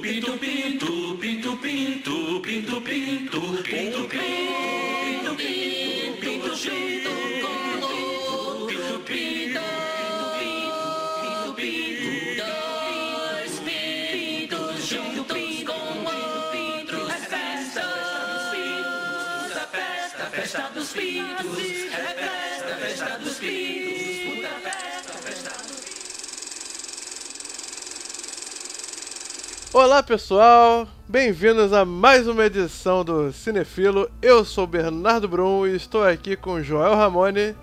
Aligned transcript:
pinto, 0.00 0.38
pinto, 0.38 1.16
pinto, 1.18 1.56
pinto, 1.56 1.56
pinto, 1.58 2.80
pinto, 2.80 2.80
pinto, 2.80 3.40
pinto, 3.62 4.08
pinto, 4.08 4.08
pinto, 5.36 5.36
pinto, 5.36 6.40
é 17.08 17.18
festa 17.18 17.80
dos 17.90 18.48
pintos, 18.50 19.56
é 19.56 19.66
festa, 19.66 20.30
festa 20.30 20.70
dos 20.70 20.92
pintos, 20.92 21.58
é 21.58 22.14
festa, 22.14 22.74
festa 22.76 23.18
dos 23.18 23.36
pintos, 23.38 24.16
puta 24.24 24.52
festa, 24.64 25.12
festa 25.18 25.52
dos 25.68 25.80
Olá 29.72 30.02
pessoal, 30.02 30.88
bem-vindos 31.06 31.72
a 31.72 31.84
mais 31.84 32.26
uma 32.26 32.44
edição 32.44 33.04
do 33.04 33.32
Cinefilo. 33.32 34.10
Eu 34.20 34.44
sou 34.44 34.66
Bernardo 34.66 35.28
Brum 35.28 35.64
e 35.64 35.76
estou 35.76 36.02
aqui 36.02 36.34
com 36.34 36.60
Joel 36.60 36.96
Ramone. 36.96 37.54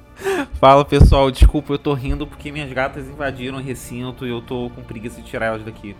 Fala 0.57 0.85
pessoal, 0.85 1.29
desculpa, 1.29 1.73
eu 1.73 1.77
tô 1.77 1.93
rindo 1.93 2.25
porque 2.25 2.49
minhas 2.49 2.71
gatas 2.71 3.05
invadiram 3.07 3.57
o 3.57 3.61
recinto 3.61 4.25
e 4.25 4.29
eu 4.29 4.41
tô 4.41 4.69
com 4.69 4.81
preguiça 4.83 5.21
de 5.21 5.27
tirar 5.27 5.47
elas 5.47 5.65
daqui. 5.65 5.97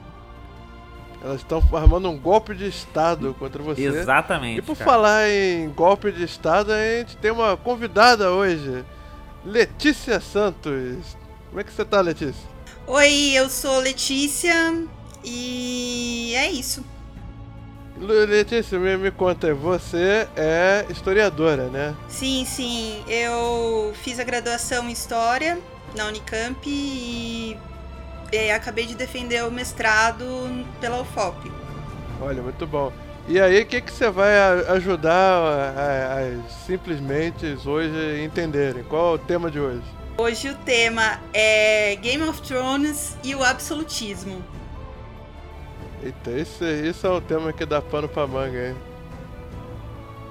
Elas 1.22 1.42
estão 1.42 1.62
armando 1.74 2.10
um 2.10 2.18
golpe 2.18 2.56
de 2.56 2.70
estado 2.70 3.36
contra 3.38 3.62
você. 3.62 3.84
Exatamente. 3.84 4.60
E 4.60 4.62
por 4.62 4.78
cara. 4.78 4.90
falar 4.90 5.30
em 5.30 5.70
golpe 5.72 6.10
de 6.14 6.24
estado, 6.24 6.72
a 6.72 6.80
gente 6.80 7.18
tem 7.18 7.32
uma 7.32 7.58
convidada 7.58 8.32
hoje, 8.32 8.86
Letícia 9.44 10.22
Santos. 10.22 11.18
Como 11.50 11.60
é 11.60 11.66
que 11.66 11.74
você 11.74 11.84
tá, 11.84 12.00
Letícia? 12.00 12.48
Oi, 12.88 13.34
eu 13.34 13.50
sou 13.50 13.80
Letícia 13.82 14.88
e 15.30 16.34
é 16.36 16.50
isso. 16.52 16.84
Le- 18.00 18.26
Letícia, 18.26 18.78
me, 18.80 18.96
me 18.98 19.12
conta, 19.12 19.54
você 19.54 20.28
é 20.36 20.86
historiadora, 20.90 21.68
né? 21.68 21.96
Sim, 22.08 22.46
sim, 22.46 23.04
eu 23.08 23.94
fiz 24.04 24.20
a 24.20 24.24
graduação 24.24 24.88
em 24.88 24.92
História 24.92 25.58
na 25.96 26.06
Unicamp 26.06 26.58
e 26.70 27.58
é, 28.32 28.54
acabei 28.54 28.86
de 28.86 28.94
defender 28.96 29.44
o 29.46 29.52
mestrado 29.52 30.26
pela 30.80 31.02
UFOP. 31.02 31.52
Olha, 32.22 32.42
muito 32.42 32.68
bom. 32.68 32.92
E 33.28 33.40
aí, 33.42 33.62
o 33.62 33.66
que, 33.66 33.82
que 33.82 33.92
você 33.92 34.10
vai 34.10 34.32
ajudar 34.70 35.12
a- 35.42 36.50
simplesmente 36.66 37.58
hoje 37.66 38.24
entenderem? 38.24 38.84
Qual 38.84 39.14
é 39.14 39.16
o 39.16 39.18
tema 39.18 39.50
de 39.52 39.60
hoje? 39.60 39.82
Hoje 40.18 40.50
o 40.50 40.56
tema 40.56 41.20
é 41.34 41.96
Game 41.98 42.24
of 42.24 42.42
Thrones 42.42 43.16
e 43.24 43.36
o 43.36 43.44
absolutismo. 43.44 44.42
Eita, 46.08 46.32
esse, 46.32 46.64
isso 46.88 47.06
é 47.06 47.10
o 47.10 47.20
tema 47.20 47.52
que 47.52 47.66
dá 47.66 47.82
pano 47.82 48.08
pra 48.08 48.26
manga, 48.26 48.70
hein? 48.70 48.76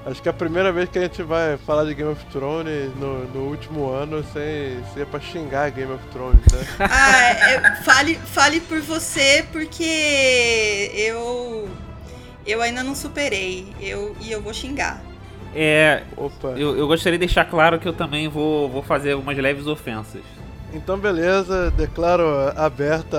Acho 0.06 0.22
que 0.22 0.28
é 0.28 0.30
a 0.30 0.34
primeira 0.34 0.72
vez 0.72 0.88
que 0.88 0.98
a 0.98 1.02
gente 1.02 1.22
vai 1.22 1.58
falar 1.58 1.84
de 1.84 1.92
Game 1.92 2.10
of 2.10 2.24
Thrones 2.26 2.94
no, 2.96 3.26
no 3.26 3.40
último 3.50 3.90
ano 3.90 4.24
sem 4.32 4.82
ser 4.94 5.04
pra 5.04 5.20
xingar 5.20 5.70
Game 5.72 5.92
of 5.92 6.02
Thrones, 6.12 6.40
né? 6.50 6.66
Ah, 6.90 7.28
é, 7.28 7.74
fale, 7.82 8.14
fale 8.14 8.60
por 8.60 8.80
você, 8.80 9.44
porque 9.52 10.92
eu 10.94 11.68
eu 12.46 12.62
ainda 12.62 12.82
não 12.82 12.94
superei. 12.94 13.66
Eu, 13.78 14.16
e 14.22 14.32
eu 14.32 14.40
vou 14.40 14.54
xingar. 14.54 15.02
É, 15.54 16.04
Opa. 16.16 16.54
eu, 16.56 16.74
eu 16.78 16.86
gostaria 16.86 17.18
de 17.18 17.26
deixar 17.26 17.44
claro 17.44 17.78
que 17.78 17.86
eu 17.86 17.92
também 17.92 18.28
vou, 18.28 18.70
vou 18.70 18.82
fazer 18.82 19.12
algumas 19.12 19.36
leves 19.36 19.66
ofensas. 19.66 20.22
Então, 20.72 20.98
beleza, 20.98 21.70
declaro 21.70 22.24
aberta 22.56 23.16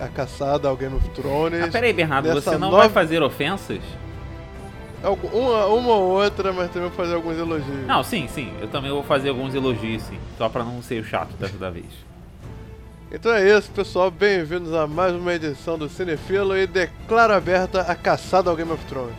a, 0.00 0.04
a 0.04 0.08
caçada 0.08 0.68
ao 0.68 0.76
Game 0.76 0.94
of 0.96 1.06
Thrones. 1.10 1.62
Ah, 1.62 1.68
pera 1.68 1.86
aí, 1.86 1.92
Bernardo, 1.92 2.28
Nessa 2.28 2.40
você 2.40 2.50
não 2.52 2.70
nova- 2.70 2.78
vai 2.78 2.88
fazer 2.88 3.22
ofensas? 3.22 3.80
Algu- 5.02 5.26
Uma, 5.28 5.66
uma 5.66 5.92
ou 5.94 6.22
outra, 6.22 6.52
mas 6.52 6.70
também 6.70 6.88
vou 6.88 6.96
fazer 6.96 7.14
alguns 7.14 7.36
elogios. 7.36 7.86
Não, 7.86 8.02
sim, 8.02 8.26
sim. 8.28 8.50
Eu 8.60 8.68
também 8.68 8.90
vou 8.90 9.02
fazer 9.02 9.28
alguns 9.28 9.54
elogios, 9.54 10.02
sim. 10.04 10.18
Só 10.38 10.48
pra 10.48 10.64
não 10.64 10.80
ser 10.80 11.02
o 11.02 11.04
chato 11.04 11.32
dessa 11.36 11.58
da 11.58 11.68
vez. 11.68 11.84
Então 13.12 13.32
é 13.34 13.46
isso, 13.56 13.70
pessoal. 13.72 14.10
Bem-vindos 14.10 14.72
a 14.72 14.86
mais 14.86 15.12
uma 15.14 15.34
edição 15.34 15.76
do 15.76 15.88
Cinefilo 15.90 16.56
e 16.56 16.66
declaro 16.66 17.34
aberta 17.34 17.82
a 17.82 17.94
caçada 17.94 18.48
ao 18.48 18.56
Game 18.56 18.72
of 18.72 18.82
Thrones. 18.86 19.14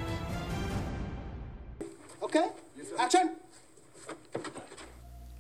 Okay? 2.19 2.43
Action! 2.97 3.27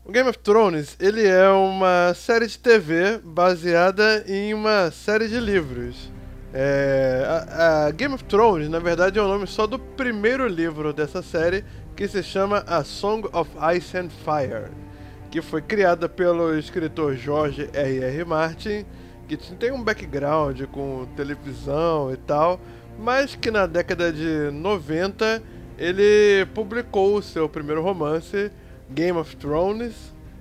O 0.07 0.11
Game 0.11 0.29
of 0.29 0.37
Thrones, 0.37 0.95
ele 0.99 1.25
é 1.25 1.49
uma 1.49 2.13
série 2.13 2.45
de 2.45 2.59
TV 2.59 3.19
baseada 3.23 4.23
em 4.27 4.53
uma 4.53 4.91
série 4.91 5.27
de 5.27 5.39
livros. 5.39 6.11
É, 6.53 7.25
a, 7.27 7.87
a 7.87 7.91
Game 7.91 8.13
of 8.13 8.23
Thrones, 8.25 8.69
na 8.69 8.77
verdade, 8.77 9.17
é 9.17 9.21
o 9.23 9.27
nome 9.27 9.47
só 9.47 9.65
do 9.65 9.79
primeiro 9.79 10.47
livro 10.47 10.93
dessa 10.93 11.23
série, 11.23 11.65
que 11.95 12.07
se 12.07 12.21
chama 12.21 12.63
A 12.67 12.83
Song 12.83 13.27
of 13.33 13.49
Ice 13.75 13.97
and 13.97 14.09
Fire, 14.09 14.69
que 15.31 15.41
foi 15.41 15.63
criada 15.63 16.07
pelo 16.07 16.55
escritor 16.55 17.15
George 17.15 17.67
R. 17.73 18.03
R. 18.03 18.25
Martin, 18.25 18.85
que 19.27 19.35
tem 19.35 19.71
um 19.71 19.83
background 19.83 20.61
com 20.71 21.07
televisão 21.17 22.13
e 22.13 22.17
tal, 22.17 22.59
mas 22.99 23.33
que 23.33 23.49
na 23.49 23.65
década 23.65 24.13
de 24.13 24.51
90 24.51 25.41
ele 25.79 26.45
publicou 26.53 27.15
o 27.15 27.23
seu 27.23 27.49
primeiro 27.49 27.81
romance, 27.81 28.51
Game 28.89 29.17
of 29.17 29.35
Thrones, 29.37 29.93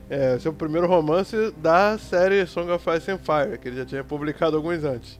é, 0.08 0.38
seu 0.38 0.52
primeiro 0.52 0.86
romance 0.86 1.52
da 1.56 1.96
série 1.98 2.46
Song 2.46 2.70
of 2.70 2.84
Ice 2.96 3.10
and 3.10 3.18
Fire, 3.18 3.58
que 3.58 3.68
ele 3.68 3.76
já 3.76 3.84
tinha 3.86 4.04
publicado 4.04 4.56
alguns 4.56 4.84
antes. 4.84 5.18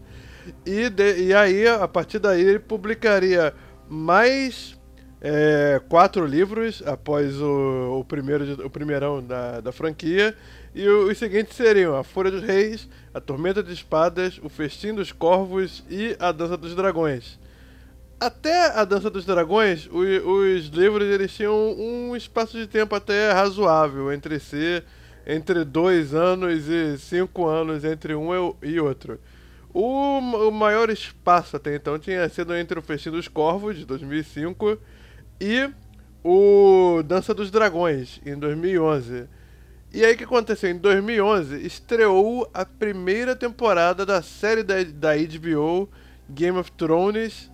E, 0.67 0.91
de- 0.91 1.23
e 1.29 1.35
aí, 1.35 1.67
a 1.67 1.89
partir 1.89 2.19
daí, 2.19 2.43
ele 2.43 2.59
publicaria 2.59 3.55
mais 3.89 4.79
é, 5.27 5.81
quatro 5.89 6.27
livros 6.27 6.83
após 6.85 7.41
o, 7.41 7.99
o, 8.01 8.05
primeiro, 8.05 8.67
o 8.67 8.69
primeirão 8.69 9.23
da, 9.25 9.61
da 9.61 9.73
franquia. 9.73 10.37
E 10.75 10.87
o- 10.87 11.09
os 11.09 11.17
seguintes 11.17 11.56
seriam 11.56 11.97
A 11.97 12.05
Fúria 12.05 12.31
dos 12.31 12.43
Reis, 12.43 12.87
A 13.15 13.21
Tormenta 13.21 13.62
de 13.62 13.73
Espadas, 13.73 14.39
O 14.43 14.51
Festim 14.51 14.93
dos 14.93 15.12
Corvos 15.12 15.83
e 15.89 16.15
A 16.21 16.31
Dança 16.31 16.59
dos 16.59 16.75
Dragões. 16.75 17.39
Até 18.25 18.69
a 18.71 18.87
Dança 18.87 19.11
dos 19.11 19.27
Dragões, 19.27 19.87
o- 19.93 19.99
os 19.99 20.69
livros 20.69 21.07
eles 21.07 21.31
tinham 21.31 21.55
um 21.79 22.17
espaço 22.17 22.57
de 22.57 22.67
tempo 22.67 22.95
até 22.95 23.31
razoável 23.33 24.11
entre 24.11 24.41
si, 24.41 24.83
entre 25.27 25.62
dois 25.62 26.15
anos 26.15 26.67
e 26.67 26.97
cinco 26.97 27.47
anos 27.47 27.85
entre 27.85 28.15
um 28.15 28.31
e 28.62 28.81
outro. 28.81 29.21
O, 29.75 30.19
o 30.49 30.51
maior 30.51 30.89
espaço 30.89 31.55
até 31.55 31.77
então 31.77 31.99
tinha 31.99 32.27
sido 32.31 32.57
entre 32.57 32.79
o 32.79 32.83
Festim 32.83 33.11
dos 33.11 33.29
Corvos, 33.29 33.77
de 33.77 33.85
2005, 33.85 34.79
e 35.39 35.69
o 36.25 37.03
Dança 37.05 37.35
dos 37.35 37.51
Dragões, 37.51 38.23
em 38.25 38.39
2011. 38.39 39.25
E 39.93 40.03
aí 40.03 40.15
o 40.15 40.17
que 40.17 40.25
aconteceu? 40.25 40.71
Em 40.71 40.79
2011 40.79 41.56
estreou 41.67 42.49
a 42.55 42.65
primeira 42.65 43.37
temporada 43.37 44.06
da 44.06 44.23
série 44.23 44.62
da, 44.62 44.83
da 44.83 45.11
HBO 45.15 45.91
Game 46.31 46.56
of 46.56 46.73
Thrones, 46.73 47.51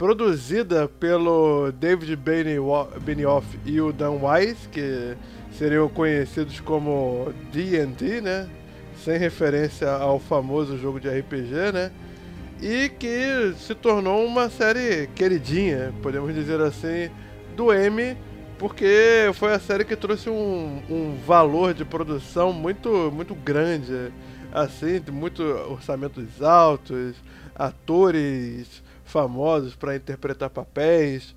produzida 0.00 0.88
pelo 0.98 1.70
David 1.72 2.16
Benioff 2.16 3.46
e 3.66 3.82
o 3.82 3.92
Dan 3.92 4.12
Wise, 4.12 4.66
que 4.72 5.14
seriam 5.52 5.90
conhecidos 5.90 6.58
como 6.58 7.34
D&D, 7.52 8.22
né? 8.22 8.48
Sem 9.04 9.18
referência 9.18 9.90
ao 9.90 10.18
famoso 10.18 10.78
jogo 10.78 10.98
de 10.98 11.06
RPG, 11.06 11.72
né? 11.74 11.92
E 12.62 12.88
que 12.88 13.52
se 13.58 13.74
tornou 13.74 14.24
uma 14.24 14.48
série 14.48 15.06
queridinha, 15.08 15.92
podemos 16.02 16.34
dizer 16.34 16.62
assim, 16.62 17.10
do 17.54 17.70
M, 17.70 18.16
porque 18.58 19.30
foi 19.34 19.52
a 19.52 19.60
série 19.60 19.84
que 19.84 19.96
trouxe 19.96 20.30
um, 20.30 20.82
um 20.88 21.14
valor 21.26 21.74
de 21.74 21.84
produção 21.84 22.54
muito, 22.54 23.12
muito 23.14 23.34
grande, 23.34 24.10
assim, 24.50 24.98
muito 25.12 25.42
orçamentos 25.42 26.42
altos, 26.42 27.16
atores 27.54 28.82
famosos 29.10 29.74
para 29.74 29.96
interpretar 29.96 30.48
papéis. 30.48 31.34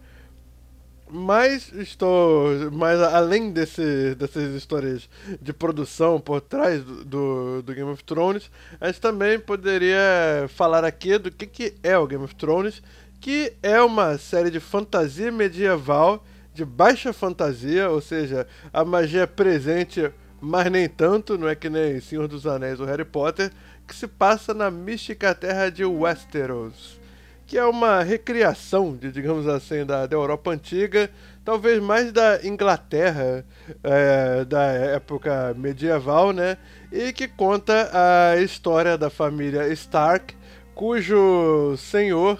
Mas 1.09 1.71
estou. 1.73 2.71
Mas 2.71 2.99
além 2.99 3.51
desse, 3.51 4.15
dessas 4.15 4.55
histórias 4.55 5.09
de 5.41 5.53
produção 5.53 6.19
por 6.19 6.41
trás 6.41 6.83
do, 6.83 7.61
do, 7.61 7.73
Game 7.73 7.91
of 7.91 8.03
Thrones, 8.03 8.49
a 8.79 8.87
gente 8.87 9.01
também 9.01 9.39
poderia 9.39 10.47
falar 10.49 10.83
aqui 10.83 11.17
do 11.17 11.29
que, 11.29 11.45
que 11.45 11.75
é 11.83 11.97
o 11.97 12.07
Game 12.07 12.23
of 12.23 12.33
Thrones, 12.35 12.81
que 13.21 13.53
é 13.61 13.79
uma 13.81 14.17
série 14.17 14.49
de 14.49 14.59
fantasia 14.59 15.31
medieval, 15.31 16.25
de 16.51 16.65
baixa 16.65 17.13
fantasia, 17.13 17.89
ou 17.89 18.01
seja, 18.01 18.47
a 18.71 18.83
magia 18.83 19.21
é 19.21 19.27
presente, 19.27 20.11
mas 20.41 20.71
nem 20.71 20.89
tanto, 20.89 21.37
não 21.37 21.47
é 21.47 21.53
que 21.53 21.69
nem 21.69 21.99
Senhor 21.99 22.27
dos 22.27 22.47
Anéis 22.47 22.79
ou 22.79 22.87
Harry 22.87 23.05
Potter, 23.05 23.51
que 23.87 23.95
se 23.95 24.07
passa 24.07 24.51
na 24.53 24.71
mística 24.71 25.35
terra 25.35 25.69
de 25.69 25.85
Westeros 25.85 27.02
que 27.45 27.57
é 27.57 27.65
uma 27.65 28.01
recriação, 28.03 28.95
de, 28.95 29.11
digamos 29.11 29.47
assim, 29.47 29.85
da, 29.85 30.05
da 30.05 30.15
Europa 30.15 30.51
antiga, 30.51 31.09
talvez 31.43 31.81
mais 31.81 32.11
da 32.11 32.39
Inglaterra 32.43 33.45
é, 33.83 34.45
da 34.45 34.63
época 34.63 35.53
medieval, 35.55 36.31
né? 36.31 36.57
E 36.91 37.11
que 37.11 37.27
conta 37.27 37.89
a 37.91 38.41
história 38.41 38.97
da 38.97 39.09
família 39.09 39.67
Stark 39.73 40.35
cujo 40.73 41.75
senhor, 41.77 42.39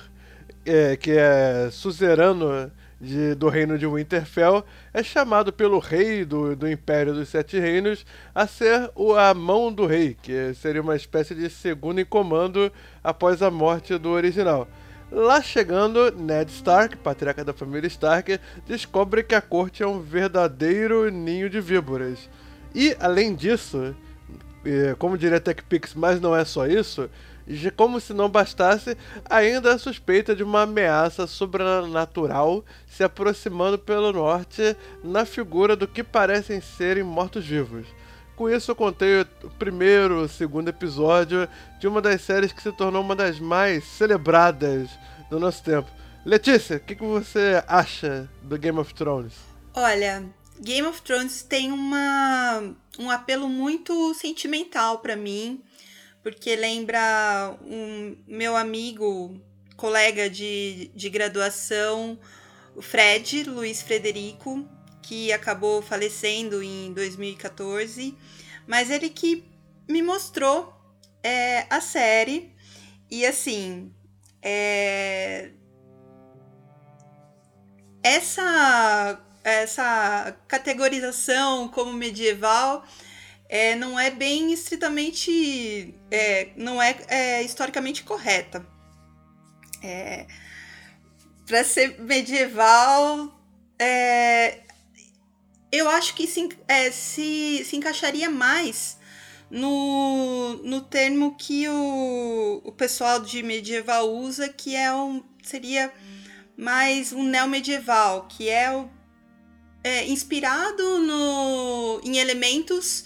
é, 0.66 0.96
que 0.96 1.12
é 1.12 1.70
suzerano 1.72 2.72
de, 3.00 3.36
do 3.36 3.50
reino 3.50 3.78
de 3.78 3.86
Winterfell, 3.86 4.64
é 4.94 5.04
chamado 5.04 5.52
pelo 5.52 5.78
rei 5.78 6.24
do, 6.24 6.56
do 6.56 6.70
Império 6.70 7.14
dos 7.14 7.30
Sete 7.30 7.60
Reinos 7.60 8.06
a 8.34 8.48
ser 8.48 8.90
o, 8.96 9.14
a 9.14 9.34
mão 9.34 9.72
do 9.72 9.86
rei, 9.86 10.16
que 10.22 10.54
seria 10.54 10.82
uma 10.82 10.96
espécie 10.96 11.36
de 11.36 11.50
segundo 11.50 12.00
em 12.00 12.06
comando 12.06 12.72
após 13.04 13.42
a 13.42 13.52
morte 13.52 13.98
do 13.98 14.10
original. 14.10 14.68
Lá 15.16 15.44
chegando, 15.44 16.12
Ned 16.12 16.52
Stark, 16.52 16.98
patriarca 16.98 17.46
da 17.46 17.54
família 17.54 17.86
Stark, 17.88 18.40
descobre 18.66 19.22
que 19.22 19.36
a 19.36 19.42
corte 19.42 19.84
é 19.84 19.88
um 19.88 20.00
verdadeiro 20.02 21.08
ninho 21.12 21.48
de 21.52 21.62
víboras. 21.62 22.28
E, 22.74 22.98
além 23.00 23.36
disso, 23.36 23.96
como 24.98 25.16
diria 25.16 25.40
TechPix, 25.40 25.94
mas 25.94 26.20
não 26.20 26.36
é 26.36 26.44
só 26.44 26.66
isso, 26.66 27.12
como 27.76 28.00
se 28.00 28.12
não 28.12 28.28
bastasse, 28.28 28.98
ainda 29.30 29.76
a 29.76 29.78
suspeita 29.78 30.36
de 30.36 30.42
uma 30.42 30.64
ameaça 30.64 31.28
sobrenatural 31.28 32.66
se 32.88 33.04
aproximando 33.04 33.78
pelo 33.78 34.12
norte 34.12 34.76
na 35.04 35.26
figura 35.26 35.76
do 35.76 35.88
que 35.88 36.04
parecem 36.04 36.60
serem 36.60 37.04
mortos-vivos. 37.04 37.86
Com 38.36 38.50
isso, 38.50 38.72
eu 38.72 38.76
contei 38.76 39.22
o 39.22 39.26
primeiro, 39.60 40.22
o 40.22 40.28
segundo 40.28 40.70
episódio 40.70 41.48
de 41.80 41.88
uma 41.88 42.02
das 42.02 42.22
séries 42.22 42.52
que 42.52 42.62
se 42.62 42.72
tornou 42.72 43.02
uma 43.02 43.16
das 43.16 43.40
mais 43.40 43.84
celebradas 43.84 44.90
do 45.30 45.40
nosso 45.40 45.64
tempo. 45.64 45.90
Letícia, 46.26 46.78
o 46.78 46.80
que, 46.80 46.96
que 46.96 47.04
você 47.04 47.64
acha 47.68 48.30
do 48.42 48.58
Game 48.58 48.80
of 48.80 48.94
Thrones? 48.94 49.34
Olha, 49.74 50.24
Game 50.60 50.88
of 50.88 51.02
Thrones 51.02 51.44
tem 51.44 51.72
uma, 51.72 52.74
um 52.98 53.10
apelo 53.10 53.48
muito 53.48 54.14
sentimental 54.16 55.00
para 55.00 55.16
mim 55.16 55.62
porque 56.24 56.56
lembra 56.56 57.56
um 57.66 58.16
meu 58.26 58.56
amigo, 58.56 59.36
colega 59.76 60.30
de, 60.30 60.90
de 60.96 61.10
graduação, 61.10 62.18
o 62.76 62.82
Fred, 62.82 63.44
Luiz 63.44 63.82
Frederico, 63.82 64.66
que 65.04 65.32
acabou 65.32 65.82
falecendo 65.82 66.64
em 66.64 66.92
2014, 66.94 68.18
mas 68.66 68.90
ele 68.90 69.10
que 69.10 69.46
me 69.88 70.02
mostrou 70.02 70.74
é, 71.22 71.68
a 71.70 71.80
série 71.80 72.52
e 73.12 73.26
assim 73.26 73.94
é, 74.42 75.52
essa 78.02 79.22
essa 79.44 80.38
categorização 80.48 81.68
como 81.68 81.92
medieval 81.94 82.84
é, 83.54 83.76
não 83.76 84.00
é 84.00 84.10
bem 84.10 84.52
estritamente. 84.52 85.94
É, 86.10 86.50
não 86.56 86.82
é, 86.82 86.96
é, 87.08 87.44
historicamente 87.44 88.04
correta. 88.04 88.66
É, 89.84 90.26
Para 91.46 91.64
ser 91.64 92.02
medieval, 92.02 93.40
é, 93.78 94.62
eu 95.74 95.90
acho 95.90 96.14
que 96.14 96.28
se, 96.28 96.48
é, 96.68 96.92
se, 96.92 97.66
se 97.66 97.76
encaixaria 97.76 98.30
mais 98.30 98.96
no, 99.50 100.62
no 100.64 100.82
termo 100.82 101.36
que 101.36 101.68
o, 101.68 102.62
o 102.64 102.72
pessoal 102.72 103.20
de 103.20 103.42
medieval 103.42 104.08
usa, 104.16 104.48
que 104.48 104.76
é 104.76 104.94
um, 104.94 105.24
seria 105.42 105.92
mais 106.56 107.12
um 107.12 107.24
neomedieval, 107.24 108.28
que 108.28 108.50
é, 108.50 108.72
o, 108.72 108.88
é 109.84 110.08
inspirado 110.08 111.00
no, 111.00 112.00
em 112.04 112.20
elementos 112.20 113.06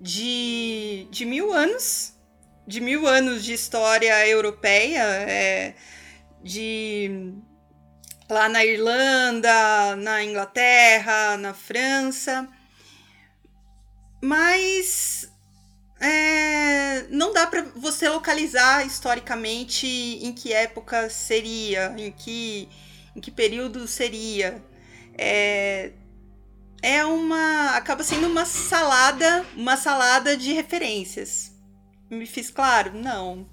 de, 0.00 1.06
de 1.10 1.26
mil 1.26 1.52
anos, 1.52 2.14
de 2.66 2.80
mil 2.80 3.06
anos 3.06 3.44
de 3.44 3.52
história 3.52 4.26
europeia, 4.26 5.02
é, 5.02 5.74
de 6.42 7.34
lá 8.28 8.48
na 8.48 8.64
Irlanda, 8.64 9.96
na 9.96 10.22
Inglaterra, 10.24 11.36
na 11.36 11.54
França, 11.54 12.48
mas 14.22 15.30
é, 16.00 17.06
não 17.10 17.32
dá 17.32 17.46
para 17.46 17.62
você 17.62 18.08
localizar 18.08 18.84
historicamente 18.84 19.86
em 19.86 20.32
que 20.32 20.52
época 20.52 21.08
seria, 21.08 21.94
em 21.96 22.12
que, 22.12 22.68
em 23.14 23.20
que 23.20 23.30
período 23.30 23.86
seria. 23.86 24.62
É, 25.16 25.92
é 26.82 27.04
uma. 27.04 27.76
acaba 27.76 28.02
sendo 28.02 28.26
uma 28.26 28.44
salada, 28.44 29.44
uma 29.56 29.76
salada 29.76 30.36
de 30.36 30.52
referências. 30.52 31.52
Me 32.10 32.26
fiz 32.26 32.50
claro? 32.50 32.92
Não. 32.94 33.48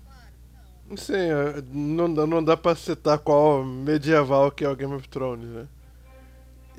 Sim, 0.96 1.14
é, 1.14 1.64
não, 1.72 2.08
não 2.08 2.44
dá 2.44 2.56
pra 2.56 2.76
citar 2.76 3.18
qual 3.18 3.64
medieval 3.64 4.52
que 4.52 4.64
é 4.64 4.70
o 4.70 4.76
Game 4.76 4.94
of 4.94 5.08
Thrones, 5.10 5.50
né? 5.50 5.66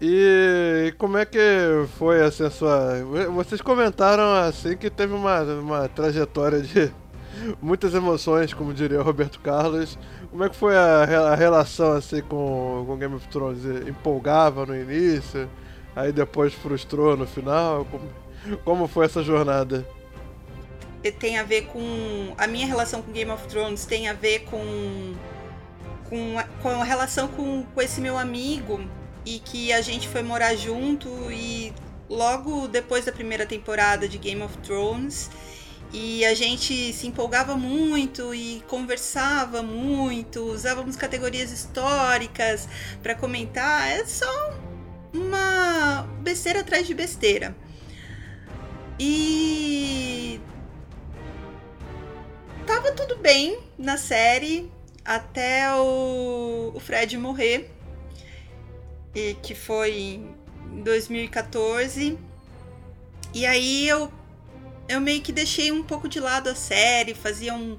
E 0.00 0.92
como 0.98 1.16
é 1.18 1.24
que 1.24 1.38
foi 1.98 2.22
assim, 2.22 2.44
a 2.44 2.50
sua. 2.50 3.02
Vocês 3.32 3.60
comentaram 3.60 4.34
assim 4.34 4.76
que 4.76 4.90
teve 4.90 5.14
uma, 5.14 5.40
uma 5.42 5.88
trajetória 5.88 6.60
de 6.60 6.92
muitas 7.62 7.94
emoções, 7.94 8.52
como 8.52 8.74
diria 8.74 9.02
Roberto 9.02 9.40
Carlos. 9.40 9.98
Como 10.30 10.44
é 10.44 10.48
que 10.48 10.56
foi 10.56 10.76
a, 10.76 11.30
a 11.32 11.34
relação 11.34 11.92
assim 11.92 12.20
com 12.22 12.84
o 12.88 12.96
Game 12.96 13.14
of 13.14 13.26
Thrones? 13.28 13.64
Empolgava 13.88 14.66
no 14.66 14.74
início? 14.76 15.48
aí 15.94 16.12
depois 16.12 16.52
frustrou 16.54 17.16
no 17.16 17.26
final? 17.26 17.86
Como, 17.86 18.08
como 18.64 18.88
foi 18.88 19.06
essa 19.06 19.22
jornada? 19.22 19.86
Tem 21.12 21.38
a 21.38 21.42
ver 21.42 21.66
com. 21.66 22.34
A 22.38 22.46
minha 22.46 22.66
relação 22.66 23.02
com 23.02 23.12
Game 23.12 23.30
of 23.30 23.46
Thrones 23.48 23.84
tem 23.84 24.08
a 24.08 24.12
ver 24.12 24.40
com. 24.40 25.14
com, 26.08 26.34
com 26.62 26.68
a 26.68 26.84
relação 26.84 27.28
com, 27.28 27.62
com 27.62 27.82
esse 27.82 28.00
meu 28.00 28.18
amigo 28.18 28.80
e 29.26 29.38
que 29.38 29.72
a 29.72 29.80
gente 29.80 30.08
foi 30.08 30.22
morar 30.22 30.54
junto 30.54 31.08
e 31.30 31.72
logo 32.08 32.68
depois 32.68 33.04
da 33.04 33.12
primeira 33.12 33.46
temporada 33.46 34.06
de 34.06 34.18
Game 34.18 34.42
of 34.42 34.56
Thrones 34.58 35.30
e 35.94 36.24
a 36.24 36.34
gente 36.34 36.92
se 36.92 37.06
empolgava 37.06 37.56
muito 37.56 38.34
e 38.34 38.60
conversava 38.68 39.62
muito, 39.62 40.40
usávamos 40.40 40.96
categorias 40.96 41.52
históricas 41.52 42.68
para 43.00 43.14
comentar. 43.14 43.88
É 43.88 44.04
só 44.04 44.26
uma 45.12 46.02
besteira 46.20 46.60
atrás 46.60 46.84
de 46.84 46.94
besteira. 46.94 47.56
E 48.98 50.40
tava 52.64 52.92
tudo 52.92 53.16
bem 53.16 53.58
na 53.78 53.96
série 53.96 54.70
até 55.04 55.74
o, 55.74 56.72
o 56.74 56.80
Fred 56.80 57.16
morrer, 57.18 57.70
e 59.14 59.34
que 59.42 59.54
foi 59.54 59.92
em 60.70 60.82
2014. 60.82 62.18
E 63.32 63.46
aí 63.46 63.88
eu 63.88 64.12
eu 64.88 65.00
meio 65.00 65.22
que 65.22 65.32
deixei 65.32 65.72
um 65.72 65.82
pouco 65.82 66.08
de 66.08 66.20
lado 66.20 66.48
a 66.50 66.54
série, 66.54 67.14
fazia 67.14 67.54
um, 67.54 67.78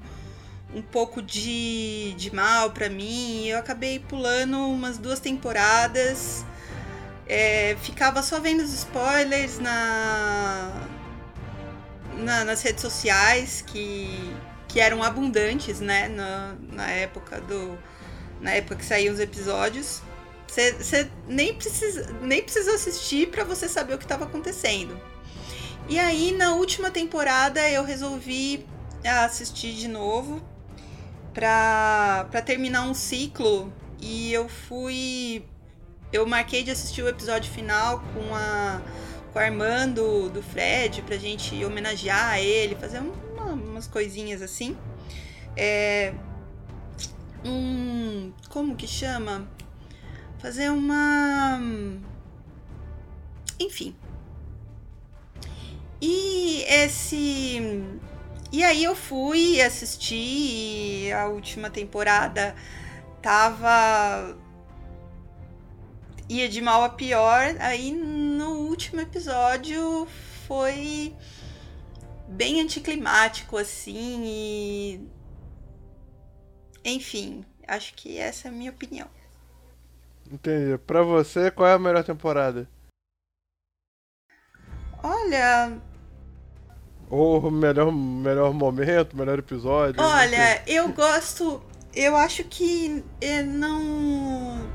um 0.74 0.82
pouco 0.82 1.22
de, 1.22 2.14
de 2.16 2.34
mal 2.34 2.70
para 2.70 2.88
mim. 2.88 3.46
Eu 3.46 3.58
acabei 3.58 4.00
pulando 4.00 4.58
umas 4.58 4.98
duas 4.98 5.20
temporadas 5.20 6.44
é, 7.28 7.76
ficava 7.82 8.22
só 8.22 8.38
vendo 8.40 8.60
os 8.60 8.72
spoilers 8.72 9.58
na, 9.58 10.70
na, 12.18 12.44
nas 12.44 12.62
redes 12.62 12.82
sociais 12.82 13.64
que, 13.66 14.34
que 14.76 14.80
eram 14.80 15.02
abundantes, 15.02 15.80
né? 15.80 16.06
Na, 16.06 16.54
na 16.70 16.90
época 16.90 17.40
do. 17.40 17.78
Na 18.42 18.50
época 18.50 18.76
que 18.76 18.84
saíam 18.84 19.14
os 19.14 19.18
episódios. 19.18 20.02
Você 20.46 21.10
nem 21.26 21.54
precisa, 21.54 22.12
nem 22.20 22.42
precisa 22.42 22.74
assistir 22.74 23.30
para 23.30 23.42
você 23.42 23.70
saber 23.70 23.94
o 23.94 23.98
que 23.98 24.04
estava 24.04 24.26
acontecendo. 24.26 25.00
E 25.88 25.98
aí, 25.98 26.30
na 26.32 26.54
última 26.56 26.90
temporada, 26.90 27.66
eu 27.70 27.82
resolvi 27.84 28.66
assistir 29.02 29.72
de 29.72 29.88
novo 29.88 30.42
para 31.32 32.42
terminar 32.44 32.82
um 32.82 32.92
ciclo. 32.92 33.72
E 33.98 34.30
eu 34.30 34.46
fui 34.46 35.42
eu 36.12 36.26
marquei 36.26 36.62
de 36.62 36.70
assistir 36.70 37.00
o 37.00 37.08
episódio 37.08 37.50
final 37.50 38.04
com 38.12 38.34
a, 38.34 38.82
com 39.32 39.38
a 39.38 39.46
irmã 39.46 39.88
do, 39.88 40.28
do 40.28 40.42
Fred 40.42 41.00
pra 41.00 41.16
gente 41.16 41.64
homenagear 41.64 42.38
ele, 42.38 42.74
fazer 42.74 43.00
uma, 43.00 43.25
umas 43.54 43.86
coisinhas 43.86 44.42
assim. 44.42 44.76
É, 45.56 46.14
um. 47.44 48.32
Como 48.48 48.76
que 48.76 48.86
chama? 48.86 49.48
Fazer 50.38 50.70
uma. 50.70 51.60
Enfim. 53.58 53.94
E 56.00 56.62
esse. 56.68 57.82
E 58.52 58.62
aí 58.62 58.84
eu 58.84 58.94
fui 58.94 59.60
assistir 59.60 61.12
a 61.12 61.26
última 61.26 61.68
temporada 61.68 62.54
tava 63.26 64.36
ia 66.28 66.48
de 66.48 66.60
mal 66.60 66.84
a 66.84 66.88
pior. 66.88 67.56
Aí 67.58 67.90
no 67.90 68.68
último 68.68 69.00
episódio 69.00 70.06
foi 70.46 71.12
bem 72.28 72.60
anticlimático, 72.60 73.56
assim, 73.56 74.22
e. 74.24 75.08
enfim, 76.84 77.44
acho 77.66 77.94
que 77.94 78.18
essa 78.18 78.48
é 78.48 78.50
a 78.50 78.54
minha 78.54 78.70
opinião. 78.70 79.08
Entendi. 80.30 80.76
Pra 80.78 81.02
você, 81.02 81.50
qual 81.50 81.68
é 81.68 81.74
a 81.74 81.78
melhor 81.78 82.04
temporada? 82.04 82.68
Olha, 85.02 85.80
Ou 87.08 87.50
melhor, 87.50 87.92
melhor 87.92 88.52
momento, 88.52 89.16
melhor 89.16 89.38
episódio? 89.38 90.02
olha, 90.02 90.62
eu 90.66 90.92
gosto. 90.92 91.62
Eu 91.94 92.16
acho 92.16 92.44
que 92.44 93.04
eu 93.20 93.46
não. 93.46 94.70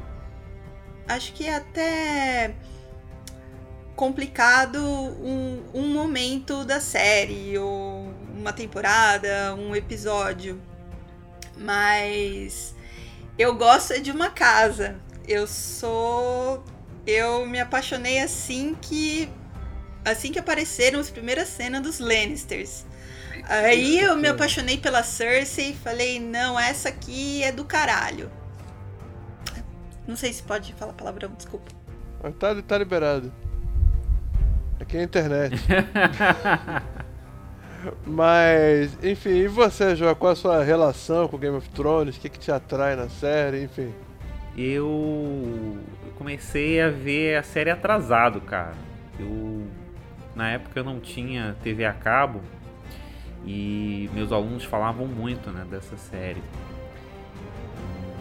Acho 1.07 1.33
que 1.33 1.45
é 1.45 1.55
até 1.55 2.55
complicado 4.01 4.79
um, 4.83 5.61
um 5.75 5.93
momento 5.93 6.65
da 6.65 6.81
série, 6.81 7.55
ou 7.59 8.11
uma 8.35 8.51
temporada, 8.51 9.53
um 9.53 9.75
episódio. 9.75 10.59
Mas 11.55 12.73
eu 13.37 13.53
gosto 13.55 14.01
de 14.01 14.09
uma 14.09 14.31
casa. 14.31 14.95
Eu 15.27 15.45
sou. 15.45 16.65
Eu 17.05 17.45
me 17.45 17.59
apaixonei 17.59 18.19
assim 18.19 18.75
que. 18.81 19.29
Assim 20.03 20.31
que 20.31 20.39
apareceram 20.39 20.99
as 20.99 21.11
primeiras 21.11 21.49
cenas 21.49 21.83
dos 21.83 21.99
Lannisters. 21.99 22.83
Aí 23.43 23.99
eu 23.99 24.17
me 24.17 24.27
apaixonei 24.27 24.79
pela 24.79 25.03
Cersei 25.03 25.69
e 25.69 25.75
falei, 25.75 26.19
não, 26.19 26.59
essa 26.59 26.89
aqui 26.89 27.43
é 27.43 27.51
do 27.51 27.65
caralho. 27.65 28.31
Não 30.07 30.15
sei 30.15 30.33
se 30.33 30.41
pode 30.41 30.73
falar 30.73 30.93
palavrão, 30.93 31.31
desculpa. 31.37 31.69
Tá, 32.39 32.59
tá 32.63 32.77
liberado. 32.79 33.31
Aqui 34.81 34.97
é 34.97 35.01
a 35.01 35.03
internet. 35.03 35.55
Mas, 38.03 38.97
enfim, 39.03 39.29
e 39.29 39.47
você, 39.47 39.95
João? 39.95 40.15
Qual 40.15 40.31
a 40.31 40.35
sua 40.35 40.63
relação 40.63 41.27
com 41.27 41.37
Game 41.37 41.55
of 41.55 41.69
Thrones? 41.69 42.17
O 42.17 42.19
que, 42.19 42.29
que 42.29 42.39
te 42.39 42.51
atrai 42.51 42.95
na 42.95 43.07
série? 43.07 43.63
Enfim. 43.63 43.93
Eu 44.57 45.77
comecei 46.15 46.81
a 46.81 46.89
ver 46.89 47.37
a 47.37 47.43
série 47.43 47.69
atrasado, 47.69 48.41
cara. 48.41 48.73
Eu 49.19 49.67
na 50.35 50.49
época 50.49 50.79
eu 50.79 50.83
não 50.83 50.99
tinha 50.99 51.55
TV 51.61 51.85
a 51.85 51.93
cabo 51.93 52.41
e 53.45 54.09
meus 54.13 54.31
alunos 54.31 54.63
falavam 54.63 55.05
muito, 55.05 55.51
né, 55.51 55.63
dessa 55.69 55.95
série. 55.95 56.41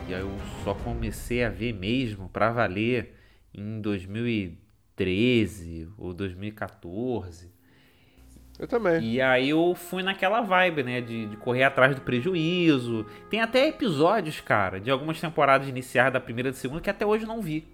E 0.08 0.14
aí 0.14 0.20
eu 0.20 0.30
só 0.62 0.74
comecei 0.74 1.42
a 1.42 1.48
ver 1.48 1.72
mesmo 1.72 2.28
pra 2.28 2.50
valer 2.50 3.14
em 3.54 3.80
2013 5.00 5.88
ou 5.96 6.12
2014. 6.12 7.50
Eu 8.58 8.68
também. 8.68 9.02
E 9.02 9.20
aí 9.22 9.48
eu 9.48 9.74
fui 9.74 10.02
naquela 10.02 10.42
vibe, 10.42 10.82
né? 10.82 11.00
De, 11.00 11.26
de 11.26 11.36
correr 11.38 11.64
atrás 11.64 11.94
do 11.94 12.02
prejuízo. 12.02 13.06
Tem 13.30 13.40
até 13.40 13.66
episódios, 13.68 14.40
cara, 14.40 14.78
de 14.78 14.90
algumas 14.90 15.18
temporadas 15.18 15.66
iniciais 15.66 16.12
da 16.12 16.20
primeira 16.20 16.50
e 16.50 16.52
da 16.52 16.58
segunda 16.58 16.82
que 16.82 16.90
até 16.90 17.06
hoje 17.06 17.24
não 17.24 17.40
vi. 17.40 17.66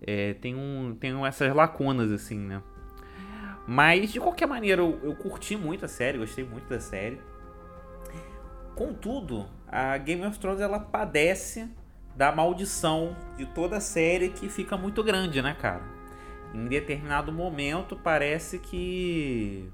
É, 0.00 0.34
tem, 0.34 0.54
um, 0.54 0.96
tem 0.98 1.12
essas 1.26 1.52
lacunas, 1.52 2.12
assim, 2.12 2.38
né? 2.38 2.62
Mas, 3.66 4.12
de 4.12 4.20
qualquer 4.20 4.46
maneira, 4.46 4.80
eu, 4.80 5.00
eu 5.02 5.16
curti 5.16 5.56
muito 5.56 5.84
a 5.84 5.88
série, 5.88 6.18
gostei 6.18 6.44
muito 6.44 6.68
da 6.68 6.78
série. 6.78 7.20
Contudo, 8.76 9.46
a 9.66 9.96
Game 9.98 10.24
of 10.24 10.38
Thrones, 10.38 10.60
ela 10.60 10.78
padece 10.78 11.68
da 12.14 12.30
maldição 12.30 13.16
de 13.36 13.44
toda 13.46 13.78
a 13.78 13.80
série 13.80 14.28
que 14.28 14.48
fica 14.48 14.76
muito 14.76 15.02
grande, 15.02 15.42
né, 15.42 15.56
cara? 15.60 15.95
Em 16.54 16.66
determinado 16.66 17.32
momento, 17.32 17.96
parece 17.96 18.58
que 18.58 19.68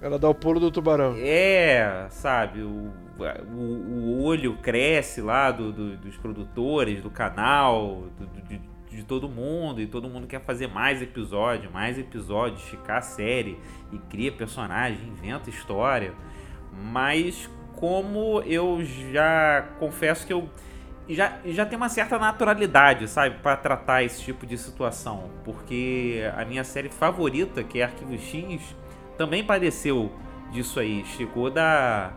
Ela 0.00 0.18
dá 0.18 0.28
o 0.28 0.34
pulo 0.34 0.60
do 0.60 0.70
tubarão. 0.70 1.20
é, 1.20 2.06
sabe, 2.10 2.62
o, 2.62 2.92
o, 3.18 3.54
o 3.54 4.22
olho 4.22 4.56
cresce 4.58 5.20
lá 5.20 5.50
do, 5.50 5.72
do- 5.72 5.96
dos 5.96 6.16
produtores, 6.16 7.02
do 7.02 7.10
canal, 7.10 8.04
do- 8.18 8.42
de, 8.42 8.60
de 8.90 9.02
todo 9.04 9.28
mundo, 9.28 9.80
e 9.80 9.86
todo 9.86 10.08
mundo 10.08 10.26
quer 10.26 10.40
fazer 10.42 10.68
mais 10.68 11.02
episódio, 11.02 11.70
mais 11.72 11.98
episódios, 11.98 12.62
esticar 12.62 12.98
a 12.98 13.02
série, 13.02 13.58
e 13.92 13.98
cria 13.98 14.30
personagem, 14.30 15.08
inventa 15.08 15.50
história. 15.50 16.12
Mas 16.92 17.50
como 17.74 18.40
eu 18.42 18.84
já 19.12 19.62
confesso 19.78 20.26
que 20.26 20.32
eu 20.32 20.48
já, 21.08 21.38
já 21.44 21.64
tenho 21.66 21.80
uma 21.80 21.88
certa 21.88 22.18
naturalidade, 22.18 23.08
sabe, 23.08 23.36
para 23.42 23.56
tratar 23.56 24.02
esse 24.02 24.22
tipo 24.22 24.46
de 24.46 24.58
situação, 24.58 25.30
porque 25.44 26.22
a 26.36 26.44
minha 26.44 26.64
série 26.64 26.88
favorita, 26.88 27.62
que 27.62 27.80
é 27.80 27.84
Arquivo 27.84 28.18
X, 28.18 28.60
também 29.16 29.42
padeceu 29.44 30.12
disso 30.52 30.78
aí. 30.80 31.04
Chegou 31.16 31.50
da 31.50 32.12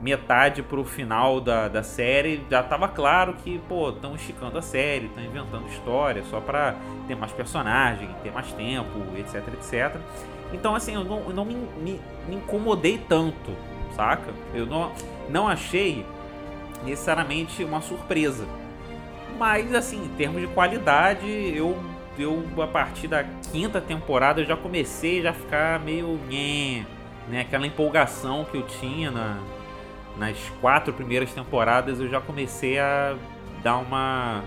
metade 0.00 0.62
pro 0.62 0.84
final 0.84 1.40
da, 1.40 1.68
da 1.68 1.82
série, 1.82 2.44
já 2.50 2.62
tava 2.62 2.86
claro 2.88 3.34
que, 3.42 3.58
pô, 3.68 3.88
estão 3.90 4.14
esticando 4.14 4.58
a 4.58 4.62
série, 4.62 5.06
estão 5.06 5.24
inventando 5.24 5.66
história 5.68 6.22
só 6.24 6.38
pra 6.40 6.74
ter 7.08 7.16
mais 7.16 7.32
personagem, 7.32 8.08
ter 8.22 8.30
mais 8.30 8.52
tempo, 8.52 8.90
etc, 9.16 9.36
etc. 9.54 9.96
Então, 10.52 10.74
assim, 10.74 10.94
eu 10.94 11.02
não, 11.04 11.20
eu 11.20 11.32
não 11.32 11.44
me, 11.44 11.54
me- 11.54 12.00
me 12.28 12.36
incomodei 12.36 12.98
tanto, 13.08 13.52
saca? 13.96 14.30
Eu 14.54 14.66
não, 14.66 14.92
não 15.30 15.48
achei 15.48 16.04
necessariamente 16.84 17.64
uma 17.64 17.80
surpresa. 17.80 18.46
Mas, 19.38 19.74
assim, 19.74 20.04
em 20.04 20.08
termos 20.16 20.40
de 20.40 20.46
qualidade, 20.48 21.26
eu, 21.26 21.78
eu 22.18 22.42
a 22.62 22.66
partir 22.66 23.08
da 23.08 23.24
quinta 23.52 23.80
temporada 23.80 24.40
eu 24.40 24.46
já 24.46 24.56
comecei 24.56 25.20
a 25.20 25.22
já 25.24 25.32
ficar 25.32 25.80
meio 25.80 26.18
nhé, 26.28 26.86
né? 27.28 27.40
Aquela 27.40 27.66
empolgação 27.66 28.44
que 28.44 28.56
eu 28.56 28.62
tinha 28.62 29.10
na, 29.10 29.38
nas 30.16 30.38
quatro 30.60 30.92
primeiras 30.92 31.32
temporadas, 31.32 32.00
eu 32.00 32.08
já 32.08 32.20
comecei 32.20 32.78
a 32.78 33.16
dar 33.62 33.76
uma 33.78 34.42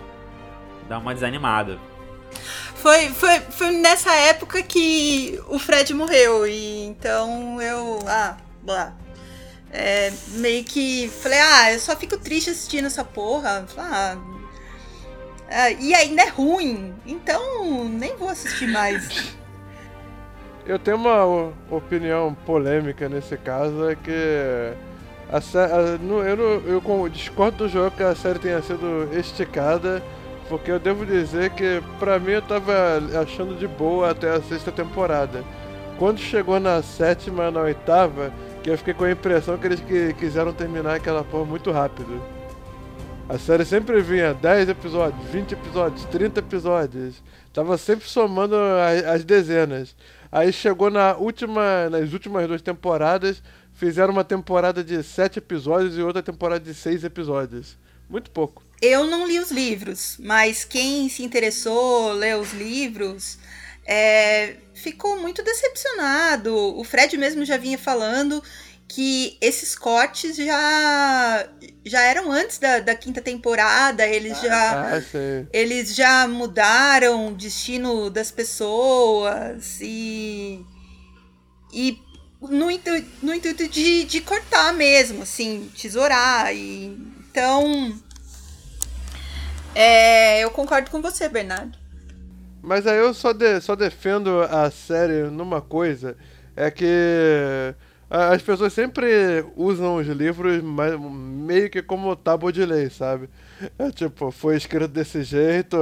dar 0.88 0.98
uma 0.98 1.14
desanimada. 1.14 1.78
Foi, 2.76 3.10
foi, 3.10 3.40
foi 3.42 3.72
nessa 3.72 4.12
época 4.14 4.64
que 4.64 5.40
o 5.48 5.60
Fred 5.60 5.94
morreu, 5.94 6.48
e 6.48 6.86
então 6.86 7.62
eu. 7.62 8.00
Ah, 8.08 8.38
blá. 8.64 8.94
É, 9.72 10.12
meio 10.30 10.64
que 10.64 11.08
falei, 11.22 11.40
ah, 11.40 11.74
eu 11.74 11.80
só 11.80 11.96
fico 11.96 12.18
triste 12.18 12.50
assistindo 12.50 12.86
essa 12.88 13.04
porra. 13.04 13.66
Ah, 13.78 14.18
ah, 15.50 15.72
e 15.72 15.94
ainda 15.94 16.24
é 16.24 16.30
ruim, 16.30 16.94
então 17.06 17.88
nem 17.88 18.16
vou 18.16 18.30
assistir 18.30 18.68
mais. 18.68 19.36
Eu 20.66 20.78
tenho 20.78 20.98
uma 20.98 21.52
opinião 21.72 22.36
polêmica 22.46 23.08
nesse 23.10 23.38
caso, 23.38 23.90
é 23.90 23.96
que 23.96 24.74
a 25.32 25.42
sé- 25.42 25.66
a- 25.66 25.98
no- 26.00 26.22
eu, 26.24 26.36
não- 26.38 27.02
eu 27.02 27.10
discordo 27.10 27.58
do 27.60 27.70
jogo 27.70 27.92
que 27.96 28.04
a 28.04 28.16
série 28.16 28.40
tenha 28.40 28.62
sido 28.62 29.10
esticada, 29.14 30.04
porque 30.48 30.72
eu 30.72 30.80
devo 30.80 31.06
dizer 31.06 31.52
que 31.52 31.82
pra 32.00 32.20
mim 32.20 32.34
eu 32.34 32.42
tava 32.42 32.74
achando 33.22 33.56
de 33.56 33.68
boa 33.68 34.12
até 34.12 34.30
a 34.32 34.42
sexta 34.42 34.72
temporada. 34.72 35.44
Quando 35.98 36.20
chegou 36.20 36.60
na 36.60 36.82
sétima, 36.82 37.52
na 37.52 37.62
oitava, 37.62 38.32
que 38.63 38.70
eu 38.70 38.78
fiquei 38.78 38.94
com 38.94 39.04
a 39.06 39.12
impressão 39.12 39.58
que 39.58 39.68
eles 39.68 39.80
que- 39.80 40.13
quiseram 40.13 40.54
terminar 40.54 40.96
aquela 40.96 41.24
porra 41.24 41.46
muito 41.46 41.72
rápido. 41.72 42.22
A 43.28 43.38
série 43.38 43.63
sempre 43.63 44.01
vinha 44.01 44.34
10 44.34 44.70
episódios, 44.70 45.24
20 45.30 45.54
episódios, 45.54 46.04
30 46.06 46.39
episódios. 46.39 47.22
Tava 47.54 47.78
sempre 47.78 48.08
somando 48.10 48.56
a- 48.56 49.13
as 49.13 49.24
dezenas. 49.24 49.96
Aí 50.32 50.51
chegou 50.51 50.89
na 50.89 51.16
última, 51.16 51.89
nas 51.89 52.12
últimas 52.12 52.48
duas 52.48 52.62
temporadas, 52.62 53.42
fizeram 53.74 54.12
uma 54.13 54.24
temporada 54.24 54.84
de 54.84 55.01
7 55.04 55.38
episódios 55.39 55.98
e 55.98 56.01
outra 56.01 56.22
temporada 56.24 56.60
de 56.63 56.74
6 56.74 57.04
episódios. 57.04 57.78
Muito 58.10 58.32
pouco. 58.32 58.63
Eu 58.82 59.06
não 59.06 59.28
li 59.28 59.39
os 59.39 59.51
livros, 59.51 60.18
mas 60.20 60.63
quem 60.63 61.08
se 61.10 61.24
interessou, 61.24 62.13
leu 62.13 62.39
os 62.39 62.54
livros, 62.54 63.38
é, 63.86 64.56
ficou 64.82 65.20
muito 65.20 65.44
decepcionado. 65.44 66.56
O 66.78 66.84
Fred 66.84 67.18
mesmo 67.18 67.46
já 67.46 67.58
vinha 67.58 67.78
falando 67.78 68.44
que 68.88 69.38
esses 69.40 69.76
cortes 69.76 70.36
já, 70.36 71.48
já 71.86 72.02
eram 72.02 72.32
antes 72.32 72.58
da, 72.58 72.80
da 72.80 72.96
quinta 72.96 73.22
temporada, 73.22 74.08
eles 74.08 74.40
já. 74.42 74.96
Ah. 74.96 75.02
Eles 75.54 75.94
já 75.94 76.28
mudaram 76.28 77.28
o 77.28 77.36
destino 77.36 78.10
das 78.10 78.32
pessoas 78.32 79.78
e. 79.82 80.66
E 81.72 82.00
no, 82.42 82.72
intu- 82.72 83.06
no 83.22 83.32
intuito 83.34 83.68
de, 83.68 84.06
de 84.06 84.22
cortar 84.22 84.74
mesmo, 84.74 85.22
assim, 85.22 85.72
tesourar. 85.80 86.52
E, 86.56 86.98
então. 87.30 87.96
É, 89.76 90.40
eu 90.44 90.50
concordo 90.50 90.90
com 90.90 91.00
você, 91.00 91.30
Bernardo. 91.30 91.78
Mas 92.62 92.86
aí 92.88 92.98
eu 93.00 93.13
só, 93.13 93.34
de- 93.34 93.62
só 93.62 93.75
defendo 93.75 94.42
a 94.42 94.70
série 94.70 95.24
numa 95.30 95.62
coisa, 95.62 96.18
é 96.56 96.70
que 96.70 96.86
as 98.10 98.42
pessoas 98.42 98.74
sempre 98.74 99.46
usam 99.56 99.98
os 99.98 100.08
livros 100.08 100.62
meio 100.63 101.70
que 101.70 101.82
como 101.82 102.16
tábua 102.16 102.51
de 102.51 102.66
lei, 102.66 102.89
sabe? 102.89 103.30
É 103.78 103.92
tipo, 103.92 104.32
foi 104.32 104.58
escrito 104.58 104.88
desse 104.89 105.24
jeito, 105.24 105.78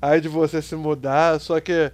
aí 0.00 0.20
de 0.20 0.28
você 0.28 0.62
se 0.62 0.76
mudar, 0.76 1.40
só 1.40 1.60
que 1.60 1.92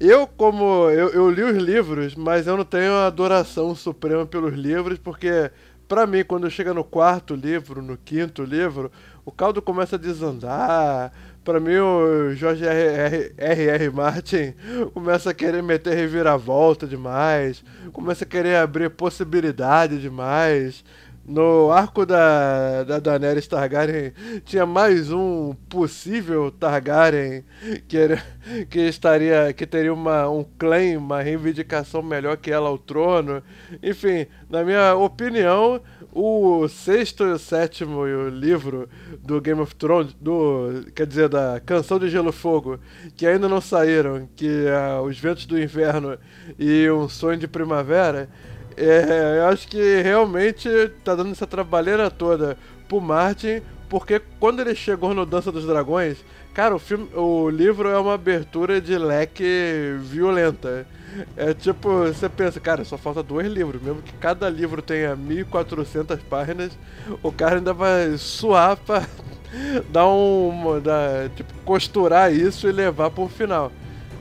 eu 0.00 0.26
como 0.26 0.88
eu, 0.90 1.10
eu 1.10 1.30
li 1.30 1.42
os 1.42 1.56
livros, 1.56 2.14
mas 2.14 2.46
eu 2.46 2.56
não 2.56 2.64
tenho 2.64 2.94
adoração 2.94 3.74
suprema 3.74 4.26
pelos 4.26 4.54
livros, 4.54 4.98
porque 4.98 5.50
pra 5.88 6.06
mim, 6.06 6.24
quando 6.24 6.50
chega 6.50 6.72
no 6.72 6.84
quarto 6.84 7.34
livro, 7.34 7.82
no 7.82 7.96
quinto 7.96 8.44
livro, 8.44 8.90
o 9.24 9.32
caldo 9.32 9.60
começa 9.60 9.96
a 9.96 9.98
desandar. 9.98 11.12
Pra 11.50 11.58
mim, 11.58 11.78
o 11.78 12.32
Jorge 12.32 12.64
R.R. 12.64 13.90
Martin 13.90 14.54
começa 14.94 15.30
a 15.30 15.34
querer 15.34 15.60
meter 15.64 15.96
reviravolta 15.96 16.86
demais, 16.86 17.64
começa 17.92 18.22
a 18.22 18.26
querer 18.26 18.54
abrir 18.54 18.88
possibilidade 18.88 19.98
demais. 19.98 20.84
No 21.24 21.70
arco 21.70 22.06
da, 22.06 22.82
da 22.82 22.98
Daenerys 22.98 23.46
Targaryen 23.46 24.12
tinha 24.44 24.64
mais 24.64 25.12
um 25.12 25.54
possível 25.68 26.50
Targaryen 26.50 27.44
que, 27.86 27.96
era, 27.96 28.22
que 28.68 28.80
estaria 28.80 29.52
que 29.52 29.66
teria 29.66 29.92
uma, 29.92 30.28
um 30.28 30.44
claim, 30.58 30.96
uma 30.96 31.20
reivindicação 31.20 32.02
melhor 32.02 32.36
que 32.36 32.50
ela 32.50 32.68
ao 32.68 32.78
trono. 32.78 33.42
Enfim, 33.82 34.26
na 34.48 34.64
minha 34.64 34.96
opinião, 34.96 35.80
o 36.12 36.66
sexto 36.68 37.24
e 37.24 37.32
o 37.32 37.38
sétimo 37.38 38.04
livro 38.28 38.88
do 39.22 39.40
Game 39.40 39.60
of 39.60 39.74
Thrones, 39.76 40.12
do, 40.14 40.84
quer 40.94 41.06
dizer, 41.06 41.28
da 41.28 41.60
Canção 41.60 41.98
de 41.98 42.08
Gelo 42.08 42.30
e 42.30 42.32
Fogo, 42.32 42.80
que 43.14 43.26
ainda 43.26 43.48
não 43.48 43.60
saíram, 43.60 44.28
que 44.34 44.66
é 44.66 45.00
Os 45.00 45.18
Ventos 45.18 45.46
do 45.46 45.60
Inverno 45.60 46.18
e 46.58 46.90
Um 46.90 47.08
Sonho 47.08 47.38
de 47.38 47.46
Primavera, 47.46 48.28
é, 48.84 49.38
eu 49.38 49.46
acho 49.46 49.68
que 49.68 50.00
realmente 50.02 50.68
tá 51.04 51.14
dando 51.14 51.32
essa 51.32 51.46
trabalheira 51.46 52.10
toda 52.10 52.56
pro 52.88 53.00
Martin, 53.00 53.60
porque 53.88 54.20
quando 54.38 54.60
ele 54.60 54.74
chegou 54.74 55.12
no 55.12 55.26
Dança 55.26 55.52
dos 55.52 55.66
Dragões, 55.66 56.18
cara, 56.54 56.74
o, 56.74 56.78
filme, 56.78 57.08
o 57.14 57.50
livro 57.50 57.88
é 57.88 57.98
uma 57.98 58.14
abertura 58.14 58.80
de 58.80 58.96
leque 58.96 59.96
violenta. 60.00 60.86
É 61.36 61.52
tipo, 61.52 61.88
você 62.04 62.28
pensa, 62.28 62.60
cara, 62.60 62.84
só 62.84 62.96
falta 62.96 63.22
dois 63.22 63.48
livros, 63.48 63.82
mesmo 63.82 64.00
que 64.00 64.12
cada 64.14 64.48
livro 64.48 64.80
tenha 64.80 65.16
1400 65.16 66.20
páginas, 66.22 66.70
o 67.22 67.32
cara 67.32 67.56
ainda 67.56 67.72
vai 67.72 68.16
suar 68.16 68.76
pra 68.76 69.06
dar 69.90 70.06
um. 70.06 70.80
Dar, 70.80 71.28
tipo, 71.30 71.52
costurar 71.64 72.32
isso 72.32 72.68
e 72.68 72.72
levar 72.72 73.10
pro 73.10 73.28
final. 73.28 73.72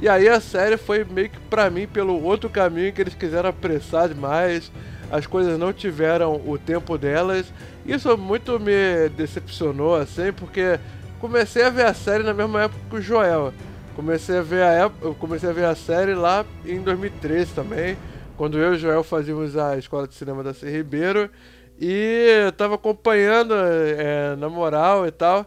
E 0.01 0.07
aí 0.07 0.29
a 0.29 0.39
série 0.39 0.77
foi 0.77 1.03
meio 1.03 1.29
que 1.29 1.39
pra 1.49 1.69
mim 1.69 1.85
pelo 1.85 2.23
outro 2.23 2.49
caminho 2.49 2.93
que 2.93 3.01
eles 3.01 3.15
quiseram 3.15 3.49
apressar 3.49 4.07
demais. 4.07 4.71
As 5.11 5.27
coisas 5.27 5.59
não 5.59 5.73
tiveram 5.73 6.41
o 6.45 6.57
tempo 6.57 6.97
delas. 6.97 7.51
Isso 7.85 8.15
muito 8.17 8.59
me 8.59 9.09
decepcionou, 9.09 9.95
assim, 9.95 10.31
porque 10.31 10.79
comecei 11.19 11.63
a 11.63 11.69
ver 11.69 11.85
a 11.85 11.93
série 11.93 12.23
na 12.23 12.33
mesma 12.33 12.63
época 12.63 12.81
que 12.89 12.95
o 12.95 13.01
Joel. 13.01 13.53
Comecei 13.95 14.37
a 14.37 14.41
ver 14.41 14.63
a, 14.63 14.71
época, 14.71 15.13
comecei 15.15 15.49
a 15.49 15.53
ver 15.53 15.65
a 15.65 15.75
série 15.75 16.13
lá 16.13 16.45
em 16.65 16.81
2013 16.81 17.53
também, 17.53 17.97
quando 18.37 18.57
eu 18.57 18.73
e 18.73 18.75
o 18.77 18.79
Joel 18.79 19.03
fazíamos 19.03 19.57
a 19.57 19.77
escola 19.77 20.07
de 20.07 20.13
cinema 20.13 20.41
da 20.41 20.53
C. 20.53 20.69
Ribeiro. 20.69 21.29
E 21.77 22.43
eu 22.45 22.51
tava 22.53 22.75
acompanhando 22.75 23.53
é, 23.53 24.35
na 24.37 24.47
moral 24.47 25.05
e 25.05 25.11
tal. 25.11 25.45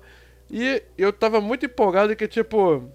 E 0.50 0.82
eu 0.98 1.10
tava 1.10 1.40
muito 1.40 1.64
empolgado 1.64 2.14
que, 2.14 2.28
tipo, 2.28 2.90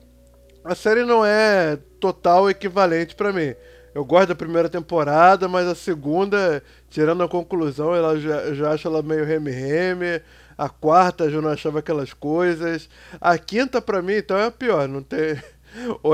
a 0.68 0.76
série 0.76 1.06
não 1.06 1.26
é 1.26 1.78
total 2.00 2.50
equivalente 2.50 3.16
para 3.16 3.32
mim. 3.32 3.56
Eu 3.96 4.06
gosto 4.06 4.28
da 4.28 4.36
primeira 4.36 4.70
temporada, 4.70 5.48
mas 5.48 5.68
a 5.68 5.74
segunda, 5.74 6.62
tirando 6.90 7.24
a 7.24 7.28
conclusão, 7.28 7.96
ela 7.96 8.20
já, 8.20 8.54
já 8.54 8.72
acho 8.72 8.88
ela 8.88 9.02
meio 9.02 9.26
reme-reme. 9.26 10.22
A 10.58 10.70
quarta 10.70 11.24
eu 11.24 11.42
não 11.42 11.50
achava 11.50 11.80
aquelas 11.80 12.14
coisas. 12.14 12.90
A 13.20 13.38
quinta, 13.38 13.82
pra 13.82 14.02
mim, 14.02 14.14
então, 14.14 14.38
é 14.38 14.46
a 14.46 14.52
pior. 14.52 14.88
Não 14.88 15.02
tem. 15.02 15.38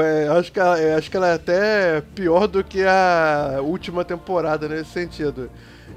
É, 0.02 0.28
acho, 0.28 0.52
que 0.52 0.60
ela, 0.60 0.76
acho 0.98 1.12
que 1.12 1.16
ela 1.16 1.28
é 1.28 1.34
até 1.36 2.02
pior 2.16 2.48
do 2.48 2.64
que 2.64 2.84
a 2.84 3.60
última 3.62 4.04
temporada 4.04 4.68
nesse 4.68 4.90
sentido. 4.90 5.50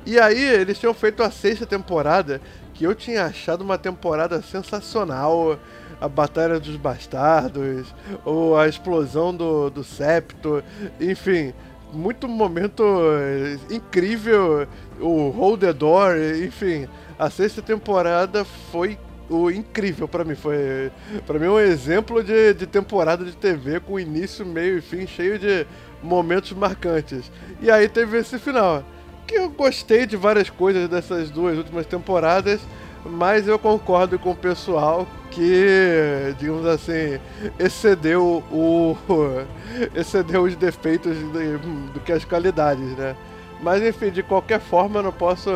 E 0.05 0.21
aí, 0.21 0.41
eles 0.41 0.79
tinham 0.79 0.95
feito 0.95 1.21
a 1.23 1.31
sexta 1.31 1.67
temporada, 1.67 2.41
que 2.75 2.85
eu 2.85 2.95
tinha 2.95 3.25
achado 3.25 3.63
uma 3.63 3.77
temporada 3.77 4.41
sensacional 4.43 5.59
a 6.01 6.09
Batalha 6.09 6.61
dos 6.61 6.77
Bastardos, 6.77 7.95
ou 8.25 8.59
a 8.59 8.69
explosão 8.69 9.35
do, 9.35 9.71
do 9.71 9.83
septo, 9.83 10.63
enfim, 11.01 11.53
muito 11.93 12.29
momento 12.29 12.83
eh, 12.85 13.59
incrível, 13.71 14.67
o 15.01 15.31
Hold 15.31 15.61
the 15.61 15.73
Door, 15.73 16.17
enfim, 16.45 16.89
a 17.19 17.31
sexta 17.31 17.63
temporada 17.63 18.45
foi 18.45 18.99
o 19.29 19.51
incrível 19.51 20.07
para 20.07 20.25
mim, 20.25 20.35
foi 20.35 20.91
para 21.27 21.39
mim 21.39 21.47
um 21.47 21.59
exemplo 21.59 22.23
de, 22.23 22.55
de 22.55 22.67
temporada 22.67 23.25
de 23.25 23.33
TV 23.33 23.81
com 23.81 23.99
início, 23.99 24.47
meio 24.47 24.79
e 24.79 24.81
fim 24.81 25.07
cheio 25.07 25.39
de 25.39 25.67
momentos 26.03 26.53
marcantes. 26.53 27.31
E 27.61 27.71
aí 27.71 27.89
teve 27.89 28.19
esse 28.19 28.39
final, 28.39 28.85
que 29.27 29.35
eu 29.35 29.51
gostei 29.51 30.07
de 30.07 30.17
várias 30.17 30.51
coisas 30.51 30.89
dessas 30.89 31.31
duas 31.31 31.57
últimas 31.59 31.87
temporadas, 31.87 32.61
mas 33.05 33.49
eu 33.49 33.59
concordo 33.59 34.19
com 34.19 34.31
o 34.31 34.37
pessoal 34.37 35.07
que, 35.37 36.35
digamos 36.39 36.65
assim, 36.65 37.21
excedeu 37.59 38.43
o. 38.51 38.97
excedeu 39.95 40.45
os 40.45 40.57
defeitos 40.57 41.15
do, 41.15 41.93
do 41.93 42.01
que 42.01 42.11
as 42.11 42.25
qualidades, 42.25 42.97
né? 42.97 43.15
Mas 43.61 43.83
enfim, 43.83 44.11
de 44.11 44.23
qualquer 44.23 44.61
forma 44.61 45.01
eu 45.01 45.03
não 45.05 45.13
posso 45.13 45.51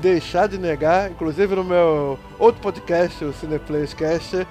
deixar 0.00 0.48
de 0.48 0.56
negar, 0.56 1.10
inclusive 1.10 1.54
no 1.54 1.62
meu 1.62 2.18
outro 2.38 2.62
podcast, 2.62 3.22
o 3.22 3.32
Cineplaycast, 3.32 4.46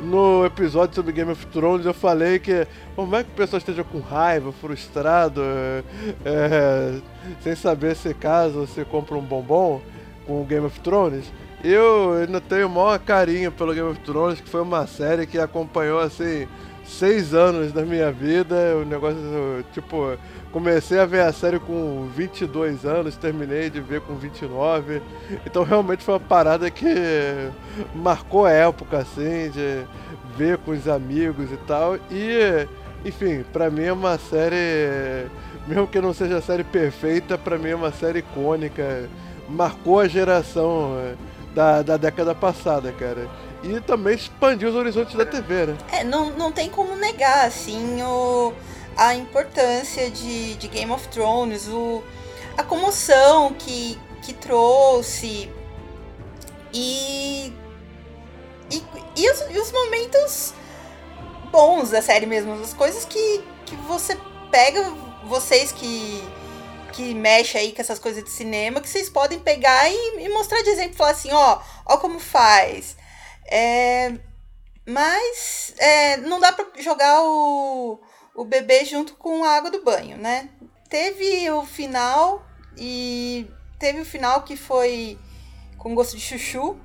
no 0.00 0.44
episódio 0.46 0.94
sobre 0.94 1.12
Game 1.12 1.30
of 1.30 1.46
Thrones 1.46 1.86
eu 1.86 1.94
falei 1.94 2.38
que 2.38 2.66
por 2.94 3.06
mais 3.06 3.24
que 3.24 3.32
o 3.32 3.34
pessoal 3.36 3.58
esteja 3.58 3.82
com 3.82 4.00
raiva, 4.00 4.52
frustrado, 4.52 5.40
é, 6.24 7.00
sem 7.40 7.54
saber 7.56 7.96
se 7.96 8.12
casa 8.14 8.58
ou 8.58 8.66
se 8.66 8.84
compra 8.84 9.16
um 9.16 9.22
bombom 9.22 9.80
com 10.26 10.40
o 10.40 10.44
Game 10.44 10.66
of 10.66 10.78
Thrones, 10.80 11.24
eu 11.64 12.12
ainda 12.12 12.40
tenho 12.40 12.66
o 12.66 12.70
maior 12.70 12.98
carinho 12.98 13.50
pelo 13.50 13.72
Game 13.72 13.88
of 13.88 13.98
Thrones, 14.00 14.40
que 14.40 14.48
foi 14.48 14.60
uma 14.60 14.86
série 14.86 15.26
que 15.26 15.38
acompanhou, 15.38 15.98
assim, 15.98 16.46
seis 16.84 17.32
anos 17.32 17.72
da 17.72 17.82
minha 17.82 18.12
vida. 18.12 18.54
O 18.76 18.84
negócio, 18.84 19.18
tipo, 19.72 20.16
comecei 20.52 20.98
a 20.98 21.06
ver 21.06 21.22
a 21.22 21.32
série 21.32 21.58
com 21.58 22.06
22 22.14 22.84
anos, 22.84 23.16
terminei 23.16 23.70
de 23.70 23.80
ver 23.80 24.02
com 24.02 24.14
29. 24.14 25.00
Então 25.46 25.62
realmente 25.62 26.04
foi 26.04 26.14
uma 26.14 26.20
parada 26.20 26.70
que 26.70 26.86
marcou 27.94 28.44
a 28.44 28.52
época, 28.52 28.98
assim, 28.98 29.50
de 29.50 29.84
ver 30.36 30.58
com 30.58 30.72
os 30.72 30.86
amigos 30.86 31.50
e 31.50 31.56
tal. 31.66 31.96
E, 32.10 32.68
enfim, 33.06 33.42
pra 33.52 33.70
mim 33.70 33.84
é 33.84 33.92
uma 33.92 34.18
série, 34.18 35.26
mesmo 35.66 35.86
que 35.86 36.00
não 36.00 36.12
seja 36.12 36.36
a 36.36 36.42
série 36.42 36.64
perfeita, 36.64 37.38
pra 37.38 37.56
mim 37.56 37.70
é 37.70 37.76
uma 37.76 37.90
série 37.90 38.18
icônica. 38.18 39.08
Marcou 39.48 40.00
a 40.00 40.08
geração 40.08 40.96
da, 41.54 41.82
da 41.82 41.96
década 41.96 42.34
passada, 42.34 42.92
cara. 42.92 43.30
E 43.62 43.80
também 43.80 44.14
expandiu 44.14 44.68
os 44.68 44.74
horizontes 44.74 45.14
da 45.14 45.24
TV, 45.24 45.66
né? 45.66 45.78
É, 45.92 46.04
não, 46.04 46.30
não 46.30 46.52
tem 46.52 46.68
como 46.68 46.94
negar, 46.96 47.46
assim, 47.46 48.02
o, 48.02 48.52
a 48.96 49.14
importância 49.14 50.10
de, 50.10 50.54
de 50.56 50.68
Game 50.68 50.90
of 50.92 51.08
Thrones, 51.08 51.68
o, 51.68 52.02
a 52.58 52.62
comoção 52.62 53.54
que, 53.54 53.98
que 54.22 54.34
trouxe 54.34 55.50
e, 56.72 57.52
e, 58.70 58.82
e, 59.16 59.30
os, 59.30 59.40
e 59.50 59.58
os 59.58 59.72
momentos 59.72 60.52
bons 61.50 61.90
da 61.90 62.02
série 62.02 62.26
mesmo, 62.26 62.52
as 62.54 62.74
coisas 62.74 63.04
que, 63.04 63.42
que 63.64 63.76
você 63.76 64.18
pega, 64.50 64.92
vocês 65.24 65.72
que 65.72 66.22
que 66.94 67.12
mexe 67.12 67.58
aí 67.58 67.72
com 67.72 67.80
essas 67.80 67.98
coisas 67.98 68.22
de 68.22 68.30
cinema, 68.30 68.80
que 68.80 68.88
vocês 68.88 69.10
podem 69.10 69.40
pegar 69.40 69.90
e, 69.90 70.24
e 70.24 70.28
mostrar 70.28 70.62
de 70.62 70.70
exemplo, 70.70 70.96
falar 70.96 71.10
assim, 71.10 71.32
ó, 71.32 71.60
ó 71.84 71.96
como 71.96 72.20
faz. 72.20 72.96
É, 73.46 74.12
mas 74.86 75.74
é, 75.78 76.16
não 76.18 76.38
dá 76.38 76.52
para 76.52 76.66
jogar 76.80 77.20
o, 77.22 78.00
o 78.34 78.44
bebê 78.44 78.84
junto 78.84 79.14
com 79.14 79.42
a 79.42 79.56
água 79.56 79.70
do 79.70 79.82
banho, 79.82 80.16
né? 80.16 80.48
Teve 80.88 81.50
o 81.50 81.66
final 81.66 82.46
e 82.76 83.50
teve 83.78 84.00
o 84.00 84.04
final 84.04 84.42
que 84.42 84.56
foi 84.56 85.18
com 85.76 85.96
gosto 85.96 86.16
de 86.16 86.22
chuchu, 86.22 86.78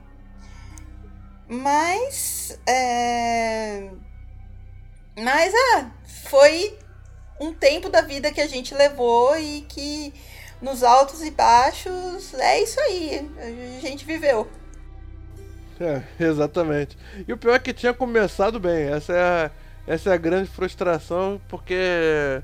mas 1.47 2.59
é, 2.65 3.91
mas 5.21 5.53
ah, 5.75 5.91
foi 6.29 6.79
um 7.39 7.53
tempo 7.53 7.89
da 7.89 8.01
vida 8.01 8.31
que 8.31 8.41
a 8.41 8.47
gente 8.47 8.73
levou 8.75 9.37
e 9.37 9.61
que 9.61 10.13
nos 10.61 10.83
altos 10.83 11.23
e 11.23 11.31
baixos 11.31 12.33
é 12.33 12.61
isso 12.61 12.79
aí. 12.81 13.29
A 13.77 13.79
gente 13.79 14.05
viveu. 14.05 14.47
É, 15.79 16.03
exatamente. 16.19 16.97
E 17.27 17.31
o 17.31 17.37
pior 17.37 17.55
é 17.55 17.59
que 17.59 17.73
tinha 17.73 17.93
começado 17.93 18.59
bem. 18.59 18.89
Essa 18.89 19.13
é 19.13 19.21
a, 19.21 19.51
essa 19.87 20.09
é 20.09 20.13
a 20.13 20.17
grande 20.17 20.49
frustração, 20.49 21.39
porque 21.47 22.41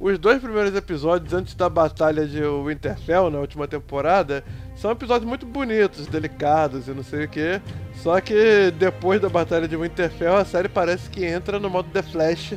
os 0.00 0.18
dois 0.18 0.40
primeiros 0.40 0.74
episódios 0.76 1.34
antes 1.34 1.54
da 1.54 1.68
batalha 1.68 2.26
de 2.26 2.40
Winterfell, 2.40 3.30
na 3.30 3.38
última 3.38 3.66
temporada, 3.66 4.44
são 4.76 4.92
episódios 4.92 5.28
muito 5.28 5.44
bonitos, 5.44 6.06
delicados 6.06 6.86
e 6.86 6.92
não 6.92 7.02
sei 7.02 7.24
o 7.24 7.28
que. 7.28 7.60
Só 7.94 8.20
que 8.20 8.72
depois 8.78 9.20
da 9.20 9.28
batalha 9.28 9.66
de 9.66 9.76
Winterfell, 9.76 10.36
a 10.36 10.44
série 10.44 10.68
parece 10.68 11.10
que 11.10 11.24
entra 11.24 11.58
no 11.58 11.68
modo 11.68 11.90
The 11.90 12.02
Flash 12.02 12.52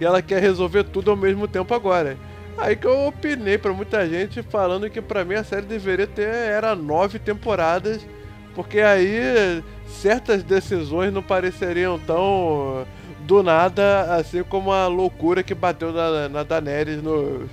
e 0.00 0.04
ela 0.04 0.22
quer 0.22 0.40
resolver 0.40 0.84
tudo 0.84 1.10
ao 1.10 1.16
mesmo 1.16 1.46
tempo 1.46 1.74
agora. 1.74 2.16
Aí 2.56 2.74
que 2.74 2.86
eu 2.86 3.06
opinei 3.06 3.58
pra 3.58 3.72
muita 3.72 4.08
gente 4.08 4.42
falando 4.42 4.88
que 4.88 5.00
pra 5.00 5.24
mim 5.24 5.34
a 5.34 5.44
série 5.44 5.66
deveria 5.66 6.06
ter 6.06 6.26
era 6.26 6.74
nove 6.74 7.18
temporadas, 7.18 8.04
porque 8.54 8.80
aí 8.80 9.62
certas 9.86 10.42
decisões 10.42 11.12
não 11.12 11.22
pareceriam 11.22 11.98
tão 11.98 12.86
do 13.28 13.42
nada, 13.42 14.16
assim 14.16 14.42
como 14.42 14.72
a 14.72 14.86
loucura 14.86 15.42
que 15.42 15.54
bateu 15.54 15.92
na, 15.92 16.30
na 16.30 16.42
Daenerys 16.42 17.02
no, 17.02 17.46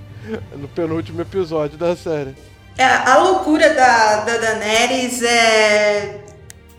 no 0.55 0.69
penúltimo 0.69 1.19
episódio 1.19 1.77
da 1.77 1.93
série. 1.97 2.33
É, 2.77 2.85
a 2.85 3.17
loucura 3.17 3.73
da, 3.73 4.21
da 4.21 4.37
Daenerys 4.37 5.21
é. 5.21 6.21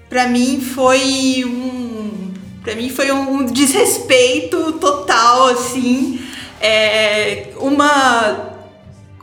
Pra 0.08 0.26
mim 0.26 0.62
foi 0.62 1.44
um. 1.44 2.32
Pra 2.62 2.74
mim 2.74 2.88
foi 2.88 3.12
um 3.12 3.44
desrespeito 3.44 4.72
total, 4.72 5.48
assim. 5.48 6.18
É, 6.58 7.48
uma. 7.58 8.54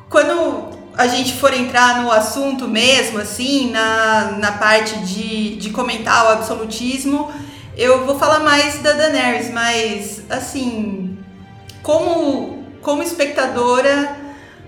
Quando 0.08 0.70
a 0.96 1.08
gente 1.08 1.34
for 1.34 1.52
entrar 1.52 2.04
no 2.04 2.12
assunto 2.12 2.68
mesmo, 2.68 3.18
assim, 3.18 3.72
na, 3.72 4.34
na 4.38 4.52
parte 4.52 5.00
de, 5.00 5.56
de 5.56 5.72
comentar 5.72 6.26
o 6.26 6.30
absolutismo, 6.30 7.32
eu 7.76 8.06
vou 8.06 8.18
falar 8.18 8.40
mais 8.40 8.80
da 8.80 8.94
Daenerys, 8.94 9.52
mas 9.52 10.24
assim, 10.30 11.18
como, 11.82 12.64
como 12.82 13.02
espectadora, 13.02 14.16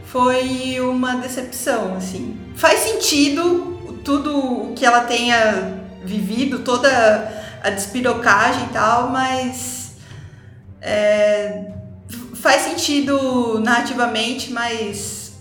foi 0.06 0.80
uma 0.80 1.16
decepção, 1.18 1.96
assim. 1.96 2.40
Faz 2.56 2.80
sentido 2.80 4.00
tudo 4.04 4.38
o 4.38 4.74
que 4.74 4.86
ela 4.86 5.02
tenha 5.02 5.84
vivido, 6.04 6.60
toda 6.60 6.90
a 7.64 7.70
despirocagem 7.70 8.66
e 8.66 8.70
tal, 8.70 9.10
mas 9.10 9.94
é, 10.82 11.72
faz 12.36 12.62
sentido 12.62 13.60
narrativamente, 13.60 14.54
mas 14.54 15.34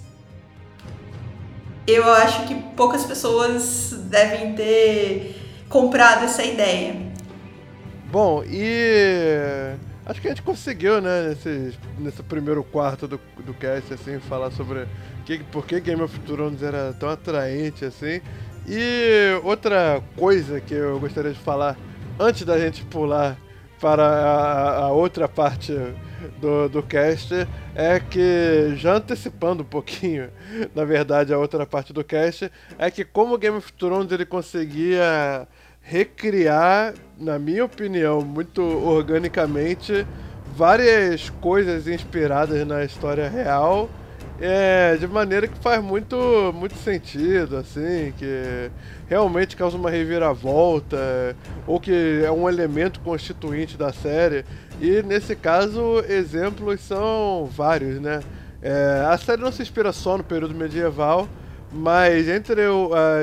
eu 1.87 2.11
acho 2.13 2.47
que 2.47 2.55
poucas 2.55 3.05
pessoas 3.05 3.91
devem 4.05 4.55
ter 4.55 5.65
comprado 5.69 6.25
essa 6.25 6.43
ideia. 6.43 7.14
Bom, 8.15 8.45
e 8.47 9.75
acho 10.07 10.21
que 10.21 10.29
a 10.29 10.31
gente 10.31 10.43
conseguiu, 10.43 11.01
né, 11.01 11.31
nesse, 11.31 11.77
nesse 11.99 12.23
primeiro 12.23 12.63
quarto 12.63 13.09
do, 13.09 13.21
do 13.45 13.53
cast, 13.55 13.93
assim, 13.93 14.21
falar 14.21 14.53
sobre 14.53 14.87
que, 15.27 15.39
por 15.43 15.67
que 15.67 15.81
Game 15.81 16.01
of 16.01 16.17
Thrones 16.21 16.63
era 16.63 16.93
tão 16.93 17.09
atraente, 17.09 17.85
assim. 17.85 18.21
E 18.69 19.41
outra 19.43 20.01
coisa 20.17 20.61
que 20.61 20.75
eu 20.75 21.01
gostaria 21.01 21.33
de 21.33 21.41
falar 21.41 21.77
antes 22.17 22.45
da 22.45 22.57
gente 22.57 22.85
pular 22.85 23.37
para 23.81 24.05
a, 24.07 24.85
a 24.85 24.93
outra 24.93 25.27
parte 25.27 25.73
do, 26.41 26.69
do 26.69 26.85
cast 26.85 27.35
é 27.75 27.99
que, 27.99 28.75
já 28.77 28.95
antecipando 28.95 29.65
um 29.65 29.67
pouquinho, 29.67 30.31
na 30.73 30.85
verdade, 30.85 31.35
a 31.35 31.39
outra 31.39 31.67
parte 31.67 31.93
do 31.93 32.05
cast, 32.05 32.49
é 32.79 32.93
que 32.93 33.05
como 33.05 33.37
Game 33.37 33.57
of 33.57 33.73
Thrones 33.73 34.13
ele 34.13 34.25
conseguia 34.25 35.49
recriar, 35.83 36.95
na 37.19 37.39
minha 37.39 37.65
opinião, 37.65 38.21
muito 38.21 38.63
organicamente, 38.63 40.07
várias 40.57 41.31
coisas 41.31 41.89
inspiradas 41.89 42.67
na 42.67 42.85
história 42.85 43.29
real. 43.29 43.89
É, 44.41 44.97
de 44.97 45.07
maneira 45.07 45.47
que 45.47 45.57
faz 45.59 45.83
muito, 45.83 46.17
muito 46.57 46.75
sentido, 46.77 47.57
assim, 47.57 48.13
que 48.19 48.69
realmente 49.09 49.57
causa 49.57 49.77
uma 49.77 49.89
reviravolta, 49.89 51.37
ou 51.69 51.79
que 51.79 52.21
é 52.25 52.31
um 52.33 52.49
elemento 52.49 52.99
constituinte 53.01 53.77
da 53.77 53.93
série. 53.93 54.45
E 54.81 55.03
nesse 55.05 55.37
caso, 55.37 56.01
exemplos 56.09 56.81
são 56.81 57.49
vários, 57.51 58.01
né? 58.01 58.21
É, 58.61 59.05
a 59.09 59.17
série 59.17 59.41
não 59.41 59.53
se 59.53 59.63
inspira 59.63 59.93
só 59.93 60.19
no 60.19 60.25
período 60.25 60.55
medieval, 60.55 61.29
mas 61.75 62.29
entre 62.29 62.63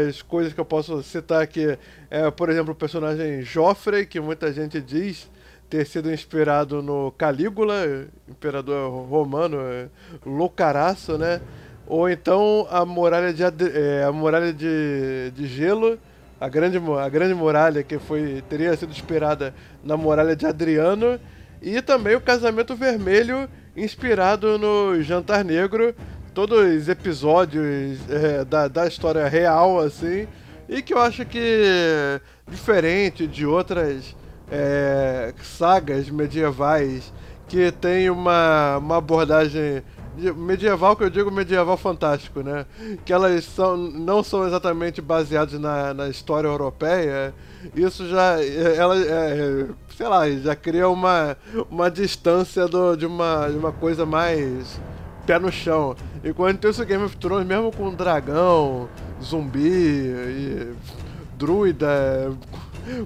as 0.07 0.21
coisas 0.21 0.51
que 0.51 0.59
eu 0.59 0.65
posso 0.65 1.01
citar 1.01 1.41
aqui 1.41 1.77
é, 2.09 2.29
por 2.29 2.49
exemplo, 2.49 2.73
o 2.73 2.75
personagem 2.75 3.41
Joffrey, 3.41 4.05
que 4.05 4.19
muita 4.19 4.51
gente 4.51 4.81
diz 4.81 5.31
ter 5.69 5.85
sido 5.87 6.11
inspirado 6.11 6.81
no 6.81 7.13
Calígula, 7.17 8.05
imperador 8.27 8.91
romano, 9.05 9.57
é, 9.61 9.87
loucaraço, 10.25 11.17
né? 11.17 11.39
Ou 11.87 12.09
então 12.09 12.67
a 12.69 12.85
muralha 12.85 13.33
de, 13.33 13.43
é, 13.43 14.03
a 14.03 14.11
muralha 14.11 14.51
de, 14.51 15.31
de 15.33 15.47
gelo, 15.47 15.97
a 16.39 16.49
grande, 16.49 16.77
a 16.77 17.07
grande 17.07 17.33
muralha 17.33 17.83
que 17.83 17.97
foi 17.97 18.43
teria 18.49 18.75
sido 18.75 18.91
inspirada 18.91 19.55
na 19.81 19.95
muralha 19.95 20.35
de 20.35 20.45
Adriano, 20.45 21.17
e 21.61 21.81
também 21.81 22.15
o 22.17 22.21
casamento 22.21 22.75
vermelho 22.75 23.47
inspirado 23.77 24.57
no 24.57 25.01
Jantar 25.01 25.45
Negro, 25.45 25.95
todos 26.33 26.57
os 26.59 26.89
episódios 26.89 27.99
é, 28.09 28.45
da, 28.45 28.67
da 28.67 28.87
história 28.87 29.27
real, 29.27 29.79
assim, 29.79 30.27
e 30.67 30.81
que 30.81 30.93
eu 30.93 30.99
acho 30.99 31.25
que, 31.25 32.19
diferente 32.49 33.27
de 33.27 33.45
outras 33.45 34.15
é, 34.49 35.33
sagas 35.43 36.09
medievais 36.09 37.11
que 37.47 37.71
tem 37.71 38.09
uma, 38.09 38.77
uma 38.77 38.97
abordagem 38.97 39.83
medieval 40.35 40.95
que 40.95 41.03
eu 41.03 41.09
digo 41.09 41.31
medieval 41.31 41.77
fantástico, 41.77 42.41
né? 42.41 42.65
Que 43.05 43.13
elas 43.13 43.45
são, 43.45 43.77
não 43.77 44.23
são 44.23 44.45
exatamente 44.45 45.01
baseadas 45.01 45.59
na, 45.59 45.93
na 45.93 46.09
história 46.09 46.47
europeia. 46.47 47.33
Isso 47.75 48.07
já, 48.07 48.43
ela, 48.43 48.97
é, 48.97 49.67
sei 49.95 50.07
lá, 50.07 50.29
já 50.29 50.55
cria 50.55 50.89
uma, 50.89 51.37
uma 51.69 51.89
distância 51.89 52.67
do, 52.67 52.95
de, 52.95 53.05
uma, 53.05 53.47
de 53.49 53.57
uma 53.57 53.71
coisa 53.71 54.05
mais 54.05 54.79
pé 55.25 55.39
no 55.39 55.51
chão. 55.51 55.95
Enquanto 56.23 56.67
isso 56.67 56.85
Game 56.85 57.03
of 57.03 57.17
Thrones, 57.17 57.47
mesmo 57.47 57.71
com 57.71 57.93
dragão, 57.93 58.87
zumbi 59.21 59.59
e 59.59 60.73
druida 61.35 62.31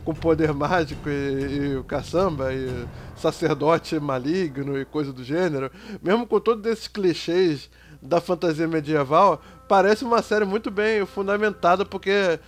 com 0.04 0.14
poder 0.14 0.54
mágico 0.54 1.10
e, 1.10 1.78
e 1.78 1.84
caçamba 1.84 2.54
e 2.54 2.86
sacerdote 3.16 3.98
maligno 4.00 4.78
e 4.78 4.84
coisa 4.84 5.14
do 5.14 5.24
gênero, 5.24 5.72
mesmo 6.02 6.28
com 6.28 6.40
todos 6.40 6.66
esses 6.70 6.88
clichês 6.88 7.70
da 8.02 8.20
fantasia 8.20 8.68
medieval, 8.68 9.42
parece 9.68 10.04
uma 10.04 10.22
série 10.22 10.46
muito 10.46 10.70
bem 10.70 11.06
fundamentada 11.06 11.86
porque 11.86 12.40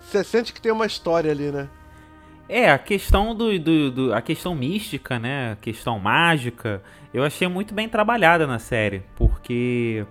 você 0.00 0.22
sente 0.22 0.52
que 0.52 0.60
tem 0.60 0.72
uma 0.72 0.86
história 0.86 1.30
ali, 1.30 1.50
né? 1.50 1.68
É, 2.48 2.70
a 2.70 2.78
questão 2.78 3.34
do, 3.34 3.58
do, 3.58 3.90
do, 3.90 4.14
a 4.14 4.20
questão 4.20 4.54
mística, 4.54 5.18
né? 5.18 5.52
A 5.52 5.56
questão 5.56 5.98
mágica, 5.98 6.82
eu 7.12 7.24
achei 7.24 7.48
muito 7.48 7.72
bem 7.72 7.88
trabalhada 7.88 8.46
na 8.46 8.58
série, 8.58 9.02
porque 9.16 10.06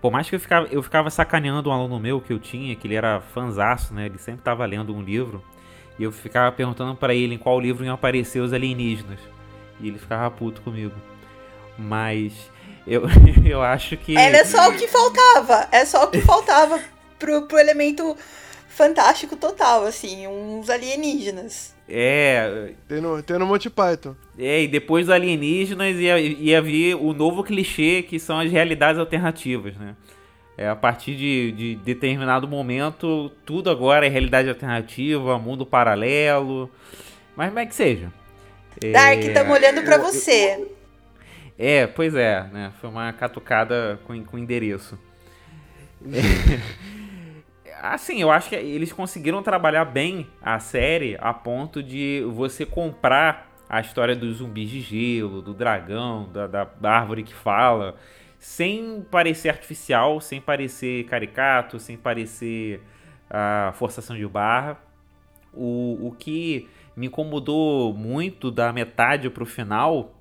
por 0.00 0.10
mais 0.10 0.28
que 0.28 0.36
eu 0.36 0.40
ficava, 0.40 0.66
eu 0.70 0.82
ficava 0.82 1.10
sacaneando 1.10 1.70
um 1.70 1.72
aluno 1.72 1.98
meu 1.98 2.20
que 2.20 2.32
eu 2.32 2.38
tinha, 2.38 2.74
que 2.76 2.86
ele 2.86 2.94
era 2.94 3.20
fanzaço, 3.20 3.94
né? 3.94 4.06
Ele 4.06 4.18
sempre 4.18 4.40
estava 4.40 4.64
lendo 4.66 4.94
um 4.94 5.02
livro, 5.02 5.42
e 5.98 6.02
eu 6.02 6.10
ficava 6.10 6.50
perguntando 6.50 6.94
para 6.94 7.14
ele 7.14 7.34
em 7.34 7.38
qual 7.38 7.60
livro 7.60 7.84
iam 7.84 7.94
aparecer 7.94 8.40
os 8.40 8.52
alienígenas. 8.52 9.20
E 9.78 9.88
ele 9.88 9.98
ficava 9.98 10.30
puto 10.30 10.62
comigo. 10.62 10.94
Mas 11.78 12.50
eu, 12.86 13.02
eu 13.44 13.62
acho 13.62 13.96
que. 13.98 14.16
Era 14.16 14.44
só 14.44 14.70
o 14.70 14.76
que 14.76 14.88
faltava. 14.88 15.68
É 15.70 15.84
só 15.84 16.04
o 16.04 16.08
que 16.08 16.20
faltava 16.22 16.80
pro, 17.18 17.42
pro 17.42 17.58
elemento 17.58 18.16
fantástico 18.80 19.36
total, 19.36 19.84
assim, 19.84 20.26
uns 20.26 20.70
alienígenas. 20.70 21.74
É. 21.86 22.72
Tem 22.88 22.98
no, 22.98 23.22
tem 23.22 23.38
no 23.38 23.46
Monty 23.46 23.68
Python. 23.68 24.16
É, 24.38 24.62
e 24.62 24.68
depois 24.68 25.06
dos 25.06 25.14
alienígenas 25.14 25.96
ia, 25.96 26.18
ia 26.18 26.62
vir 26.62 26.94
o 26.94 27.12
novo 27.12 27.44
clichê 27.44 28.02
que 28.02 28.18
são 28.18 28.38
as 28.38 28.50
realidades 28.50 28.98
alternativas, 28.98 29.76
né? 29.76 29.94
É, 30.56 30.68
a 30.68 30.76
partir 30.76 31.14
de, 31.14 31.52
de 31.52 31.76
determinado 31.76 32.48
momento, 32.48 33.30
tudo 33.44 33.68
agora 33.68 34.06
é 34.06 34.08
realidade 34.08 34.48
alternativa, 34.48 35.38
mundo 35.38 35.66
paralelo. 35.66 36.70
Mas 37.36 37.48
como 37.48 37.58
é 37.58 37.66
que 37.66 37.74
seja. 37.74 38.10
Dark, 38.92 39.20
estamos 39.20 39.54
olhando 39.54 39.82
para 39.82 39.98
você. 39.98 40.66
É, 41.58 41.86
pois 41.86 42.14
é, 42.14 42.44
né? 42.50 42.72
Foi 42.80 42.88
uma 42.88 43.12
catucada 43.12 44.00
com, 44.06 44.24
com 44.24 44.38
endereço. 44.38 44.98
É. 46.06 46.90
assim, 47.80 48.20
eu 48.20 48.30
acho 48.30 48.48
que 48.48 48.54
eles 48.54 48.92
conseguiram 48.92 49.42
trabalhar 49.42 49.84
bem 49.86 50.26
a 50.40 50.58
série 50.58 51.16
a 51.20 51.32
ponto 51.32 51.82
de 51.82 52.22
você 52.30 52.66
comprar 52.66 53.50
a 53.68 53.80
história 53.80 54.14
dos 54.14 54.38
zumbis 54.38 54.68
de 54.68 54.80
gelo, 54.80 55.40
do 55.40 55.54
dragão, 55.54 56.28
da, 56.30 56.46
da, 56.46 56.90
árvore 56.90 57.22
que 57.22 57.34
fala, 57.34 57.96
sem 58.38 59.02
parecer 59.10 59.48
artificial, 59.48 60.20
sem 60.20 60.40
parecer 60.40 61.04
caricato, 61.04 61.78
sem 61.78 61.96
parecer 61.96 62.82
a 63.28 63.72
forçação 63.76 64.16
de 64.16 64.26
barra. 64.26 64.78
O, 65.52 66.08
o 66.08 66.12
que 66.12 66.68
me 66.96 67.06
incomodou 67.06 67.94
muito 67.94 68.50
da 68.50 68.72
metade 68.72 69.30
pro 69.30 69.46
final 69.46 70.20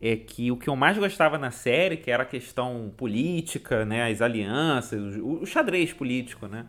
é 0.00 0.16
que 0.16 0.50
o 0.50 0.56
que 0.56 0.68
eu 0.68 0.76
mais 0.76 0.98
gostava 0.98 1.38
na 1.38 1.50
série, 1.50 1.96
que 1.96 2.10
era 2.10 2.22
a 2.22 2.26
questão 2.26 2.92
política, 2.96 3.84
né, 3.84 4.10
as 4.10 4.20
alianças, 4.20 5.16
o, 5.16 5.42
o 5.42 5.46
xadrez 5.46 5.92
político, 5.92 6.46
né, 6.46 6.66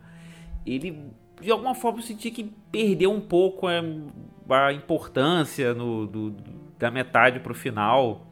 ele 0.74 1.12
de 1.40 1.50
alguma 1.50 1.74
forma 1.74 1.98
eu 1.98 2.02
senti 2.02 2.30
que 2.30 2.52
perdeu 2.70 3.12
um 3.12 3.20
pouco 3.20 3.66
a, 3.68 4.66
a 4.66 4.72
importância 4.72 5.74
no, 5.74 6.06
do, 6.06 6.34
da 6.78 6.90
metade 6.90 7.40
pro 7.40 7.54
final. 7.54 8.26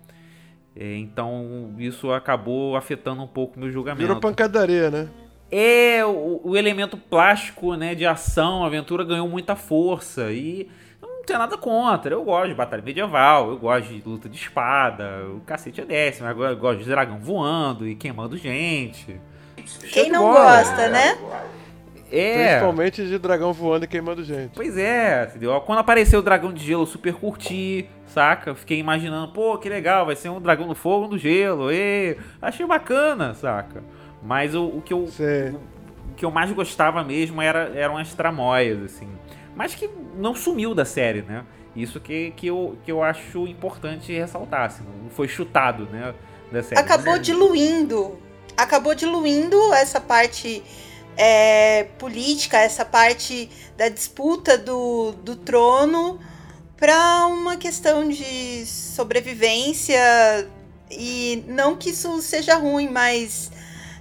É, 0.74 0.96
então 0.96 1.74
isso 1.78 2.12
acabou 2.12 2.76
afetando 2.76 3.22
um 3.22 3.26
pouco 3.26 3.56
o 3.56 3.60
meu 3.60 3.70
julgamento. 3.70 4.02
Virou 4.02 4.20
pancadaria, 4.20 4.90
né? 4.90 5.08
É, 5.50 6.04
o, 6.04 6.40
o 6.42 6.56
elemento 6.56 6.96
plástico, 6.96 7.74
né, 7.76 7.94
de 7.94 8.04
ação, 8.04 8.64
a 8.64 8.66
aventura 8.66 9.04
ganhou 9.04 9.28
muita 9.28 9.54
força 9.54 10.32
e 10.32 10.68
eu 11.00 11.08
não 11.08 11.22
tenho 11.22 11.38
nada 11.38 11.56
contra. 11.56 12.12
Eu 12.12 12.24
gosto 12.24 12.48
de 12.48 12.54
batalha 12.54 12.82
medieval, 12.82 13.50
eu 13.50 13.56
gosto 13.56 13.88
de 13.88 14.02
luta 14.04 14.28
de 14.28 14.36
espada, 14.36 15.24
o 15.36 15.40
cacete 15.46 15.80
é 15.80 15.84
décimo, 15.84 16.28
eu 16.28 16.56
gosto 16.56 16.80
de 16.80 16.88
dragão 16.90 17.20
voando 17.20 17.86
e 17.86 17.94
queimando 17.94 18.36
gente. 18.36 19.18
Quem 19.92 20.10
não 20.10 20.32
gosta, 20.32 20.88
né? 20.88 21.16
É. 22.10 22.48
Principalmente 22.48 23.06
de 23.06 23.18
dragão 23.18 23.52
voando 23.52 23.84
e 23.84 23.88
queimando 23.88 24.22
gente. 24.22 24.52
Pois 24.54 24.76
é, 24.76 25.26
entendeu? 25.28 25.60
Quando 25.62 25.78
apareceu 25.80 26.20
o 26.20 26.22
dragão 26.22 26.52
de 26.52 26.64
gelo, 26.64 26.82
eu 26.82 26.86
super 26.86 27.14
curti, 27.14 27.88
saca? 28.06 28.54
Fiquei 28.54 28.78
imaginando, 28.78 29.32
pô, 29.32 29.58
que 29.58 29.68
legal, 29.68 30.06
vai 30.06 30.14
ser 30.14 30.28
um 30.28 30.40
dragão 30.40 30.68
do 30.68 30.74
fogo 30.74 31.08
no 31.08 31.18
gelo, 31.18 31.72
e 31.72 32.16
achei 32.40 32.64
bacana, 32.64 33.34
saca? 33.34 33.82
Mas 34.22 34.54
o, 34.54 34.64
o 34.64 34.82
que 34.82 34.92
eu 34.92 35.06
Sei. 35.08 35.50
o 35.50 36.14
que 36.16 36.24
eu 36.24 36.30
mais 36.30 36.50
gostava 36.52 37.02
mesmo 37.02 37.42
era, 37.42 37.70
eram 37.74 37.96
as 37.96 38.14
tramóias, 38.14 38.82
assim. 38.82 39.08
Mas 39.54 39.74
que 39.74 39.88
não 40.16 40.34
sumiu 40.34 40.74
da 40.74 40.84
série, 40.84 41.22
né? 41.22 41.44
Isso 41.74 42.00
que, 42.00 42.30
que, 42.36 42.46
eu, 42.46 42.76
que 42.84 42.90
eu 42.90 43.02
acho 43.02 43.46
importante 43.46 44.12
ressaltar, 44.12 44.66
assim, 44.66 44.84
não 45.02 45.10
foi 45.10 45.28
chutado, 45.28 45.86
né? 45.92 46.14
Da 46.50 46.62
série. 46.62 46.80
Acabou 46.80 47.18
diluindo. 47.18 48.18
Acabou 48.56 48.94
diluindo 48.94 49.56
essa 49.74 50.00
parte 50.00 50.62
é, 51.16 51.84
política, 51.98 52.58
essa 52.58 52.84
parte 52.84 53.50
da 53.76 53.88
disputa 53.88 54.58
do, 54.58 55.12
do 55.12 55.36
trono 55.36 56.20
para 56.76 57.26
uma 57.26 57.56
questão 57.56 58.08
de 58.08 58.66
sobrevivência. 58.66 59.98
E 60.90 61.42
não 61.48 61.76
que 61.76 61.90
isso 61.90 62.20
seja 62.22 62.56
ruim, 62.56 62.88
mas 62.88 63.50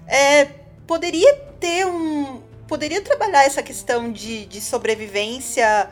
é, 0.08 0.46
poderia 0.86 1.34
ter 1.60 1.86
um. 1.86 2.42
Poderia 2.68 3.02
trabalhar 3.02 3.44
essa 3.44 3.62
questão 3.62 4.12
de, 4.12 4.46
de 4.48 4.60
sobrevivência 4.60 5.88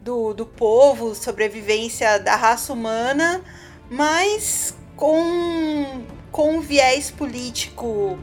do, 0.00 0.32
do 0.32 0.46
povo, 0.46 1.14
sobrevivência 1.14 2.18
da 2.18 2.36
raça 2.36 2.72
humana, 2.72 3.42
mas 3.90 4.74
com, 4.96 6.02
com 6.32 6.56
um 6.56 6.60
viés 6.60 7.10
político. 7.10 8.18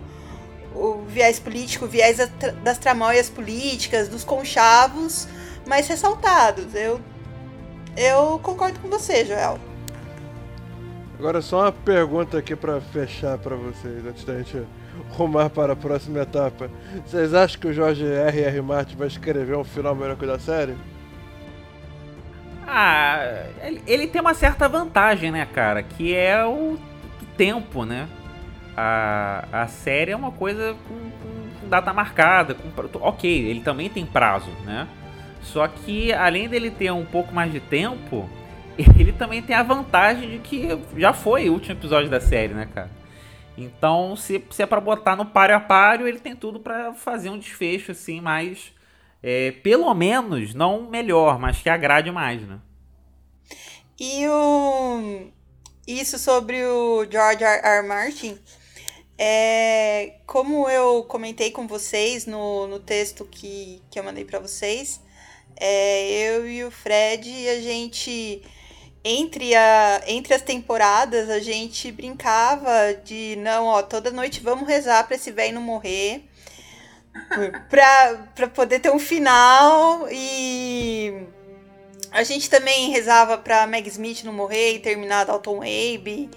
O 0.75 1.03
viés 1.07 1.39
político, 1.39 1.86
o 1.86 1.88
viés 1.88 2.17
das 2.63 2.77
tramóias 2.77 3.29
políticas, 3.29 4.07
dos 4.07 4.23
conchavos 4.23 5.27
mais 5.67 5.88
ressaltados. 5.88 6.73
Eu, 6.73 6.99
eu 7.95 8.39
concordo 8.39 8.79
com 8.79 8.89
você, 8.89 9.25
Joel. 9.25 9.59
Agora 11.17 11.41
só 11.41 11.62
uma 11.62 11.71
pergunta 11.71 12.38
aqui 12.38 12.55
pra 12.55 12.81
fechar 12.81 13.38
pra 13.38 13.55
vocês, 13.55 14.05
antes 14.05 14.25
da 14.25 14.38
gente 14.38 14.63
rumar 15.12 15.49
para 15.49 15.73
a 15.73 15.75
próxima 15.75 16.19
etapa. 16.19 16.69
Vocês 17.05 17.33
acham 17.33 17.59
que 17.59 17.67
o 17.67 17.73
Jorge 17.73 18.05
R. 18.05 18.41
R. 18.41 18.62
Martin 18.62 18.95
vai 18.95 19.07
escrever 19.07 19.55
um 19.55 19.63
final 19.63 19.95
melhor 19.95 20.17
que 20.17 20.25
o 20.25 20.27
da 20.27 20.39
série? 20.39 20.75
Ah, 22.67 23.45
ele, 23.62 23.81
ele 23.86 24.07
tem 24.07 24.21
uma 24.21 24.33
certa 24.33 24.67
vantagem, 24.67 25.31
né, 25.31 25.45
cara? 25.45 25.83
Que 25.83 26.15
é 26.15 26.43
o 26.45 26.77
tempo, 27.38 27.86
né? 27.86 28.07
A, 28.75 29.45
a 29.51 29.67
série 29.67 30.12
é 30.12 30.15
uma 30.15 30.31
coisa 30.31 30.75
com, 30.88 31.59
com 31.62 31.69
data 31.69 31.93
marcada. 31.93 32.55
Com, 32.55 32.69
ok, 32.99 33.29
ele 33.29 33.62
também 33.62 33.89
tem 33.89 34.05
prazo, 34.05 34.49
né? 34.65 34.88
Só 35.41 35.67
que 35.67 36.13
além 36.13 36.47
dele 36.47 36.71
ter 36.71 36.91
um 36.91 37.05
pouco 37.05 37.33
mais 37.33 37.51
de 37.51 37.59
tempo, 37.59 38.29
ele 38.97 39.12
também 39.12 39.41
tem 39.41 39.55
a 39.55 39.63
vantagem 39.63 40.29
de 40.29 40.39
que 40.39 40.67
já 40.97 41.13
foi 41.13 41.49
o 41.49 41.53
último 41.53 41.73
episódio 41.73 42.09
da 42.09 42.19
série, 42.19 42.53
né, 42.53 42.67
cara? 42.73 42.89
Então, 43.57 44.15
se, 44.15 44.43
se 44.49 44.63
é 44.63 44.65
pra 44.65 44.81
botar 44.81 45.15
no 45.15 45.25
páreo 45.25 45.55
a 45.55 45.59
páreo, 45.59 46.07
ele 46.07 46.19
tem 46.19 46.36
tudo 46.36 46.59
pra 46.59 46.93
fazer 46.93 47.29
um 47.29 47.38
desfecho 47.38 47.91
assim 47.91 48.19
mais 48.19 48.73
é, 49.23 49.51
pelo 49.51 49.93
menos, 49.93 50.53
não 50.53 50.89
melhor, 50.89 51.39
mas 51.39 51.62
que 51.62 51.69
agrade 51.69 52.12
mais, 52.12 52.41
né? 52.41 52.59
E 53.97 54.27
o 54.27 55.31
isso 55.88 56.19
sobre 56.19 56.62
o 56.65 57.05
George 57.09 57.43
R. 57.43 57.62
R. 57.63 57.88
Martin, 57.88 58.38
é, 59.17 60.15
como 60.26 60.69
eu 60.69 61.04
comentei 61.04 61.52
com 61.52 61.67
vocês 61.67 62.26
no, 62.26 62.67
no 62.67 62.80
texto 62.80 63.26
que, 63.26 63.82
que 63.89 63.99
eu 63.99 64.04
mandei 64.04 64.26
para 64.26 64.39
vocês, 64.39 64.99
é, 65.56 66.10
eu 66.28 66.49
e 66.49 66.63
o 66.63 66.71
Fred, 66.71 67.30
a 67.49 67.62
gente 67.62 68.41
entre, 69.04 69.54
a, 69.54 70.02
entre 70.08 70.34
as 70.34 70.41
temporadas, 70.41 71.30
a 71.30 71.39
gente 71.39 71.91
brincava 71.91 72.93
de 73.04 73.36
não, 73.38 73.65
ó, 73.65 73.84
toda 73.84 74.12
noite 74.12 74.39
vamos 74.39 74.67
rezar 74.67 75.06
para 75.06 75.15
esse 75.15 75.32
velho 75.32 75.56
não 75.56 75.62
morrer. 75.62 76.30
pra, 77.69 78.28
pra 78.34 78.47
poder 78.47 78.80
ter 78.80 78.91
um 78.91 78.97
final 78.97 80.08
e 80.12 81.28
a 82.12 82.23
gente 82.23 82.49
também 82.49 82.89
rezava 82.91 83.38
pra 83.38 83.67
Meg 83.67 83.88
Smith 83.88 84.23
não 84.23 84.34
morrer 84.34 84.76
e 84.76 84.80
terminar 84.80 85.26
Dalton 85.26 85.62
Abe. 85.62 86.30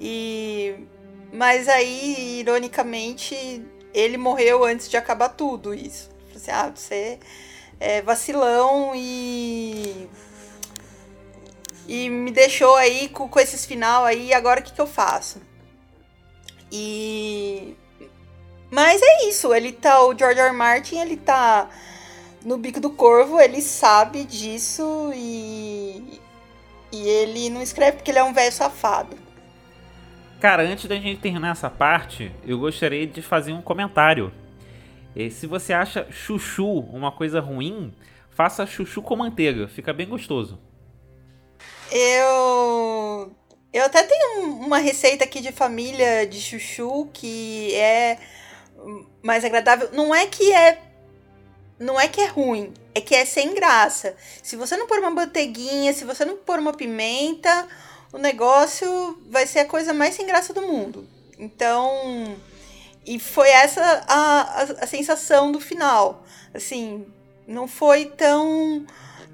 E 0.00 0.86
mas 1.32 1.68
aí, 1.68 2.40
ironicamente, 2.40 3.62
ele 3.92 4.16
morreu 4.16 4.64
antes 4.64 4.88
de 4.88 4.96
acabar 4.96 5.30
tudo 5.30 5.74
isso. 5.74 6.10
Assim, 6.34 6.50
ah, 6.50 6.72
você 6.74 7.18
é 7.80 8.02
vacilão 8.02 8.92
e 8.94 10.08
e 11.86 12.10
me 12.10 12.30
deixou 12.30 12.76
aí 12.76 13.08
com, 13.08 13.28
com 13.28 13.40
esses 13.40 13.64
final 13.64 14.04
aí, 14.04 14.32
agora 14.34 14.60
o 14.60 14.62
que, 14.62 14.72
que 14.72 14.80
eu 14.80 14.86
faço? 14.86 15.40
E 16.70 17.76
mas 18.70 19.00
é 19.02 19.28
isso, 19.28 19.54
ele 19.54 19.72
tá 19.72 20.02
o 20.04 20.16
George 20.16 20.38
R. 20.38 20.48
R. 20.48 20.56
Martin, 20.56 20.98
ele 20.98 21.16
tá 21.16 21.70
no 22.44 22.58
bico 22.58 22.78
do 22.80 22.90
corvo, 22.90 23.40
ele 23.40 23.62
sabe 23.62 24.24
disso 24.24 25.10
e 25.14 26.20
e 26.92 27.08
ele 27.08 27.50
não 27.50 27.62
escreve 27.62 27.98
porque 27.98 28.10
ele 28.10 28.18
é 28.18 28.24
um 28.24 28.32
velho 28.32 28.52
safado. 28.52 29.16
Cara, 30.40 30.62
antes 30.62 30.84
da 30.86 30.94
gente 30.94 31.20
terminar 31.20 31.50
essa 31.52 31.68
parte, 31.68 32.30
eu 32.46 32.58
gostaria 32.58 33.06
de 33.06 33.20
fazer 33.20 33.52
um 33.52 33.62
comentário. 33.62 34.32
Eh, 35.16 35.30
Se 35.30 35.46
você 35.46 35.72
acha 35.72 36.06
chuchu 36.10 36.78
uma 36.80 37.10
coisa 37.10 37.40
ruim, 37.40 37.92
faça 38.30 38.64
chuchu 38.66 39.02
com 39.02 39.16
manteiga, 39.16 39.66
fica 39.66 39.92
bem 39.92 40.06
gostoso. 40.08 40.58
Eu 41.90 43.32
eu 43.72 43.84
até 43.84 44.02
tenho 44.02 44.40
um- 44.46 44.66
uma 44.66 44.78
receita 44.78 45.24
aqui 45.24 45.40
de 45.40 45.52
família 45.52 46.26
de 46.26 46.40
chuchu 46.40 47.08
que 47.12 47.74
é 47.74 48.18
mais 49.22 49.44
agradável. 49.44 49.90
Não 49.92 50.14
é 50.14 50.26
que 50.26 50.52
é 50.52 50.80
não 51.80 51.98
é 52.00 52.08
que 52.08 52.20
é 52.20 52.26
ruim, 52.26 52.72
é 52.94 53.00
que 53.00 53.14
é 53.14 53.24
sem 53.24 53.54
graça. 53.54 54.16
Se 54.42 54.56
você 54.56 54.76
não 54.76 54.86
pôr 54.86 54.98
uma 54.98 55.10
manteiguinha, 55.10 55.92
se 55.92 56.04
você 56.04 56.24
não 56.24 56.36
pôr 56.36 56.58
uma 56.58 56.72
pimenta, 56.72 57.68
o 58.12 58.18
negócio 58.18 59.18
vai 59.30 59.46
ser 59.46 59.60
a 59.60 59.66
coisa 59.66 59.92
mais 59.92 60.14
sem 60.14 60.26
graça 60.26 60.52
do 60.52 60.62
mundo. 60.62 61.06
Então, 61.38 62.36
e 63.06 63.18
foi 63.18 63.48
essa 63.48 64.04
a, 64.06 64.40
a, 64.40 64.62
a 64.62 64.86
sensação 64.86 65.52
do 65.52 65.60
final. 65.60 66.24
Assim, 66.52 67.06
não 67.46 67.68
foi 67.68 68.06
tão 68.06 68.84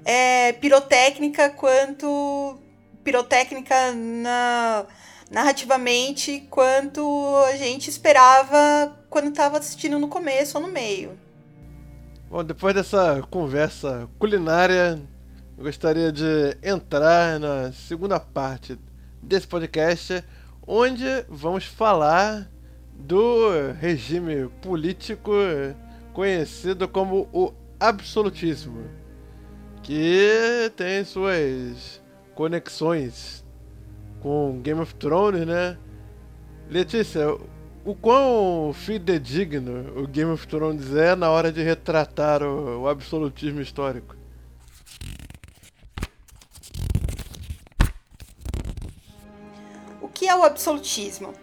é, 0.03 0.53
pirotécnica 0.53 1.49
quanto 1.49 2.59
pirotécnica 3.03 3.93
na, 3.93 4.85
narrativamente 5.29 6.47
quanto 6.49 7.35
a 7.47 7.55
gente 7.55 7.89
esperava 7.89 8.97
quando 9.09 9.29
estava 9.29 9.57
assistindo 9.57 9.99
no 9.99 10.07
começo 10.07 10.57
ou 10.57 10.65
no 10.65 10.71
meio. 10.71 11.17
Bom, 12.29 12.43
depois 12.43 12.73
dessa 12.73 13.21
conversa 13.29 14.09
culinária, 14.17 14.99
eu 15.57 15.63
gostaria 15.63 16.11
de 16.11 16.57
entrar 16.61 17.39
na 17.39 17.71
segunda 17.71 18.19
parte 18.19 18.77
desse 19.21 19.47
podcast, 19.47 20.23
onde 20.67 21.05
vamos 21.29 21.65
falar 21.65 22.49
do 22.93 23.71
regime 23.79 24.49
político 24.61 25.31
conhecido 26.13 26.87
como 26.87 27.27
o 27.33 27.53
absolutismo, 27.79 28.83
que 29.83 30.71
tem 30.75 31.03
suas 31.03 32.01
conexões 32.33 33.45
com 34.21 34.59
Game 34.61 34.81
of 34.81 34.95
Thrones, 34.95 35.45
né? 35.45 35.77
Letícia, 36.69 37.27
o 37.85 37.93
quão 37.93 38.73
fidedigno 38.73 40.01
o 40.01 40.07
Game 40.07 40.31
of 40.31 40.47
Thrones 40.47 40.95
é 40.95 41.15
na 41.15 41.29
hora 41.29 41.51
de 41.51 41.61
retratar 41.61 42.41
o, 42.41 42.81
o 42.81 42.87
absolutismo 42.87 43.61
histórico? 43.61 44.15
O 50.01 50.07
que 50.25 50.29
é 50.29 50.35
o 50.35 50.41
absolutismo? 50.41 51.35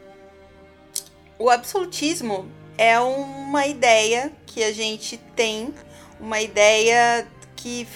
O 1.39 1.49
absolutismo 1.49 2.51
é 2.77 2.99
uma 2.99 3.65
ideia 3.65 4.33
que 4.45 4.65
a 4.65 4.73
gente 4.73 5.17
tem, 5.37 5.73
uma 6.19 6.41
ideia 6.41 7.29
que, 7.55 7.87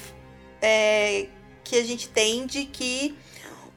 é, 0.63 1.27
que 1.65 1.77
a 1.77 1.83
gente 1.83 2.09
tem 2.09 2.47
de 2.47 2.67
que 2.67 3.19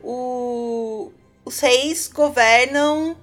o, 0.03 1.11
os 1.43 1.59
reis 1.59 2.07
governam 2.07 3.17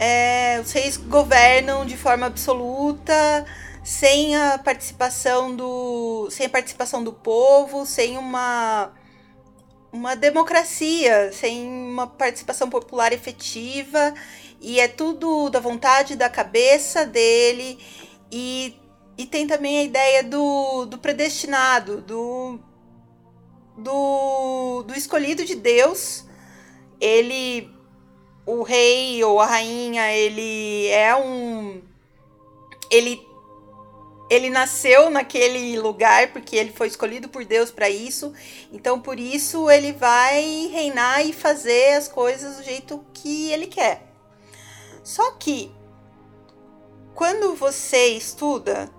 é, 0.00 0.60
os 0.60 0.72
reis 0.72 0.96
governam 0.96 1.86
de 1.86 1.96
forma 1.96 2.26
absoluta 2.26 3.46
sem 3.84 4.34
a 4.34 4.58
participação 4.58 5.54
do 5.54 6.28
sem 6.32 6.46
a 6.46 6.50
participação 6.50 7.04
do 7.04 7.12
povo 7.12 7.86
sem 7.86 8.18
uma 8.18 8.90
uma 9.92 10.14
democracia 10.14 11.32
sem 11.32 11.66
uma 11.66 12.06
participação 12.06 12.68
popular 12.68 13.12
efetiva 13.12 14.14
e 14.60 14.80
é 14.80 14.88
tudo 14.88 15.48
da 15.48 15.60
vontade 15.60 16.16
da 16.16 16.28
cabeça 16.28 17.06
dele 17.06 17.78
e, 18.30 18.76
e 19.16 19.26
tem 19.26 19.46
também 19.46 19.78
a 19.78 19.82
ideia 19.82 20.22
do, 20.22 20.84
do 20.86 20.98
predestinado 20.98 22.00
do, 22.02 22.58
do 23.76 24.82
do 24.82 24.94
escolhido 24.94 25.44
de 25.44 25.54
Deus. 25.54 26.24
Ele 27.00 27.70
o 28.44 28.62
rei 28.62 29.22
ou 29.24 29.40
a 29.40 29.46
rainha 29.46 30.10
ele 30.12 30.86
é 30.88 31.14
um 31.14 31.82
ele 32.90 33.27
ele 34.30 34.50
nasceu 34.50 35.10
naquele 35.10 35.78
lugar 35.78 36.32
porque 36.32 36.56
ele 36.56 36.72
foi 36.72 36.88
escolhido 36.88 37.28
por 37.28 37.44
Deus 37.44 37.70
para 37.70 37.88
isso. 37.88 38.32
Então 38.72 39.00
por 39.00 39.18
isso 39.18 39.70
ele 39.70 39.92
vai 39.92 40.68
reinar 40.72 41.24
e 41.26 41.32
fazer 41.32 41.94
as 41.94 42.08
coisas 42.08 42.56
do 42.56 42.62
jeito 42.62 43.04
que 43.14 43.50
ele 43.50 43.66
quer. 43.66 44.12
Só 45.02 45.32
que 45.32 45.70
quando 47.14 47.54
você 47.54 48.08
estuda 48.08 48.90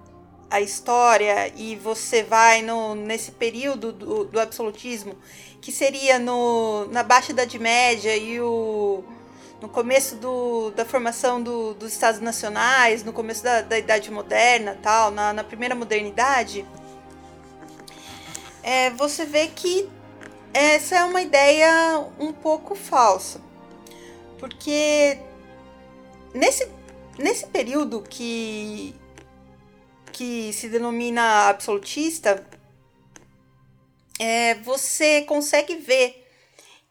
a 0.50 0.60
história 0.60 1.54
e 1.56 1.76
você 1.76 2.24
vai 2.24 2.62
no, 2.62 2.96
nesse 2.96 3.32
período 3.32 3.94
do, 3.94 4.24
do 4.26 4.40
absolutismo, 4.40 5.16
que 5.62 5.72
seria 5.72 6.18
no, 6.18 6.86
na 6.86 7.04
Baixa 7.04 7.32
Idade 7.32 7.60
Média 7.60 8.16
e 8.18 8.42
o, 8.42 9.04
no 9.62 9.68
começo 9.68 10.16
do, 10.16 10.72
da 10.72 10.86
formação 10.86 11.42
do, 11.42 11.74
dos 11.74 11.92
Estados 11.92 12.22
Nacionais, 12.22 13.04
no 13.04 13.12
começo 13.12 13.44
da, 13.44 13.62
da 13.62 13.78
Idade 13.78 14.10
Moderna, 14.10 14.78
tal, 14.82 15.12
na, 15.12 15.34
na 15.34 15.44
primeira 15.44 15.76
modernidade, 15.76 16.66
é, 18.64 18.90
você 18.92 19.26
vê 19.26 19.48
que 19.48 19.90
essa 20.54 20.96
é 20.96 21.04
uma 21.04 21.22
ideia 21.22 22.06
um 22.20 22.32
pouco 22.32 22.74
falsa. 22.74 23.42
Porque 24.38 25.20
nesse, 26.34 26.70
nesse 27.18 27.46
período 27.48 28.02
que, 28.02 28.96
que 30.14 30.54
se 30.54 30.70
denomina 30.70 31.50
absolutista, 31.50 32.46
é, 34.18 34.56
você 34.56 35.24
consegue 35.24 35.76
ver 35.76 36.26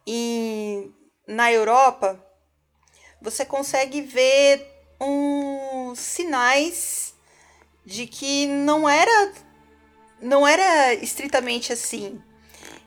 em, 0.06 0.94
na 1.26 1.50
Europa 1.50 2.27
você 3.20 3.44
consegue 3.44 4.00
ver 4.02 4.66
uns 5.00 5.98
sinais 5.98 7.14
de 7.84 8.06
que 8.06 8.46
não 8.46 8.88
era 8.88 9.32
não 10.20 10.46
era 10.46 10.94
estritamente 10.94 11.72
assim. 11.72 12.20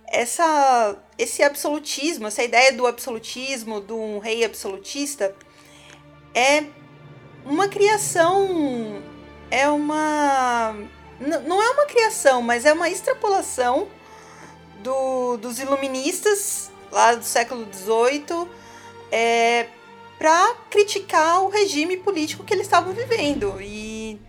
Essa 0.07 0.97
esse 1.17 1.41
absolutismo, 1.43 2.27
essa 2.27 2.43
ideia 2.43 2.73
do 2.73 2.85
absolutismo, 2.85 3.79
de 3.81 3.93
um 3.93 4.19
rei 4.19 4.43
absolutista 4.43 5.35
é 6.33 6.65
uma 7.45 7.67
criação, 7.67 9.01
é 9.49 9.67
uma 9.69 10.75
não 11.19 11.61
é 11.61 11.69
uma 11.71 11.85
criação, 11.85 12.41
mas 12.41 12.65
é 12.65 12.73
uma 12.73 12.89
extrapolação 12.89 13.87
do, 14.79 15.37
dos 15.37 15.59
iluministas 15.59 16.71
lá 16.91 17.15
do 17.15 17.23
século 17.23 17.67
XVIII 17.71 18.49
é, 19.11 19.67
para 20.21 20.53
criticar 20.69 21.41
o 21.41 21.49
regime 21.49 21.97
político 21.97 22.43
que 22.43 22.53
eles 22.53 22.67
estavam 22.67 22.93
vivendo. 22.93 23.55
E, 23.59 24.21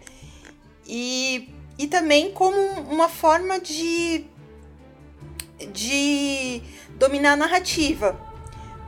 e, 0.86 1.54
e 1.78 1.86
também 1.86 2.32
como 2.32 2.58
uma 2.90 3.10
forma 3.10 3.60
de, 3.60 4.24
de 5.70 6.62
dominar 6.94 7.32
a 7.32 7.36
narrativa, 7.36 8.18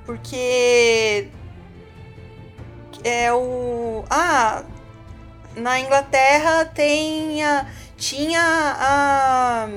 porque 0.06 1.28
é 3.04 3.30
o 3.34 4.02
ah 4.08 4.64
na 5.54 5.78
Inglaterra 5.78 6.64
tem 6.64 7.44
a, 7.44 7.70
tinha 7.98 8.40
a 8.40 9.68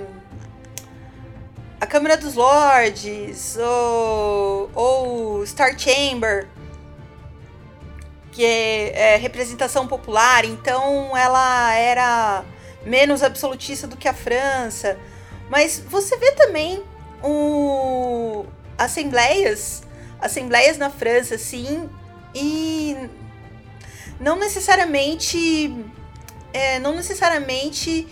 a 1.81 1.85
Câmara 1.85 2.15
dos 2.15 2.35
Lords 2.35 3.57
ou, 3.57 4.71
ou 4.73 5.45
Star 5.45 5.77
Chamber 5.77 6.47
que 8.37 8.45
é, 8.45 9.15
é 9.15 9.17
representação 9.17 9.87
popular, 9.87 10.45
então 10.45 11.17
ela 11.17 11.73
era 11.73 12.45
menos 12.85 13.23
absolutista 13.23 13.87
do 13.87 13.97
que 13.97 14.07
a 14.07 14.13
França. 14.13 14.95
Mas 15.49 15.79
você 15.79 16.15
vê 16.17 16.33
também 16.33 16.83
o 17.23 18.45
assembleias, 18.77 19.81
assembleias 20.21 20.77
na 20.77 20.91
França, 20.91 21.35
sim, 21.35 21.89
e 22.35 23.09
não 24.19 24.37
necessariamente, 24.37 25.75
é, 26.53 26.77
não 26.77 26.95
necessariamente 26.95 28.07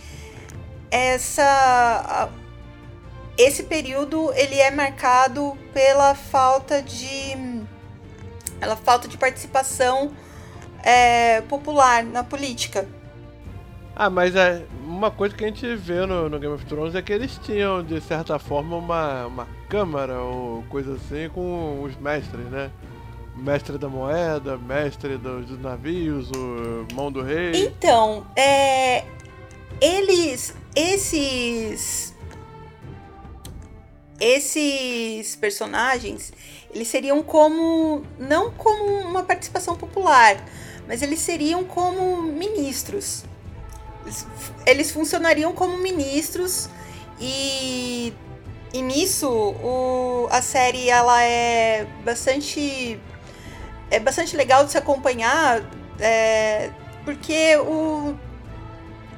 essa 0.90 2.28
esse 3.38 3.64
período 3.64 4.32
ele 4.34 4.58
é 4.58 4.72
marcado 4.72 5.56
pela 5.72 6.16
falta 6.16 6.82
de 6.82 7.36
ela 8.66 8.76
falta 8.76 9.08
de 9.08 9.16
participação 9.16 10.12
é, 10.82 11.40
popular 11.42 12.04
na 12.04 12.22
política. 12.22 12.86
Ah, 13.94 14.10
mas 14.10 14.36
é 14.36 14.62
uma 14.84 15.10
coisa 15.10 15.34
que 15.34 15.42
a 15.42 15.48
gente 15.48 15.74
vê 15.74 16.04
no, 16.04 16.28
no, 16.28 16.38
Game 16.38 16.54
of 16.54 16.66
Thrones 16.66 16.94
é 16.94 17.00
que 17.00 17.12
eles 17.12 17.38
tinham, 17.42 17.82
de 17.82 17.98
certa 18.00 18.38
forma, 18.38 18.76
uma, 18.76 19.26
uma 19.26 19.48
câmara 19.70 20.20
ou 20.20 20.62
coisa 20.64 20.94
assim 20.96 21.30
com 21.32 21.82
os 21.82 21.96
mestres, 21.96 22.44
né? 22.46 22.70
Mestre 23.34 23.78
da 23.78 23.88
moeda, 23.88 24.58
mestre 24.58 25.16
dos, 25.16 25.46
dos 25.46 25.60
navios, 25.60 26.30
o 26.30 26.86
mão 26.94 27.10
do 27.10 27.22
rei. 27.22 27.52
Então, 27.54 28.26
é, 28.36 29.04
eles, 29.80 30.54
esses, 30.74 32.14
esses 34.20 35.36
personagens, 35.36 36.32
eles 36.74 36.88
seriam 36.88 37.22
como 37.22 38.02
não 38.18 38.50
como 38.50 38.84
uma 39.00 39.22
participação 39.22 39.76
popular, 39.76 40.36
mas 40.86 41.02
eles 41.02 41.20
seriam 41.20 41.64
como 41.64 42.22
ministros. 42.22 43.24
Eles, 44.04 44.26
eles 44.66 44.90
funcionariam 44.90 45.52
como 45.52 45.76
ministros 45.78 46.68
e, 47.20 48.12
e 48.72 48.82
nisso 48.82 49.28
o, 49.28 50.28
a 50.30 50.40
série 50.40 50.88
ela 50.88 51.22
é 51.22 51.86
bastante 52.04 53.00
é 53.90 53.98
bastante 53.98 54.36
legal 54.36 54.64
de 54.64 54.72
se 54.72 54.78
acompanhar 54.78 55.62
é, 55.98 56.70
porque 57.04 57.56
o 57.56 58.16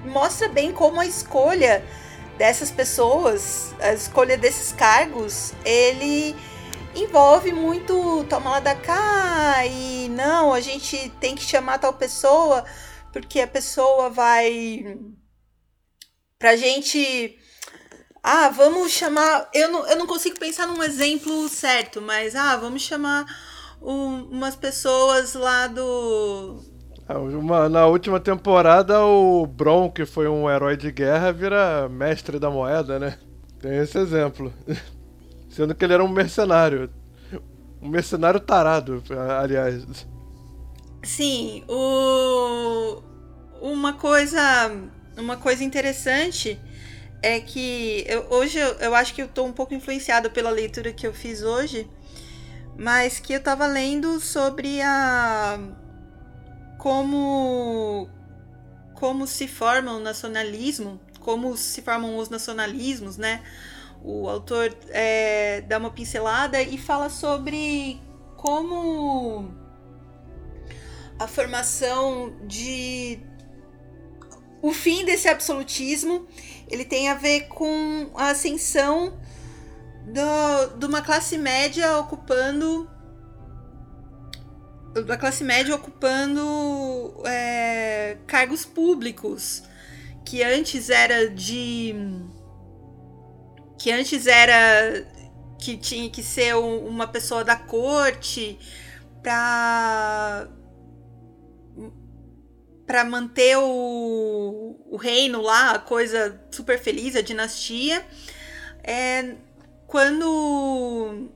mostra 0.04 0.48
bem 0.48 0.72
como 0.72 1.00
a 1.00 1.06
escolha 1.06 1.84
dessas 2.36 2.70
pessoas, 2.70 3.74
a 3.80 3.92
escolha 3.92 4.38
desses 4.38 4.72
cargos, 4.72 5.52
ele 5.64 6.36
envolve 7.04 7.52
muito 7.52 8.24
toma 8.24 8.50
lá 8.50 8.60
da 8.60 8.74
cá 8.74 9.64
e 9.66 10.08
não, 10.10 10.52
a 10.52 10.60
gente 10.60 11.10
tem 11.20 11.34
que 11.34 11.42
chamar 11.42 11.78
tal 11.78 11.92
pessoa 11.92 12.64
porque 13.12 13.40
a 13.40 13.46
pessoa 13.46 14.10
vai 14.10 14.98
pra 16.38 16.56
gente 16.56 17.38
ah, 18.22 18.48
vamos 18.48 18.92
chamar, 18.92 19.48
eu 19.54 19.70
não, 19.70 19.86
eu 19.88 19.96
não 19.96 20.06
consigo 20.06 20.38
pensar 20.38 20.66
num 20.66 20.82
exemplo 20.82 21.48
certo, 21.48 22.02
mas 22.02 22.34
ah, 22.34 22.56
vamos 22.56 22.82
chamar 22.82 23.24
um, 23.80 24.24
umas 24.30 24.56
pessoas 24.56 25.34
lá 25.34 25.66
do 25.66 26.60
é, 27.08 27.16
uma, 27.16 27.70
na 27.70 27.86
última 27.86 28.20
temporada, 28.20 29.02
o 29.02 29.46
Bron, 29.46 29.90
que 29.90 30.04
foi 30.04 30.28
um 30.28 30.48
herói 30.48 30.76
de 30.76 30.92
guerra, 30.92 31.32
vira 31.32 31.88
mestre 31.88 32.38
da 32.38 32.50
moeda, 32.50 32.98
né? 32.98 33.18
Tem 33.58 33.78
esse 33.78 33.96
exemplo. 33.96 34.52
Sendo 35.48 35.74
que 35.74 35.82
ele 35.82 35.94
era 35.94 36.04
um 36.04 36.08
mercenário. 36.08 36.90
Um 37.80 37.88
mercenário 37.88 38.40
tarado, 38.40 39.02
aliás. 39.40 40.06
Sim, 41.02 41.64
o... 41.68 43.02
uma 43.60 43.92
coisa 43.92 44.40
uma 45.16 45.36
coisa 45.36 45.64
interessante 45.64 46.60
é 47.22 47.40
que 47.40 48.04
eu, 48.06 48.26
hoje 48.30 48.58
eu, 48.58 48.68
eu 48.74 48.94
acho 48.94 49.14
que 49.14 49.22
eu 49.22 49.28
tô 49.28 49.44
um 49.44 49.52
pouco 49.52 49.74
influenciado 49.74 50.30
pela 50.30 50.50
leitura 50.50 50.92
que 50.92 51.06
eu 51.06 51.12
fiz 51.12 51.42
hoje, 51.42 51.88
mas 52.76 53.18
que 53.18 53.32
eu 53.32 53.42
tava 53.42 53.66
lendo 53.66 54.20
sobre 54.20 54.80
a 54.80 55.58
como 56.78 58.08
como 58.94 59.26
se 59.26 59.46
forma 59.46 59.92
o 59.92 60.00
nacionalismo, 60.00 61.00
como 61.20 61.56
se 61.56 61.82
formam 61.82 62.16
os 62.16 62.28
nacionalismos, 62.28 63.16
né? 63.16 63.42
O 64.02 64.28
autor 64.28 64.74
é, 64.88 65.60
dá 65.62 65.78
uma 65.78 65.90
pincelada 65.90 66.62
e 66.62 66.78
fala 66.78 67.08
sobre 67.08 68.00
como 68.36 69.52
a 71.18 71.26
formação 71.26 72.36
de 72.46 73.18
o 74.62 74.72
fim 74.72 75.04
desse 75.04 75.28
absolutismo 75.28 76.26
ele 76.68 76.84
tem 76.84 77.08
a 77.08 77.14
ver 77.14 77.48
com 77.48 78.10
a 78.14 78.30
ascensão 78.30 79.18
do, 80.06 80.78
de 80.78 80.86
uma 80.86 81.02
classe 81.02 81.36
média 81.36 81.98
ocupando 81.98 82.88
da 85.06 85.16
classe 85.16 85.44
média 85.44 85.74
ocupando 85.74 87.22
é, 87.26 88.16
cargos 88.26 88.64
públicos 88.64 89.62
que 90.24 90.42
antes 90.42 90.90
era 90.90 91.28
de 91.28 91.94
que 93.78 93.92
antes 93.92 94.26
era 94.26 95.06
que 95.58 95.76
tinha 95.76 96.10
que 96.10 96.22
ser 96.22 96.54
uma 96.56 97.06
pessoa 97.06 97.44
da 97.44 97.56
corte 97.56 98.58
para 99.22 100.48
para 102.86 103.04
manter 103.04 103.54
o, 103.58 104.80
o 104.90 104.96
reino 104.96 105.42
lá, 105.42 105.72
a 105.72 105.78
coisa 105.78 106.40
super 106.50 106.78
feliz, 106.78 107.14
a 107.14 107.20
dinastia. 107.20 108.02
É, 108.82 109.34
quando 109.86 111.28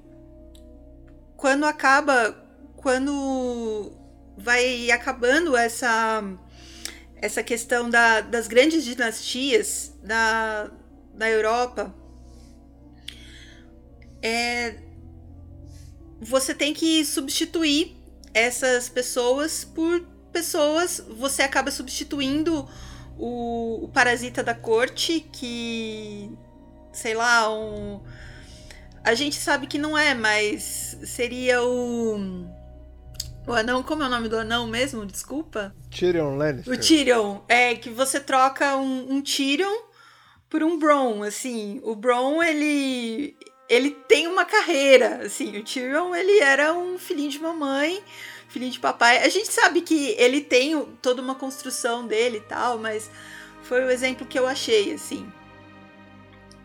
quando 1.37 1.65
acaba 1.67 2.35
quando 2.77 3.93
vai 4.37 4.91
acabando 4.91 5.57
essa 5.57 6.25
essa 7.17 7.43
questão 7.43 7.89
da, 7.89 8.21
das 8.21 8.49
grandes 8.49 8.83
dinastias 8.85 9.95
da, 10.03 10.71
da 11.15 11.29
Europa 11.29 11.95
é, 14.23 14.77
você 16.21 16.55
tem 16.55 16.73
que 16.73 17.05
substituir 17.05 17.97
essas 18.33 18.89
pessoas 18.89 19.65
por 19.65 20.01
pessoas. 20.33 21.05
Você 21.19 21.43
acaba 21.43 21.71
substituindo 21.71 22.69
o, 23.19 23.85
o 23.85 23.89
parasita 23.89 24.43
da 24.43 24.55
corte, 24.55 25.21
que. 25.33 26.31
sei 26.93 27.15
lá, 27.15 27.53
um. 27.53 28.01
A 29.05 29.15
gente 29.15 29.35
sabe 29.35 29.67
que 29.67 29.79
não 29.79 29.99
é, 29.99 30.15
mas 30.15 30.97
seria 31.05 31.63
o. 31.63 32.47
O 33.45 33.53
anão, 33.53 33.83
como 33.83 34.05
é 34.05 34.07
o 34.07 34.09
nome 34.09 34.29
do 34.29 34.39
anão 34.39 34.69
mesmo? 34.69 35.05
Desculpa. 35.05 35.75
Tyrion 35.91 36.37
Lannister. 36.37 36.73
O 36.73 36.79
Tyrion. 36.79 37.41
É 37.49 37.75
que 37.75 37.91
você 37.91 38.21
troca 38.21 38.77
um, 38.77 39.15
um 39.15 39.21
Tyrion 39.21 39.83
por 40.49 40.63
um 40.63 40.79
Bron, 40.79 41.25
assim. 41.25 41.81
O 41.83 41.97
Bron, 41.97 42.41
ele 42.41 43.37
ele 43.69 43.91
tem 43.91 44.27
uma 44.27 44.45
carreira, 44.45 45.25
assim, 45.25 45.57
o 45.59 45.65
Tyrion, 45.65 46.15
ele 46.15 46.41
era 46.41 46.75
um 46.75 46.99
filhinho 46.99 47.31
de 47.31 47.39
mamãe, 47.39 48.03
filhinho 48.49 48.73
de 48.73 48.81
papai. 48.81 49.19
A 49.19 49.29
gente 49.29 49.51
sabe 49.51 49.81
que 49.81 50.15
ele 50.19 50.41
tem 50.41 50.85
toda 51.01 51.23
uma 51.23 51.35
construção 51.35 52.07
dele 52.07 52.39
e 52.39 52.43
tal, 52.43 52.79
mas 52.79 53.11
foi 53.63 53.85
o 53.85 53.91
exemplo 53.91 54.27
que 54.27 54.39
eu 54.39 54.47
achei, 54.47 54.93
assim. 54.93 55.31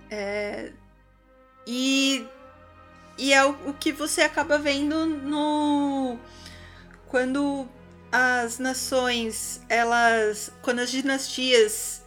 É... 0.09 0.71
E, 1.65 2.25
e 3.17 3.33
é 3.33 3.43
o, 3.45 3.73
que 3.73 3.91
você 3.91 4.21
acaba 4.21 4.57
vendo 4.57 5.05
no... 5.05 6.17
Quando 7.07 7.67
as 8.11 8.59
nações, 8.59 9.61
elas... 9.69 10.51
Quando 10.61 10.79
as 10.79 10.89
dinastias, 10.89 12.01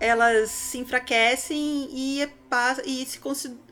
elas 0.00 0.50
se 0.50 0.78
enfraquecem 0.78 1.88
e, 1.90 2.28
e 2.84 3.06
se 3.06 3.18
consideram 3.18 3.65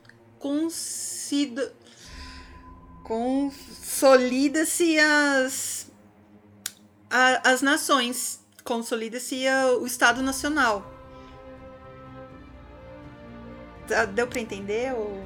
consolida-se 3.03 4.99
as 4.99 5.93
a, 7.11 7.51
as 7.51 7.63
nações, 7.63 8.45
consolida-se 8.65 9.47
o 9.81 9.87
Estado 9.87 10.23
Nacional. 10.23 10.91
Tá, 13.87 14.05
deu 14.07 14.27
para 14.27 14.41
entender 14.41 14.93
ou 14.95 15.23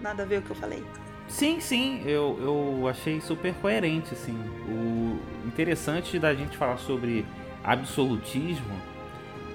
nada 0.00 0.22
a 0.22 0.26
ver 0.26 0.38
o 0.38 0.42
que 0.42 0.50
eu 0.50 0.56
falei? 0.56 0.84
Sim, 1.28 1.60
sim, 1.60 2.02
eu, 2.04 2.38
eu 2.40 2.88
achei 2.88 3.20
super 3.20 3.54
coerente, 3.54 4.12
assim. 4.12 4.38
O 4.68 5.18
interessante 5.46 6.18
da 6.18 6.34
gente 6.34 6.56
falar 6.56 6.76
sobre 6.76 7.26
absolutismo 7.64 8.80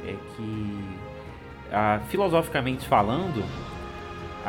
é 0.04 0.16
que, 0.36 0.80
ah, 1.72 2.02
filosoficamente 2.10 2.88
falando, 2.88 3.44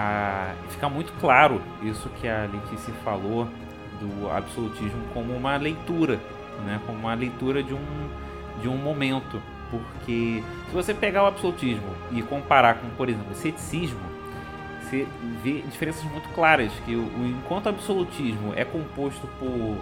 a 0.00 0.88
muito 0.88 1.12
claro 1.20 1.60
isso 1.82 2.08
que 2.20 2.28
a 2.28 2.48
Letícia 2.52 2.94
falou 3.04 3.48
do 4.00 4.30
absolutismo 4.30 5.02
como 5.12 5.34
uma 5.34 5.56
leitura, 5.56 6.20
né? 6.64 6.80
como 6.86 7.00
uma 7.00 7.14
leitura 7.14 7.64
de 7.64 7.74
um, 7.74 8.08
de 8.62 8.68
um 8.68 8.76
momento. 8.76 9.42
Porque 9.70 10.42
se 10.68 10.72
você 10.72 10.94
pegar 10.94 11.24
o 11.24 11.26
absolutismo 11.26 11.88
e 12.12 12.22
comparar 12.22 12.76
com, 12.76 12.88
por 12.90 13.08
exemplo, 13.08 13.32
o 13.32 13.34
ceticismo, 13.34 13.98
você 14.82 15.06
vê 15.42 15.62
diferenças 15.62 16.04
muito 16.04 16.28
claras. 16.28 16.72
Que 16.86 16.94
o, 16.94 17.10
enquanto 17.26 17.66
o 17.66 17.70
absolutismo 17.70 18.54
é 18.54 18.64
composto 18.64 19.26
por 19.40 19.76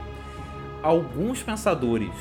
alguns 0.83 1.43
pensadores 1.43 2.15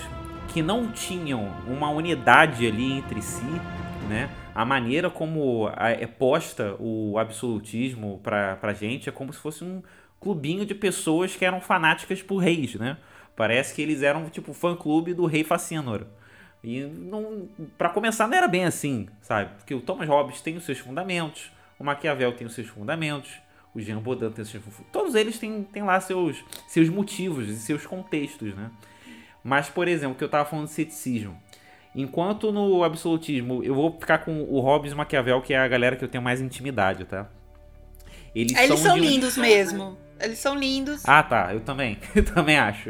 que 0.50 0.62
não 0.62 0.88
tinham 0.88 1.50
uma 1.66 1.90
unidade 1.90 2.68
ali 2.68 2.92
entre 2.92 3.22
si, 3.22 3.46
né? 4.10 4.30
A 4.56 4.64
maneira 4.64 5.10
como 5.10 5.70
é 5.76 6.08
posta 6.08 6.78
o 6.80 7.20
absolutismo 7.20 8.22
pra, 8.24 8.56
pra 8.56 8.74
gente 8.74 9.10
é 9.10 9.12
como 9.12 9.34
se 9.34 9.40
fosse 9.40 9.66
um 9.66 9.84
clubinho 10.18 10.66
de 10.66 10.74
pessoas 10.74 11.36
que 11.36 11.44
eram 11.44 11.60
fanáticas 11.60 12.22
por 12.22 12.38
reis, 12.38 12.76
né? 12.76 12.98
Parece 13.36 13.76
que 13.76 13.82
eles 13.82 14.02
eram 14.02 14.30
tipo 14.30 14.54
fã-clube 14.54 15.14
do 15.14 15.26
rei 15.26 15.44
Facínora. 15.44 16.08
E 16.64 16.84
não, 16.84 17.50
para 17.78 17.90
começar 17.90 18.28
não 18.28 18.38
era 18.38 18.48
bem 18.48 18.64
assim, 18.64 19.10
sabe? 19.22 19.52
Porque 19.58 19.76
o 19.76 19.82
Thomas 19.82 20.08
Hobbes 20.08 20.42
tem 20.42 20.56
os 20.56 20.64
seus 20.64 20.80
fundamentos, 20.80 21.52
o 21.78 21.84
Maquiavel 21.84 22.32
tem 22.32 22.48
os 22.48 22.56
seus 22.56 22.68
fundamentos, 22.68 23.30
o 23.74 23.82
Jean 23.82 24.00
Baudin 24.00 24.32
tem 24.32 24.42
os 24.42 24.50
seus 24.50 24.64
todos 24.90 25.16
eles 25.16 25.38
têm, 25.38 25.64
têm 25.66 25.84
lá 25.84 26.00
seus, 26.00 26.44
seus 26.66 26.88
motivos 26.88 27.50
e 27.50 27.58
seus 27.58 27.86
contextos, 27.86 28.56
né? 28.56 28.72
Mas, 29.44 29.70
por 29.70 29.88
exemplo, 29.88 30.16
que 30.16 30.24
eu 30.24 30.30
tava 30.30 30.50
falando 30.50 30.66
de 30.66 30.72
ceticismo. 30.72 31.40
Enquanto 31.96 32.52
no 32.52 32.84
absolutismo 32.84 33.64
eu 33.64 33.74
vou 33.74 33.92
ficar 33.92 34.20
com 34.20 34.44
o 34.44 34.60
Hobbes 34.60 34.92
e 34.92 34.96
Maquiavel, 34.96 35.42
que 35.42 35.54
é 35.54 35.58
a 35.58 35.68
galera 35.68 35.96
que 35.96 36.04
eu 36.04 36.10
tenho 36.10 36.24
mais 36.24 36.42
intimidade, 36.42 37.06
tá? 37.06 37.30
Eles, 38.36 38.52
Eles 38.58 38.68
são, 38.68 38.78
são 38.78 38.98
lindos 38.98 39.38
mesmo. 39.38 39.98
Eles 40.20 40.40
são 40.40 40.56
lindos. 40.56 41.04
Ah, 41.06 41.24
tá. 41.24 41.54
Eu 41.54 41.62
também. 41.62 41.98
Eu 42.14 42.24
também 42.24 42.58
acho. 42.58 42.90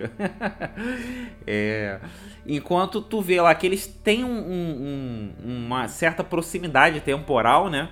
é, 1.46 2.00
enquanto 2.46 3.02
tu 3.02 3.22
vê 3.22 3.40
lá 3.42 3.54
que 3.54 3.66
eles 3.66 3.88
têm 3.88 4.24
um, 4.24 4.30
um, 4.30 5.34
uma 5.44 5.88
certa 5.88 6.24
proximidade 6.24 7.00
temporal, 7.02 7.70
né? 7.70 7.90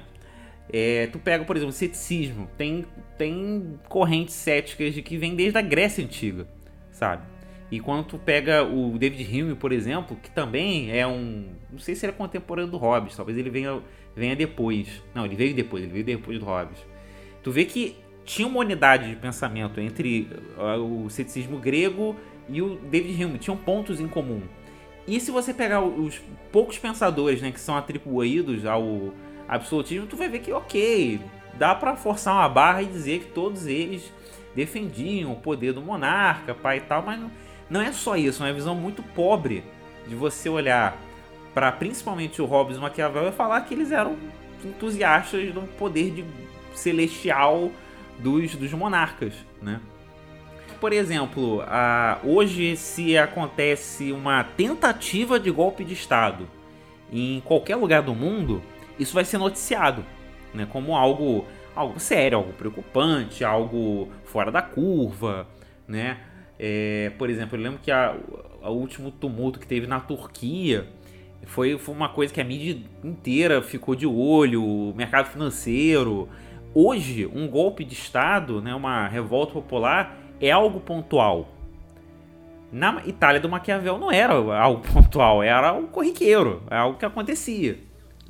É, 0.71 1.07
tu 1.11 1.19
pega, 1.19 1.43
por 1.43 1.55
exemplo, 1.55 1.71
o 1.71 1.75
ceticismo. 1.75 2.47
Tem, 2.57 2.85
tem 3.17 3.79
correntes 3.89 4.33
céticas 4.35 4.93
de 4.93 5.01
que 5.01 5.17
vem 5.17 5.35
desde 5.35 5.57
a 5.57 5.61
Grécia 5.61 6.03
Antiga, 6.03 6.47
sabe? 6.91 7.23
E 7.71 7.79
quando 7.79 8.05
tu 8.05 8.19
pega 8.19 8.63
o 8.63 8.97
David 8.97 9.41
Hume, 9.41 9.55
por 9.55 9.71
exemplo, 9.71 10.15
que 10.21 10.29
também 10.29 10.91
é 10.95 11.07
um. 11.07 11.47
Não 11.71 11.79
sei 11.79 11.95
se 11.95 12.05
ele 12.05 12.13
é 12.13 12.15
contemporâneo 12.15 12.69
do 12.69 12.77
Hobbes, 12.77 13.15
talvez 13.15 13.37
ele 13.37 13.49
venha, 13.49 13.81
venha 14.15 14.35
depois. 14.35 15.01
Não, 15.13 15.25
ele 15.25 15.35
veio 15.35 15.55
depois, 15.55 15.83
ele 15.83 15.91
veio 15.91 16.05
depois 16.05 16.37
do 16.39 16.45
Hobbes. 16.45 16.77
Tu 17.41 17.51
vê 17.51 17.65
que 17.65 17.95
tinha 18.23 18.47
uma 18.47 18.59
unidade 18.59 19.09
de 19.09 19.15
pensamento 19.15 19.79
entre 19.79 20.29
uh, 20.57 21.05
o 21.05 21.09
ceticismo 21.09 21.57
grego 21.57 22.15
e 22.47 22.61
o 22.61 22.75
David 22.75 23.23
Hume, 23.23 23.37
tinham 23.37 23.57
pontos 23.57 23.99
em 23.99 24.07
comum. 24.07 24.41
E 25.07 25.19
se 25.19 25.31
você 25.31 25.53
pegar 25.53 25.81
os 25.81 26.21
poucos 26.51 26.77
pensadores 26.77 27.41
né, 27.41 27.51
que 27.51 27.59
são 27.59 27.75
atribuídos 27.75 28.65
ao 28.65 29.13
absolutismo, 29.47 30.07
tu 30.07 30.15
vai 30.15 30.29
ver 30.29 30.39
que, 30.39 30.51
ok, 30.51 31.19
dá 31.55 31.75
para 31.75 31.95
forçar 31.95 32.33
uma 32.35 32.47
barra 32.47 32.81
e 32.81 32.85
dizer 32.85 33.19
que 33.19 33.31
todos 33.31 33.67
eles 33.67 34.11
defendiam 34.55 35.33
o 35.33 35.35
poder 35.35 35.73
do 35.73 35.81
monarca, 35.81 36.53
pai 36.53 36.77
e 36.77 36.81
tal, 36.81 37.01
mas 37.01 37.19
não 37.73 37.81
é 37.81 37.91
só 37.91 38.15
isso, 38.15 38.43
é 38.43 38.45
uma 38.45 38.53
visão 38.53 38.75
muito 38.75 39.01
pobre 39.01 39.63
de 40.07 40.13
você 40.13 40.47
olhar 40.47 40.95
para 41.55 41.71
principalmente 41.71 42.39
o 42.39 42.45
Hobbes 42.45 42.75
e 42.75 42.79
o 42.79 42.81
Maquiavel 42.83 43.27
e 43.27 43.31
falar 43.31 43.61
que 43.61 43.73
eles 43.73 43.91
eram 43.91 44.15
entusiastas 44.63 45.51
do 45.51 45.61
poder 45.75 46.11
de 46.11 46.23
celestial 46.75 47.71
dos, 48.19 48.55
dos 48.55 48.71
monarcas, 48.73 49.33
né? 49.59 49.81
Por 50.79 50.93
exemplo, 50.93 51.63
a, 51.65 52.19
hoje 52.23 52.77
se 52.77 53.17
acontece 53.17 54.11
uma 54.11 54.43
tentativa 54.43 55.39
de 55.39 55.49
golpe 55.49 55.83
de 55.83 55.95
Estado 55.95 56.47
em 57.11 57.41
qualquer 57.41 57.77
lugar 57.77 58.03
do 58.03 58.13
mundo, 58.13 58.61
isso 58.99 59.15
vai 59.15 59.25
ser 59.25 59.39
noticiado, 59.39 60.05
né? 60.53 60.67
Como 60.71 60.95
algo, 60.95 61.47
algo 61.75 61.99
sério, 61.99 62.37
algo 62.37 62.53
preocupante, 62.53 63.43
algo 63.43 64.09
fora 64.25 64.51
da 64.51 64.61
curva, 64.61 65.47
né? 65.87 66.19
É, 66.65 67.11
por 67.17 67.29
exemplo, 67.29 67.57
eu 67.57 67.61
lembro 67.61 67.79
que 67.83 67.91
a 67.91 68.15
último 68.69 69.11
tumulto 69.11 69.59
que 69.59 69.67
teve 69.67 69.85
na 69.85 69.99
Turquia 69.99 70.87
foi, 71.45 71.77
foi 71.77 71.93
uma 71.93 72.07
coisa 72.07 72.33
que 72.33 72.39
a 72.39 72.43
mídia 72.45 72.81
inteira 73.03 73.61
ficou 73.61 73.93
de 73.95 74.07
olho, 74.07 74.63
o 74.63 74.93
mercado 74.95 75.25
financeiro. 75.25 76.29
Hoje, 76.73 77.25
um 77.25 77.49
golpe 77.49 77.83
de 77.83 77.93
Estado, 77.93 78.61
né, 78.61 78.73
uma 78.73 79.09
revolta 79.09 79.51
popular, 79.51 80.17
é 80.39 80.51
algo 80.51 80.79
pontual. 80.79 81.49
Na 82.71 83.05
Itália 83.05 83.41
do 83.41 83.49
Maquiavel 83.49 83.97
não 83.97 84.09
era 84.09 84.33
algo 84.33 84.87
pontual, 84.87 85.43
era 85.43 85.67
algo 85.67 85.89
corriqueiro, 85.89 86.63
é 86.71 86.77
algo 86.77 86.97
que 86.97 87.03
acontecia. 87.03 87.77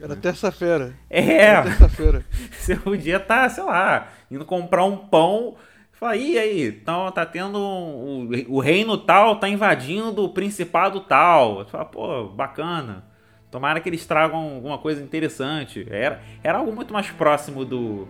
Era 0.01 0.15
terça-feira. 0.15 0.95
É, 1.07 1.35
Era 1.35 1.63
terça-feira. 1.65 2.25
você 2.51 2.75
podia 2.75 3.17
estar, 3.17 3.47
sei 3.49 3.63
lá, 3.63 4.07
indo 4.31 4.43
comprar 4.43 4.85
um 4.85 4.97
pão. 4.97 5.55
Fala, 6.03 6.17
e 6.17 6.37
aí, 6.37 6.67
então 6.67 7.09
tá 7.13 7.25
tendo. 7.25 7.57
o, 7.57 8.27
o 8.49 8.59
reino 8.59 8.97
tal 8.97 9.37
tá 9.37 9.47
invadindo 9.47 10.25
o 10.25 10.27
principado 10.27 10.99
tal. 10.99 11.59
Você 11.59 11.71
Fala, 11.71 11.85
pô, 11.85 12.25
bacana. 12.25 13.05
Tomara 13.49 13.79
que 13.79 13.87
eles 13.87 14.05
tragam 14.05 14.55
alguma 14.55 14.77
coisa 14.77 15.01
interessante. 15.01 15.87
Era, 15.89 16.21
era 16.43 16.57
algo 16.57 16.73
muito 16.73 16.93
mais 16.93 17.09
próximo 17.09 17.63
do, 17.63 18.05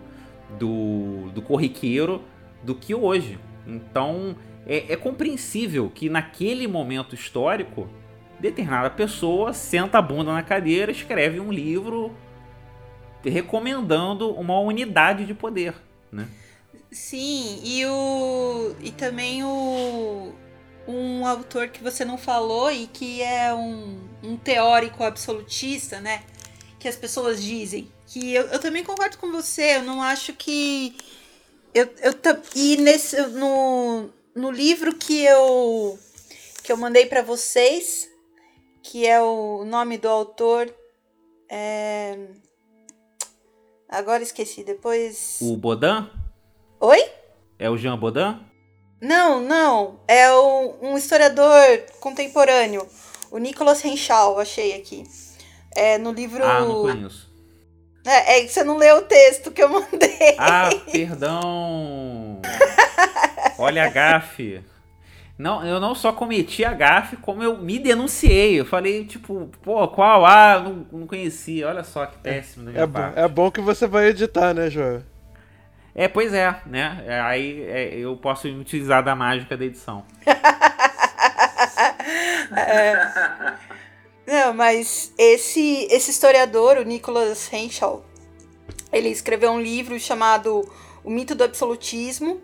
do, 0.58 1.30
do 1.32 1.40
corriqueiro 1.40 2.20
do 2.64 2.74
que 2.74 2.92
hoje. 2.96 3.38
Então 3.64 4.34
é, 4.66 4.94
é 4.94 4.96
compreensível 4.96 5.88
que 5.88 6.10
naquele 6.10 6.66
momento 6.66 7.14
histórico, 7.14 7.88
determinada 8.40 8.90
pessoa 8.90 9.52
senta 9.52 9.98
a 9.98 10.02
bunda 10.02 10.32
na 10.32 10.42
cadeira, 10.42 10.90
escreve 10.90 11.38
um 11.38 11.52
livro 11.52 12.12
recomendando 13.22 14.32
uma 14.32 14.58
unidade 14.58 15.24
de 15.24 15.32
poder, 15.32 15.74
né? 16.10 16.26
Sim, 16.90 17.60
e 17.64 17.84
o. 17.86 18.74
E 18.80 18.90
também 18.92 19.42
o. 19.44 20.32
Um 20.86 21.26
autor 21.26 21.68
que 21.68 21.82
você 21.82 22.04
não 22.04 22.18
falou 22.18 22.70
e 22.70 22.86
que 22.86 23.22
é 23.22 23.54
um, 23.54 24.06
um 24.22 24.36
teórico 24.36 25.02
absolutista, 25.02 25.98
né? 25.98 26.22
Que 26.78 26.86
as 26.86 26.94
pessoas 26.94 27.42
dizem. 27.42 27.90
Que 28.06 28.34
eu, 28.34 28.44
eu 28.48 28.58
também 28.60 28.84
concordo 28.84 29.18
com 29.18 29.32
você, 29.32 29.76
eu 29.76 29.82
não 29.82 30.00
acho 30.02 30.34
que. 30.34 30.96
Eu, 31.74 31.86
eu, 32.00 32.14
e 32.54 32.76
nesse, 32.76 33.20
no, 33.28 34.08
no 34.34 34.50
livro 34.50 34.94
que 34.94 35.24
eu, 35.24 35.98
que 36.62 36.70
eu 36.70 36.76
mandei 36.76 37.06
pra 37.06 37.22
vocês, 37.22 38.08
que 38.82 39.06
é 39.06 39.20
o 39.20 39.64
nome 39.64 39.98
do 39.98 40.08
autor. 40.08 40.72
É... 41.48 42.28
Agora 43.88 44.22
esqueci, 44.22 44.62
depois. 44.62 45.38
O 45.40 45.56
Baudin 45.56 46.23
Oi? 46.80 47.02
é 47.58 47.70
o 47.70 47.76
Jean 47.78 47.96
Baudin? 47.98 48.38
Não, 49.00 49.40
não. 49.40 50.00
É 50.08 50.30
o- 50.32 50.76
um 50.82 50.96
historiador 50.96 51.56
contemporâneo. 52.00 52.86
O 53.30 53.38
Nicholas 53.38 53.84
Henschel, 53.84 54.38
achei 54.38 54.74
aqui. 54.74 55.04
É 55.76 55.98
no 55.98 56.12
livro. 56.12 56.44
Ah, 56.44 56.60
não 56.60 56.82
conheço. 56.82 57.32
É, 58.06 58.38
é 58.38 58.42
que 58.42 58.48
você 58.48 58.62
não 58.62 58.76
leu 58.76 58.98
o 58.98 59.02
texto 59.02 59.50
que 59.50 59.62
eu 59.62 59.68
mandei. 59.68 60.36
Ah, 60.38 60.68
perdão. 60.92 62.40
Olha 63.58 63.84
a 63.84 63.88
gafe. 63.88 64.62
Não, 65.36 65.66
eu 65.66 65.80
não 65.80 65.94
só 65.96 66.12
cometi 66.12 66.64
a 66.64 66.72
gafe, 66.72 67.16
como 67.16 67.42
eu 67.42 67.58
me 67.58 67.78
denunciei. 67.78 68.60
Eu 68.60 68.64
falei, 68.64 69.04
tipo, 69.04 69.50
pô, 69.62 69.88
qual? 69.88 70.24
Ah, 70.24 70.60
não, 70.60 70.86
não 71.00 71.06
conhecia. 71.06 71.66
Olha 71.66 71.82
só 71.82 72.06
que 72.06 72.18
péssimo 72.18 72.66
da 72.66 72.70
minha 72.70 72.84
É, 72.84 72.86
parte. 72.86 73.18
é 73.18 73.26
bom 73.26 73.50
que 73.50 73.60
você 73.60 73.86
vai 73.86 74.06
editar, 74.08 74.54
né, 74.54 74.70
Joel? 74.70 75.02
É, 75.94 76.08
pois 76.08 76.34
é, 76.34 76.60
né? 76.66 77.04
É, 77.06 77.20
Aí 77.20 77.62
é, 77.62 77.94
eu 77.94 78.16
posso 78.16 78.48
utilizar 78.48 79.04
da 79.04 79.14
mágica 79.14 79.56
da 79.56 79.64
edição. 79.64 80.04
Não, 84.26 84.54
mas 84.54 85.12
esse, 85.16 85.86
esse 85.90 86.10
historiador, 86.10 86.78
o 86.78 86.82
Nicholas 86.82 87.52
Henschel, 87.52 88.04
ele 88.92 89.08
escreveu 89.08 89.52
um 89.52 89.60
livro 89.60 89.98
chamado 90.00 90.68
O 91.04 91.10
Mito 91.10 91.34
do 91.34 91.44
Absolutismo. 91.44 92.40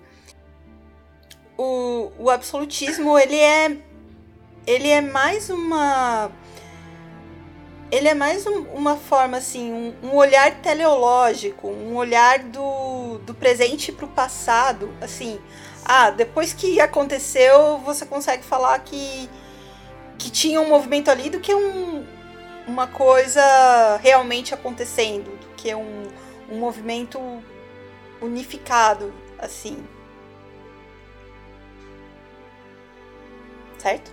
O, 1.57 2.13
o 2.19 2.31
absolutismo, 2.31 3.19
ele 3.19 3.37
é 3.37 3.77
ele 4.67 4.89
é 4.89 5.01
mais 5.01 5.51
uma 5.51 6.31
ele 7.91 8.09
é 8.09 8.15
mais 8.15 8.47
um- 8.47 8.65
uma 8.75 8.97
forma 8.97 9.37
assim, 9.39 9.73
um, 9.73 9.95
um 10.09 10.17
olhar 10.17 10.55
teleológico, 10.63 11.69
um 11.69 11.97
olhar 11.97 12.39
do, 12.41 13.19
do 13.19 13.35
presente 13.35 13.93
para 13.93 14.05
o 14.07 14.09
passado, 14.09 14.93
assim. 15.01 15.39
Ah, 15.85 16.11
depois 16.11 16.53
que 16.53 16.81
aconteceu, 16.81 17.79
você 17.79 18.07
consegue 18.07 18.45
falar 18.45 18.79
que 18.81 19.29
que 20.19 20.31
tinha 20.31 20.61
um 20.61 20.69
movimento 20.69 21.11
ali 21.11 21.31
do 21.31 21.41
que 21.41 21.55
um, 21.55 22.07
uma 22.67 22.87
coisa 22.87 23.43
realmente 24.03 24.55
acontecendo, 24.55 25.31
do 25.41 25.49
que 25.57 25.75
um, 25.75 26.05
um 26.51 26.59
movimento 26.59 27.19
unificado, 28.21 29.13
assim. 29.39 29.77
Certo? 33.79 34.11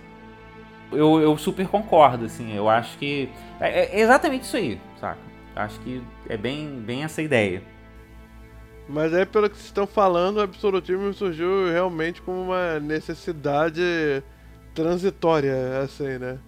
Eu, 0.90 1.20
eu 1.20 1.36
super 1.36 1.66
concordo, 1.68 2.24
assim. 2.24 2.54
Eu 2.54 2.68
acho 2.68 2.96
que. 2.98 3.28
É, 3.60 3.98
é 3.98 4.00
exatamente 4.00 4.42
isso 4.42 4.56
aí, 4.56 4.80
saca? 5.00 5.20
Acho 5.54 5.78
que 5.80 6.02
é 6.28 6.36
bem, 6.36 6.80
bem 6.80 7.04
essa 7.04 7.20
ideia. 7.20 7.62
Mas 8.88 9.12
aí, 9.12 9.26
pelo 9.26 9.50
que 9.50 9.56
vocês 9.56 9.66
estão 9.66 9.86
falando, 9.86 10.38
o 10.38 10.42
absolutismo 10.42 11.12
surgiu 11.12 11.70
realmente 11.70 12.22
como 12.22 12.42
uma 12.42 12.80
necessidade 12.80 13.82
transitória, 14.74 15.80
assim, 15.82 16.18
né? 16.18 16.38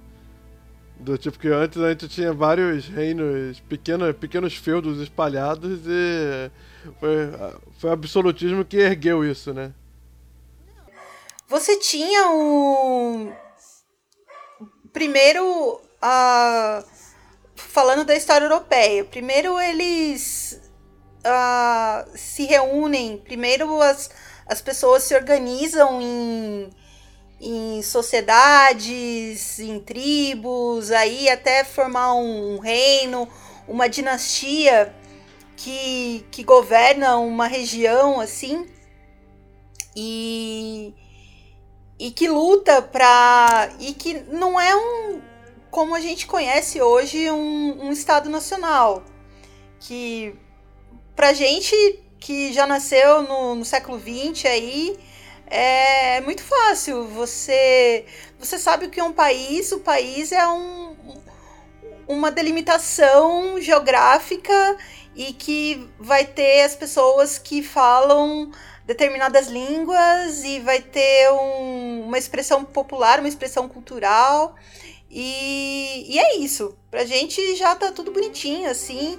Do 0.98 1.18
tipo 1.18 1.38
que 1.38 1.48
antes 1.48 1.78
a 1.78 1.90
gente 1.90 2.08
tinha 2.08 2.32
vários 2.32 2.86
reinos, 2.86 3.60
pequenos, 3.60 4.14
pequenos 4.16 4.54
feudos 4.56 5.00
espalhados 5.00 5.80
e 5.86 6.50
foi, 6.98 7.30
foi 7.78 7.90
o 7.90 7.92
absolutismo 7.92 8.64
que 8.64 8.76
ergueu 8.76 9.24
isso, 9.24 9.52
né? 9.52 9.72
Você 11.48 11.78
tinha 11.78 12.30
o. 12.30 13.32
Primeiro, 14.92 15.80
a... 16.00 16.82
falando 17.54 18.04
da 18.04 18.14
história 18.14 18.44
europeia. 18.44 19.04
Primeiro, 19.04 19.58
eles 19.60 20.60
ah, 21.24 22.04
se 22.14 22.44
reúnem. 22.44 23.18
Primeiro, 23.18 23.80
as, 23.80 24.10
as 24.46 24.60
pessoas 24.60 25.02
se 25.04 25.14
organizam 25.14 26.00
em, 26.00 26.70
em 27.40 27.82
sociedades, 27.82 29.58
em 29.58 29.80
tribos, 29.80 30.90
aí 30.90 31.28
até 31.28 31.64
formar 31.64 32.14
um 32.14 32.58
reino, 32.58 33.28
uma 33.68 33.88
dinastia 33.88 34.94
que, 35.56 36.26
que 36.30 36.42
governa 36.42 37.16
uma 37.18 37.46
região 37.46 38.20
assim. 38.20 38.66
E 39.94 40.94
e 42.00 42.10
que 42.10 42.26
luta 42.26 42.80
pra. 42.80 43.68
e 43.78 43.92
que 43.92 44.14
não 44.32 44.58
é 44.58 44.74
um. 44.74 45.20
como 45.70 45.94
a 45.94 46.00
gente 46.00 46.26
conhece 46.26 46.80
hoje, 46.80 47.30
um, 47.30 47.88
um 47.88 47.92
Estado 47.92 48.30
nacional. 48.30 49.04
Que 49.78 50.34
pra 51.14 51.34
gente 51.34 51.74
que 52.18 52.54
já 52.54 52.66
nasceu 52.66 53.22
no, 53.22 53.54
no 53.54 53.64
século 53.66 54.00
XX 54.00 54.46
aí. 54.46 54.98
É 55.46 56.22
muito 56.22 56.42
fácil. 56.42 57.06
Você 57.08 58.06
você 58.38 58.58
sabe 58.58 58.86
o 58.86 58.90
que 58.90 58.98
é 58.98 59.04
um 59.04 59.12
país. 59.12 59.70
O 59.70 59.80
país 59.80 60.32
é 60.32 60.46
um, 60.48 60.96
uma 62.08 62.30
delimitação 62.30 63.60
geográfica 63.60 64.78
e 65.14 65.34
que 65.34 65.86
vai 65.98 66.24
ter 66.24 66.62
as 66.62 66.74
pessoas 66.74 67.38
que 67.38 67.62
falam 67.62 68.50
determinadas 68.90 69.46
línguas 69.46 70.42
e 70.42 70.58
vai 70.58 70.80
ter 70.82 71.30
um- 71.30 72.06
uma 72.08 72.18
expressão 72.18 72.64
popular, 72.64 73.20
uma 73.20 73.28
expressão 73.28 73.68
cultural. 73.68 74.56
E, 75.08 76.06
e 76.12 76.18
é 76.18 76.36
isso. 76.38 76.76
Pra 76.90 77.04
gente 77.04 77.54
já 77.54 77.76
tá 77.76 77.92
tudo 77.92 78.10
bonitinho, 78.10 78.68
assim. 78.68 79.16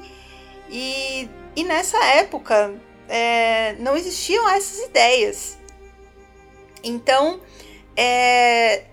E, 0.70 1.30
e 1.56 1.64
nessa 1.64 1.98
época 2.04 2.76
é, 3.08 3.74
não 3.80 3.96
existiam 3.96 4.50
essas 4.50 4.80
ideias. 4.90 5.58
Então, 6.84 7.40
é, 7.96 8.84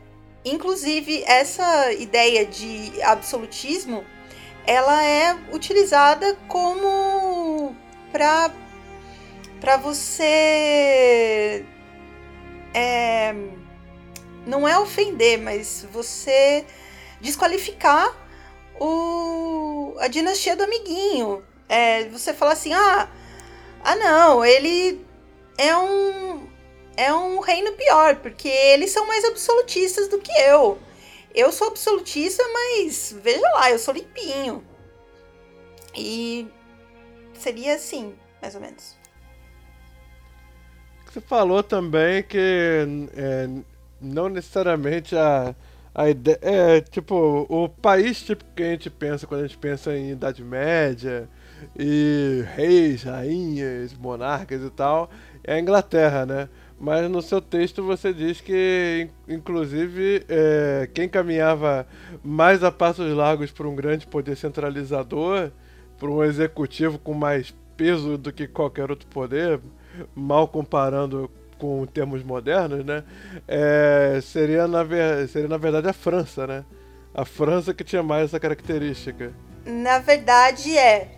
inclusive, 0.45 1.24
essa 1.26 1.93
ideia 1.93 2.47
de 2.47 3.03
absolutismo 3.03 4.05
ela 4.64 5.05
é 5.05 5.37
utilizada 5.53 6.37
como 6.47 7.74
para 8.12 8.53
para 9.61 9.77
você 9.77 11.65
é, 12.75 13.35
não 14.47 14.67
é 14.67 14.79
ofender, 14.79 15.39
mas 15.39 15.87
você 15.93 16.65
desqualificar 17.21 18.15
o, 18.81 19.95
a 19.99 20.09
dinastia 20.09 20.57
do 20.57 20.65
amiguinho. 20.65 21.45
É, 21.69 22.09
você 22.09 22.33
fala 22.33 22.53
assim, 22.53 22.73
ah, 22.73 23.09
ah 23.85 23.97
não, 23.97 24.45
ele 24.45 25.05
é 25.57 25.77
um 25.77 26.49
é 26.97 27.15
um 27.15 27.39
reino 27.39 27.73
pior, 27.75 28.17
porque 28.17 28.49
eles 28.49 28.91
são 28.91 29.07
mais 29.07 29.25
absolutistas 29.25 30.09
do 30.09 30.19
que 30.19 30.33
eu. 30.33 30.79
Eu 31.33 31.53
sou 31.53 31.69
absolutista, 31.69 32.43
mas 32.53 33.15
veja 33.23 33.49
lá, 33.53 33.71
eu 33.71 33.79
sou 33.79 33.95
limpinho. 33.95 34.67
E 35.95 36.49
seria 37.35 37.77
assim, 37.77 38.19
mais 38.43 38.57
ou 38.57 38.61
menos. 38.61 38.97
Você 41.19 41.21
falou 41.21 41.62
também 41.62 42.23
que 42.23 43.09
é, 43.16 43.49
não 44.01 44.29
necessariamente 44.29 45.16
a, 45.16 45.55
a 45.95 46.09
ideia. 46.09 46.39
É, 46.41 46.81
tipo, 46.81 47.47
o 47.49 47.69
país 47.69 48.23
tipo 48.23 48.45
que 48.55 48.62
a 48.62 48.71
gente 48.71 48.89
pensa 48.89 49.27
quando 49.27 49.41
a 49.43 49.47
gente 49.47 49.59
pensa 49.59 49.97
em 49.97 50.12
Idade 50.12 50.43
Média 50.43 51.29
e 51.77 52.45
reis, 52.55 53.03
rainhas, 53.03 53.93
monarcas 53.95 54.62
e 54.62 54.71
tal, 54.71 55.11
é 55.43 55.55
a 55.55 55.61
Inglaterra, 55.61 56.25
né? 56.25 56.49
Mas 56.81 57.11
no 57.11 57.21
seu 57.21 57.41
texto 57.41 57.83
você 57.83 58.12
diz 58.12 58.41
que, 58.41 59.09
inclusive, 59.29 60.25
é, 60.29 60.89
quem 60.95 61.09
caminhava 61.09 61.85
mais 62.23 62.62
a 62.62 62.71
passos 62.71 63.12
largos 63.12 63.51
para 63.51 63.66
um 63.66 63.75
grande 63.75 64.07
poder 64.07 64.37
centralizador, 64.37 65.51
para 65.99 66.09
um 66.09 66.23
executivo 66.23 66.97
com 67.01 67.14
mais 67.14 67.53
peso 67.77 68.16
do 68.16 68.33
que 68.33 68.47
qualquer 68.47 68.93
outro 68.93 69.09
poder, 69.09 69.59
mal 70.14 70.49
comparando 70.49 71.30
com 71.59 71.84
termos 71.86 72.22
modernos, 72.22 72.84
né? 72.84 73.05
É, 73.46 74.20
seria, 74.22 74.66
na 74.68 74.82
ver, 74.82 75.28
seria, 75.28 75.49
na 75.49 75.57
verdade, 75.57 75.88
a 75.88 75.92
França, 75.92 76.46
né? 76.46 76.64
A 77.14 77.24
França 77.24 77.74
que 77.74 77.82
tinha 77.82 78.03
mais 78.03 78.26
essa 78.26 78.38
característica. 78.38 79.32
Na 79.64 79.99
verdade, 79.99 80.76
é. 80.76 81.09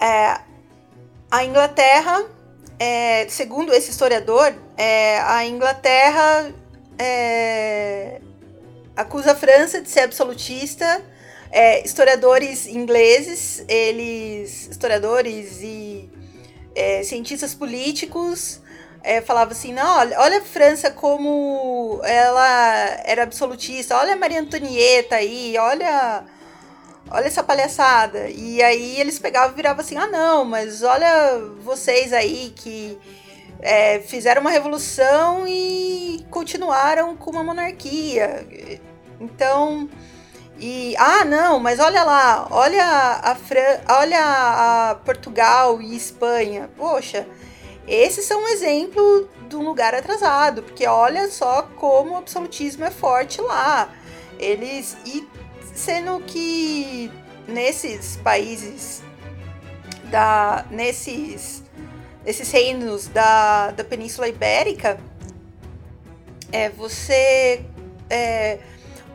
é 0.00 0.40
a 1.30 1.44
Inglaterra 1.44 2.24
é, 2.78 3.28
segundo 3.28 3.72
esse 3.72 3.90
historiador, 3.90 4.52
é, 4.76 5.18
a 5.20 5.46
Inglaterra 5.46 6.52
é, 6.98 8.20
acusa 8.96 9.32
a 9.32 9.34
França 9.34 9.80
de 9.80 9.88
ser 9.88 10.00
absolutista. 10.00 11.02
É, 11.50 11.84
historiadores 11.84 12.66
ingleses, 12.66 13.64
eles, 13.68 14.66
historiadores 14.66 15.62
e 15.62 16.10
é, 16.74 17.02
cientistas 17.02 17.54
políticos, 17.54 18.60
é, 19.02 19.20
falavam 19.20 19.52
assim: 19.52 19.72
não, 19.72 19.98
olha, 19.98 20.18
olha 20.20 20.38
a 20.38 20.42
França 20.42 20.90
como 20.90 22.00
ela 22.04 23.02
era 23.04 23.22
absolutista, 23.22 23.96
olha 23.96 24.14
a 24.14 24.16
Maria 24.16 24.40
Antonieta 24.40 25.16
aí, 25.16 25.56
olha 25.58 26.24
olha 27.10 27.26
essa 27.26 27.42
palhaçada. 27.42 28.28
E 28.30 28.62
aí 28.62 29.00
eles 29.00 29.18
pegavam 29.18 29.52
e 29.52 29.56
viravam 29.56 29.80
assim: 29.84 29.96
ah, 29.96 30.06
não, 30.06 30.44
mas 30.44 30.82
olha 30.82 31.38
vocês 31.62 32.12
aí 32.12 32.52
que 32.56 32.98
é, 33.60 34.00
fizeram 34.00 34.40
uma 34.40 34.50
revolução 34.50 35.46
e 35.46 36.24
continuaram 36.30 37.16
com 37.16 37.30
uma 37.30 37.44
monarquia. 37.44 38.46
Então. 39.20 39.88
E, 40.58 40.94
ah, 40.96 41.24
não, 41.24 41.58
mas 41.58 41.80
olha 41.80 42.04
lá, 42.04 42.46
olha 42.50 42.84
a, 42.84 43.34
Fran 43.34 43.80
olha 43.88 44.20
a 44.20 44.94
Portugal 45.04 45.82
e 45.82 45.96
Espanha. 45.96 46.70
Poxa, 46.76 47.26
esses 47.86 48.24
são 48.24 48.42
um 48.42 48.48
exemplo 48.48 49.28
de 49.48 49.56
um 49.56 49.64
lugar 49.64 49.94
atrasado, 49.94 50.62
porque 50.62 50.86
olha 50.86 51.28
só 51.28 51.62
como 51.76 52.12
o 52.12 52.16
absolutismo 52.16 52.84
é 52.84 52.90
forte 52.90 53.40
lá. 53.40 53.92
Eles 54.38 54.96
e 55.04 55.26
sendo 55.74 56.20
que 56.20 57.10
nesses 57.48 58.16
países 58.16 59.02
da 60.04 60.64
nesses 60.70 61.62
esses 62.24 62.50
reinos 62.50 63.06
da, 63.08 63.70
da 63.72 63.84
Península 63.84 64.28
Ibérica 64.28 64.98
é, 66.50 66.70
você 66.70 67.64
é, 68.08 68.58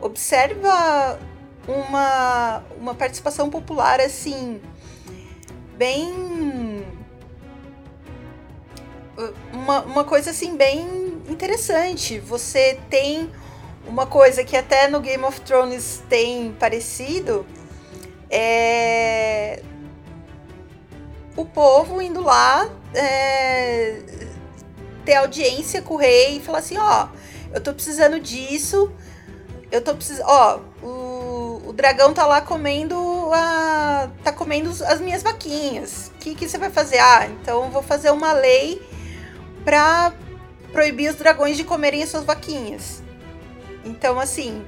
observa 0.00 1.18
uma, 1.66 2.62
uma 2.78 2.94
participação 2.94 3.50
popular 3.50 4.00
assim 4.00 4.60
bem 5.76 6.84
uma, 9.52 9.82
uma 9.82 10.04
coisa 10.04 10.30
assim 10.30 10.56
bem 10.56 11.22
interessante. 11.28 12.18
Você 12.18 12.78
tem 12.88 13.30
uma 13.86 14.06
coisa 14.06 14.44
que 14.44 14.56
até 14.56 14.88
no 14.88 15.00
Game 15.00 15.22
of 15.24 15.40
Thrones 15.42 16.02
tem 16.08 16.52
parecido 16.52 17.46
é 18.30 19.62
o 21.36 21.44
povo 21.44 22.02
indo 22.02 22.20
lá 22.20 22.68
é, 22.94 24.02
ter 25.04 25.14
audiência 25.14 25.80
com 25.80 25.94
o 25.94 25.96
rei 25.96 26.36
e 26.36 26.40
falar 26.40 26.58
assim, 26.58 26.76
ó, 26.76 27.08
eu 27.52 27.60
tô 27.60 27.72
precisando 27.72 28.20
disso, 28.20 28.92
eu 29.70 29.80
tô 29.82 29.94
precisando, 29.94 30.26
ó, 30.28 30.60
dragão 31.80 32.12
tá 32.12 32.26
lá 32.26 32.42
comendo 32.42 32.94
a, 33.32 34.10
tá 34.22 34.30
comendo 34.30 34.68
as 34.84 35.00
minhas 35.00 35.22
vaquinhas. 35.22 36.12
O 36.14 36.18
que 36.18 36.34
que 36.34 36.46
você 36.46 36.58
vai 36.58 36.68
fazer? 36.68 36.98
Ah, 36.98 37.26
então 37.26 37.70
vou 37.70 37.82
fazer 37.82 38.10
uma 38.10 38.32
lei 38.32 38.82
pra 39.64 40.12
proibir 40.72 41.10
os 41.10 41.16
dragões 41.16 41.56
de 41.56 41.64
comerem 41.64 42.02
as 42.02 42.10
suas 42.10 42.24
vaquinhas. 42.24 43.02
Então, 43.82 44.20
assim, 44.20 44.62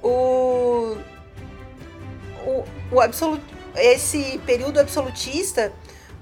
o, 0.00 0.96
o, 2.46 2.64
o 2.92 3.00
absolut, 3.00 3.42
esse 3.74 4.40
período 4.46 4.78
absolutista, 4.78 5.72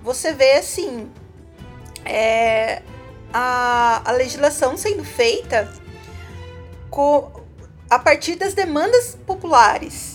você 0.03 0.33
vê 0.33 0.55
assim 0.55 1.11
é, 2.07 2.81
a, 3.35 4.03
a 4.03 4.13
legislação 4.13 4.79
sendo 4.79 5.05
feita 5.05 5.71
com, 6.89 7.31
a 7.91 7.99
partir 7.99 8.37
das 8.37 8.55
demandas 8.55 9.19
populares, 9.27 10.12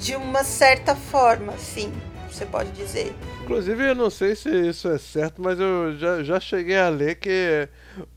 de 0.00 0.16
uma 0.16 0.42
certa 0.42 0.96
forma, 0.96 1.56
sim, 1.58 1.92
você 2.30 2.46
pode 2.46 2.70
dizer. 2.72 3.14
Inclusive, 3.42 3.90
eu 3.90 3.94
não 3.94 4.10
sei 4.10 4.34
se 4.34 4.48
isso 4.48 4.88
é 4.88 4.98
certo, 4.98 5.42
mas 5.42 5.58
eu 5.60 5.96
já, 5.96 6.22
já 6.22 6.40
cheguei 6.40 6.78
a 6.78 6.88
ler 6.88 7.16
que 7.16 7.68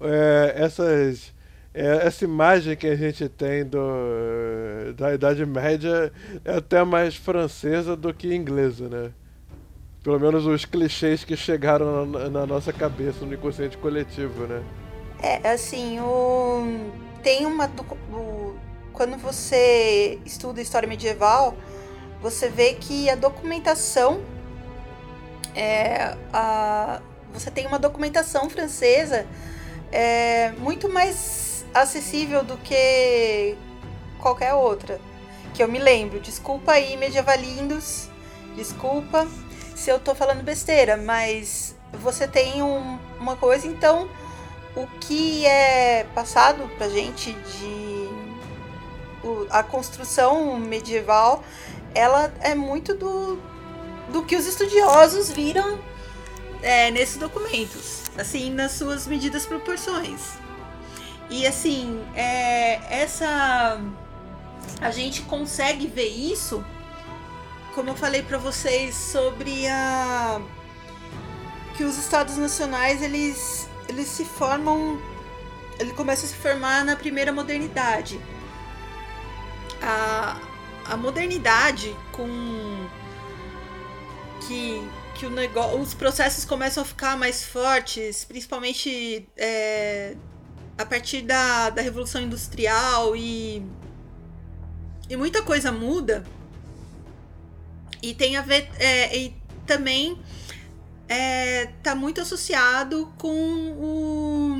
é, 0.02 0.54
essas 0.56 1.34
é, 1.74 2.06
essa 2.06 2.24
imagem 2.24 2.76
que 2.78 2.86
a 2.86 2.96
gente 2.96 3.28
tem 3.28 3.66
do, 3.66 3.80
da 4.96 5.14
Idade 5.14 5.44
Média 5.44 6.12
é 6.46 6.58
até 6.58 6.84
mais 6.84 7.16
francesa 7.16 7.96
do 7.96 8.14
que 8.14 8.34
inglesa, 8.34 8.88
né? 8.88 9.12
Pelo 10.04 10.20
menos 10.20 10.46
os 10.46 10.66
clichês 10.66 11.24
que 11.24 11.36
chegaram 11.36 12.06
na, 12.06 12.30
na 12.30 12.46
nossa 12.46 12.72
cabeça, 12.72 13.26
no 13.26 13.34
inconsciente 13.34 13.78
coletivo, 13.78 14.46
né? 14.46 14.62
É, 15.20 15.50
assim, 15.50 16.00
o... 16.00 16.92
tem 17.24 17.46
uma. 17.46 17.66
O... 18.12 18.56
Quando 18.94 19.18
você 19.18 20.20
estuda 20.24 20.62
história 20.62 20.88
medieval, 20.88 21.56
você 22.22 22.48
vê 22.48 22.76
que 22.76 23.10
a 23.10 23.16
documentação. 23.16 24.22
É, 25.56 26.16
a... 26.32 27.02
Você 27.34 27.50
tem 27.50 27.66
uma 27.66 27.80
documentação 27.80 28.50
francesa 28.50 29.26
é, 29.92 30.52
muito 30.60 30.88
mais 30.88 31.66
acessível 31.74 32.44
do 32.44 32.58
que 32.58 33.58
qualquer 34.20 34.54
outra. 34.54 35.02
Que 35.54 35.64
eu 35.64 35.68
me 35.68 35.80
lembro. 35.80 36.20
Desculpa 36.20 36.74
aí, 36.74 36.96
medievalindos. 36.96 38.10
Desculpa 38.56 39.28
se 39.76 39.90
eu 39.90 40.00
tô 40.00 40.14
falando 40.14 40.44
besteira, 40.44 40.96
mas 40.98 41.76
você 41.94 42.28
tem 42.28 42.62
um, 42.62 43.00
uma 43.20 43.36
coisa, 43.36 43.68
então 43.68 44.08
o 44.76 44.88
que 45.00 45.46
é 45.46 46.06
passado 46.16 46.70
pra 46.78 46.90
gente 46.90 47.34
de 47.34 47.93
o, 49.24 49.48
a 49.50 49.64
construção 49.64 50.58
medieval, 50.58 51.44
ela 51.96 52.34
é 52.42 52.54
muito 52.54 52.94
do, 52.94 53.40
do 54.10 54.24
que 54.24 54.36
os 54.36 54.46
estudiosos 54.46 55.32
viram 55.32 55.80
é, 56.62 56.92
nesses 56.92 57.18
documentos, 57.18 58.04
assim, 58.18 58.50
nas 58.50 58.74
suas 58.74 59.08
medidas 59.08 59.46
proporções. 59.46 60.44
E 61.30 61.48
assim, 61.48 62.04
é, 62.16 63.02
essa. 63.02 63.82
A 64.80 64.92
gente 64.92 65.22
consegue 65.24 65.88
ver 65.88 66.08
isso, 66.08 66.64
como 67.74 67.90
eu 67.90 67.96
falei 67.96 68.22
para 68.22 68.38
vocês 68.38 68.96
sobre 68.96 69.68
a. 69.68 70.42
que 71.76 71.84
os 71.84 71.98
estados 71.98 72.38
nacionais 72.38 73.02
eles, 73.02 73.68
eles 73.88 74.08
se 74.08 74.26
formam. 74.26 75.02
Ele 75.80 75.92
começa 75.94 76.26
a 76.26 76.30
se 76.30 76.36
formar 76.36 76.86
na 76.86 76.96
primeira 76.96 77.32
modernidade. 77.32 78.20
A, 79.84 80.40
a 80.86 80.98
modernidade 80.98 81.96
com. 82.12 82.88
que, 84.48 84.82
que 85.16 85.26
o 85.26 85.30
negócio, 85.30 85.80
os 85.80 85.94
processos 85.94 86.46
começam 86.46 86.84
a 86.84 86.86
ficar 86.86 87.18
mais 87.18 87.44
fortes, 87.44 88.24
principalmente 88.24 89.28
é, 89.38 90.16
a 90.78 90.86
partir 90.86 91.22
da, 91.22 91.70
da 91.70 91.82
Revolução 91.82 92.22
Industrial 92.22 93.16
e, 93.16 93.66
e 95.10 95.16
muita 95.16 95.42
coisa 95.42 95.72
muda. 95.72 96.24
E 98.02 98.14
tem 98.14 98.38
a 98.38 98.42
ver. 98.42 98.70
É, 98.80 99.18
e 99.18 99.36
também 99.66 100.18
é, 101.08 101.68
tá 101.82 101.94
muito 101.96 102.22
associado 102.22 103.14
com 103.18 103.30
o, 103.30 104.56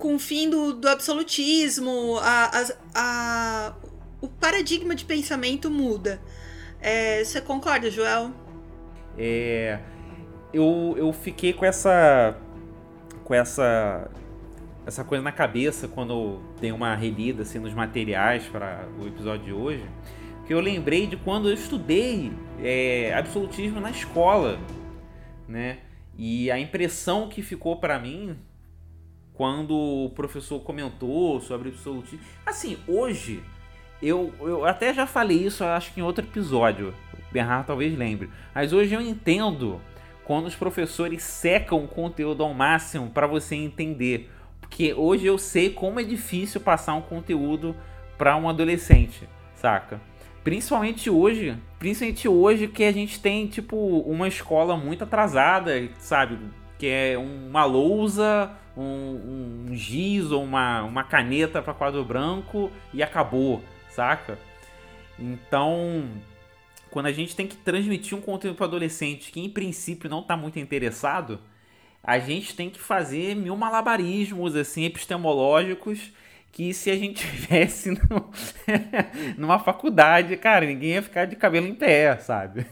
com 0.00 0.14
o 0.14 0.18
fim 0.18 0.48
do, 0.48 0.72
do 0.72 0.88
absolutismo, 0.88 2.16
a, 2.22 2.50
a, 2.50 2.66
a, 2.94 3.74
o 4.20 4.26
paradigma 4.26 4.94
de 4.94 5.04
pensamento 5.04 5.70
muda. 5.70 6.20
É, 6.80 7.22
você 7.22 7.40
concorda, 7.40 7.90
Joel? 7.90 8.32
É, 9.16 9.78
eu, 10.52 10.94
eu 10.96 11.12
fiquei 11.12 11.52
com 11.52 11.66
essa. 11.66 12.34
com 13.22 13.34
essa. 13.34 14.10
essa 14.86 15.04
coisa 15.04 15.22
na 15.22 15.32
cabeça 15.32 15.86
quando 15.86 16.40
dei 16.58 16.72
uma 16.72 16.94
relida 16.94 17.42
assim, 17.42 17.58
nos 17.58 17.74
materiais 17.74 18.44
para 18.44 18.88
o 18.98 19.06
episódio 19.06 19.44
de 19.44 19.52
hoje. 19.52 19.84
Que 20.46 20.54
eu 20.54 20.60
lembrei 20.60 21.06
de 21.06 21.18
quando 21.18 21.48
eu 21.48 21.54
estudei 21.54 22.32
é, 22.58 23.14
absolutismo 23.14 23.78
na 23.80 23.90
escola, 23.90 24.58
né? 25.46 25.78
E 26.16 26.50
a 26.50 26.58
impressão 26.58 27.28
que 27.28 27.42
ficou 27.42 27.76
para 27.76 27.98
mim 27.98 28.36
quando 29.40 29.74
o 29.74 30.10
professor 30.10 30.60
comentou 30.60 31.40
sobre 31.40 31.70
absolutismo. 31.70 32.20
Assim, 32.44 32.76
hoje, 32.86 33.42
eu, 34.02 34.34
eu 34.38 34.66
até 34.66 34.92
já 34.92 35.06
falei 35.06 35.46
isso, 35.46 35.64
acho 35.64 35.94
que 35.94 36.00
em 36.00 36.02
outro 36.02 36.22
episódio. 36.22 36.92
O 37.14 37.32
Bernardo 37.32 37.68
talvez 37.68 37.96
lembre. 37.96 38.28
Mas 38.54 38.74
hoje 38.74 38.92
eu 38.92 39.00
entendo 39.00 39.80
quando 40.24 40.44
os 40.44 40.54
professores 40.54 41.22
secam 41.22 41.82
o 41.82 41.88
conteúdo 41.88 42.42
ao 42.42 42.52
máximo 42.52 43.08
para 43.08 43.26
você 43.26 43.56
entender. 43.56 44.30
Porque 44.60 44.92
hoje 44.92 45.24
eu 45.24 45.38
sei 45.38 45.70
como 45.70 45.98
é 45.98 46.02
difícil 46.02 46.60
passar 46.60 46.92
um 46.92 47.00
conteúdo 47.00 47.74
para 48.18 48.36
um 48.36 48.46
adolescente, 48.46 49.26
saca? 49.54 50.02
Principalmente 50.44 51.08
hoje, 51.08 51.56
principalmente 51.78 52.28
hoje 52.28 52.68
que 52.68 52.84
a 52.84 52.92
gente 52.92 53.18
tem 53.18 53.46
tipo 53.46 53.74
uma 54.00 54.28
escola 54.28 54.76
muito 54.76 55.04
atrasada, 55.04 55.88
sabe? 55.98 56.38
Que 56.78 56.86
é 56.86 57.16
uma 57.16 57.64
lousa, 57.64 58.50
um, 58.76 59.66
um 59.70 59.74
giz 59.74 60.30
ou 60.30 60.42
uma, 60.42 60.82
uma 60.82 61.04
caneta 61.04 61.62
para 61.62 61.74
quadro 61.74 62.04
branco 62.04 62.70
e 62.92 63.02
acabou, 63.02 63.62
saca? 63.90 64.38
Então, 65.18 66.08
quando 66.90 67.06
a 67.06 67.12
gente 67.12 67.36
tem 67.36 67.46
que 67.46 67.56
transmitir 67.56 68.16
um 68.16 68.20
conteúdo 68.20 68.56
para 68.56 68.66
adolescente 68.66 69.30
que 69.30 69.40
em 69.40 69.48
princípio 69.48 70.08
não 70.08 70.20
está 70.20 70.36
muito 70.36 70.58
interessado, 70.58 71.38
a 72.02 72.18
gente 72.18 72.54
tem 72.54 72.70
que 72.70 72.80
fazer 72.80 73.36
mil 73.36 73.56
malabarismos 73.56 74.56
assim 74.56 74.84
epistemológicos 74.84 76.12
que 76.52 76.74
se 76.74 76.90
a 76.90 76.96
gente 76.96 77.26
tivesse 77.26 77.90
no, 77.90 78.30
numa 79.36 79.58
faculdade, 79.58 80.36
cara, 80.36 80.66
ninguém 80.66 80.90
ia 80.90 81.02
ficar 81.02 81.24
de 81.24 81.36
cabelo 81.36 81.66
em 81.66 81.74
pé, 81.74 82.16
sabe? 82.18 82.66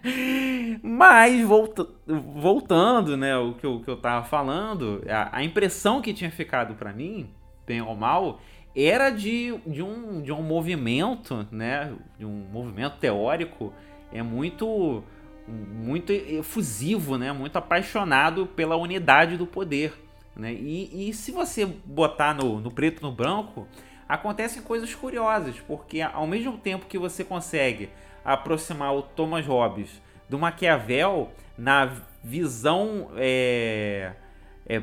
Mas 0.82 1.42
volta, 1.46 1.86
voltando, 2.06 3.16
né, 3.16 3.36
o 3.36 3.54
que 3.54 3.64
eu, 3.64 3.80
que 3.80 3.88
eu 3.88 3.96
tava 3.96 4.24
falando, 4.24 5.02
a, 5.08 5.38
a 5.38 5.42
impressão 5.42 6.02
que 6.02 6.12
tinha 6.12 6.30
ficado 6.30 6.74
para 6.74 6.92
mim, 6.92 7.30
bem 7.66 7.80
ou 7.80 7.96
mal, 7.96 8.40
era 8.76 9.10
de, 9.10 9.56
de, 9.66 9.82
um, 9.82 10.20
de 10.20 10.32
um 10.32 10.42
movimento, 10.42 11.46
né? 11.50 11.92
De 12.18 12.26
um 12.26 12.46
movimento 12.52 12.98
teórico 12.98 13.72
é 14.12 14.22
muito 14.22 15.02
muito 15.46 16.10
efusivo, 16.10 17.18
né? 17.18 17.30
Muito 17.30 17.56
apaixonado 17.56 18.46
pela 18.46 18.76
unidade 18.76 19.36
do 19.36 19.46
poder, 19.46 19.92
né? 20.36 20.52
E, 20.52 21.08
e 21.08 21.14
se 21.14 21.30
você 21.30 21.64
botar 21.66 22.34
no, 22.34 22.60
no 22.60 22.70
preto 22.70 23.02
no 23.02 23.12
branco, 23.12 23.66
acontecem 24.08 24.62
coisas 24.62 24.94
curiosas, 24.94 25.60
porque 25.60 26.00
ao 26.00 26.26
mesmo 26.26 26.58
tempo 26.58 26.86
que 26.86 26.98
você 26.98 27.24
consegue 27.24 27.90
aproximar 28.24 28.94
o 28.94 29.02
Thomas 29.02 29.46
Hobbes 29.46 30.02
do 30.28 30.38
Maquiavel 30.38 31.30
na 31.56 31.92
visão 32.22 33.10
é, 33.16 34.12
é, 34.66 34.82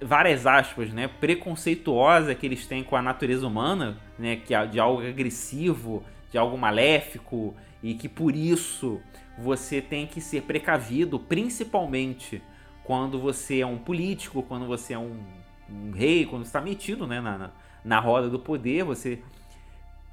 várias 0.00 0.46
aspas, 0.46 0.92
né, 0.92 1.08
preconceituosa 1.08 2.34
que 2.34 2.46
eles 2.46 2.66
têm 2.66 2.84
com 2.84 2.96
a 2.96 3.02
natureza 3.02 3.46
humana, 3.46 3.98
né, 4.18 4.36
que 4.36 4.54
é 4.54 4.66
de 4.66 4.78
algo 4.78 5.06
agressivo, 5.06 6.04
de 6.30 6.38
algo 6.38 6.56
maléfico 6.56 7.54
e 7.82 7.94
que 7.94 8.08
por 8.08 8.34
isso 8.34 9.00
você 9.38 9.80
tem 9.80 10.06
que 10.06 10.20
ser 10.20 10.42
precavido, 10.42 11.18
principalmente 11.18 12.40
quando 12.84 13.18
você 13.18 13.60
é 13.60 13.66
um 13.66 13.78
político, 13.78 14.42
quando 14.42 14.66
você 14.66 14.92
é 14.92 14.98
um, 14.98 15.18
um 15.68 15.90
rei, 15.92 16.26
quando 16.26 16.44
está 16.44 16.60
metido, 16.60 17.06
né, 17.06 17.20
na, 17.20 17.50
na 17.84 17.98
roda 17.98 18.28
do 18.28 18.38
poder, 18.38 18.84
você 18.84 19.22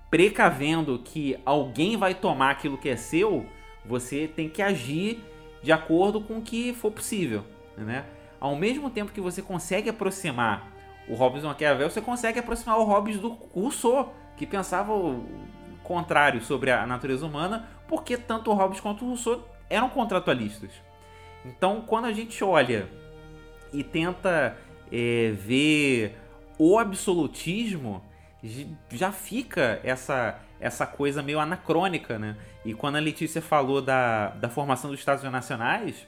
precavendo 0.10 1.00
que 1.00 1.38
alguém 1.46 1.96
vai 1.96 2.14
tomar 2.14 2.52
aquilo 2.52 2.78
que 2.78 2.90
é 2.90 2.96
seu, 2.96 3.46
você 3.86 4.28
tem 4.28 4.50
que 4.50 4.62
agir 4.62 5.24
de 5.64 5.72
acordo 5.72 6.20
com 6.20 6.40
o 6.40 6.42
que 6.42 6.74
for 6.74 6.92
possível, 6.92 7.46
né? 7.78 8.06
ao 8.42 8.56
mesmo 8.56 8.90
tempo 8.90 9.12
que 9.12 9.22
você 9.22 9.42
consegue 9.42 9.90
aproximar 9.90 10.68
o 11.08 11.14
Hobbes 11.14 11.44
do 11.44 11.48
Maquiavel, 11.48 11.90
você 11.90 12.02
consegue 12.02 12.40
aproximar 12.40 12.80
o 12.80 12.84
Hobbes 12.84 13.20
do 13.20 13.30
Rousseau, 13.30 14.14
que 14.36 14.48
pensava 14.48 14.92
o 14.92 15.24
contrário 15.84 16.42
sobre 16.42 16.72
a 16.72 16.86
natureza 16.88 17.26
humana, 17.26 17.68
porque 17.88 18.18
tanto 18.18 18.50
o 18.50 18.54
Hobbes 18.54 18.80
quanto 18.80 19.06
o 19.06 19.10
Rousseau 19.10 19.48
eram 19.70 19.90
contratualistas. 19.90 20.72
Então, 21.46 21.82
quando 21.82 22.06
a 22.06 22.12
gente 22.12 22.44
olha 22.44 22.88
e 23.74 23.84
tenta 23.84 24.58
é, 24.92 25.32
ver 25.32 26.18
o 26.58 26.78
absolutismo, 26.78 28.04
já 28.92 29.12
fica 29.12 29.80
essa 29.84 30.40
essa 30.62 30.86
coisa 30.86 31.24
meio 31.24 31.40
anacrônica, 31.40 32.20
né? 32.20 32.38
E 32.64 32.74
quando 32.74 32.96
a 32.96 33.00
Letícia 33.00 33.42
falou 33.42 33.82
da, 33.82 34.30
da 34.30 34.48
formação 34.48 34.92
dos 34.92 35.00
Estados 35.00 35.24
Nacionais, 35.24 36.08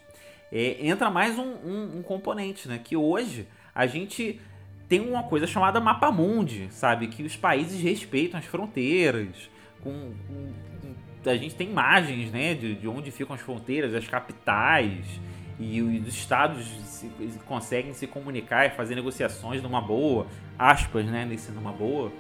é, 0.52 0.78
entra 0.88 1.10
mais 1.10 1.40
um, 1.40 1.56
um, 1.66 1.98
um, 1.98 2.04
componente, 2.04 2.68
né? 2.68 2.80
Que 2.82 2.96
hoje 2.96 3.48
a 3.74 3.88
gente 3.88 4.40
tem 4.88 5.02
uma 5.02 5.24
coisa 5.24 5.48
chamada 5.48 5.82
mapa 5.82 6.12
mundi, 6.12 6.68
sabe? 6.70 7.08
Que 7.08 7.24
os 7.24 7.36
países 7.36 7.82
respeitam 7.82 8.40
as 8.40 8.46
fronteiras, 8.46 9.50
com, 9.82 10.14
com 10.28 10.54
a 11.26 11.36
gente 11.36 11.56
tem 11.56 11.70
imagens, 11.70 12.32
né? 12.32 12.54
De, 12.54 12.76
de 12.76 12.88
onde 12.88 13.12
ficam 13.12 13.36
as 13.36 13.42
fronteiras, 13.42 13.94
as 13.94 14.08
capitais 14.08 15.06
e 15.60 15.82
os 15.82 16.08
estados 16.08 16.66
se, 16.86 17.10
conseguem 17.46 17.94
se 17.94 18.08
comunicar 18.08 18.66
e 18.66 18.70
fazer 18.72 18.96
negociações 18.96 19.62
numa 19.62 19.82
boa, 19.82 20.28
aspas, 20.58 21.06
né? 21.06 21.26
Nesse 21.26 21.52
numa 21.52 21.72
boa. 21.72 22.12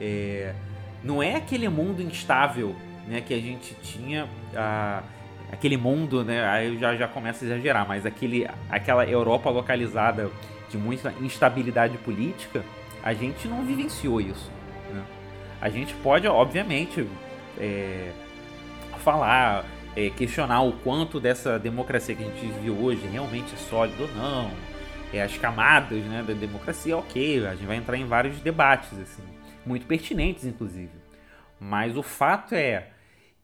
É, 0.00 0.54
não 1.02 1.22
é 1.22 1.36
aquele 1.36 1.68
mundo 1.68 2.02
instável, 2.02 2.74
né? 3.06 3.20
Que 3.20 3.34
a 3.34 3.40
gente 3.40 3.74
tinha. 3.82 4.28
Ah, 4.54 5.02
aquele 5.52 5.76
mundo, 5.76 6.24
né? 6.24 6.44
Aí 6.46 6.68
eu 6.68 6.78
já, 6.78 6.94
já 6.94 7.08
começo 7.08 7.44
a 7.44 7.46
exagerar, 7.46 7.86
mas 7.86 8.04
aquele, 8.04 8.46
aquela 8.68 9.04
Europa 9.06 9.50
localizada 9.50 10.30
de 10.70 10.76
muita 10.76 11.12
instabilidade 11.20 11.96
política, 11.98 12.62
a 13.02 13.14
gente 13.14 13.48
não 13.48 13.64
vivenciou 13.64 14.20
isso. 14.20 14.50
Né? 14.92 15.02
A 15.60 15.68
gente 15.70 15.94
pode, 15.94 16.26
obviamente, 16.26 17.06
é, 17.58 18.12
falar, 18.98 19.64
é, 19.96 20.10
questionar 20.10 20.62
o 20.62 20.72
quanto 20.72 21.18
dessa 21.18 21.58
democracia 21.58 22.14
que 22.14 22.22
a 22.22 22.26
gente 22.26 22.46
vive 22.46 22.70
hoje 22.70 23.06
realmente 23.06 23.54
é 23.54 23.56
sólida 23.56 24.02
ou 24.02 24.08
não. 24.14 24.50
É, 25.12 25.22
as 25.22 25.36
camadas 25.38 26.04
né, 26.04 26.22
da 26.26 26.34
democracia, 26.34 26.96
ok, 26.96 27.46
a 27.46 27.54
gente 27.54 27.66
vai 27.66 27.76
entrar 27.76 27.96
em 27.96 28.04
vários 28.04 28.40
debates, 28.40 28.92
assim, 28.98 29.22
muito 29.64 29.86
pertinentes, 29.86 30.44
inclusive. 30.44 30.90
Mas 31.58 31.96
o 31.96 32.02
fato 32.02 32.54
é 32.54 32.90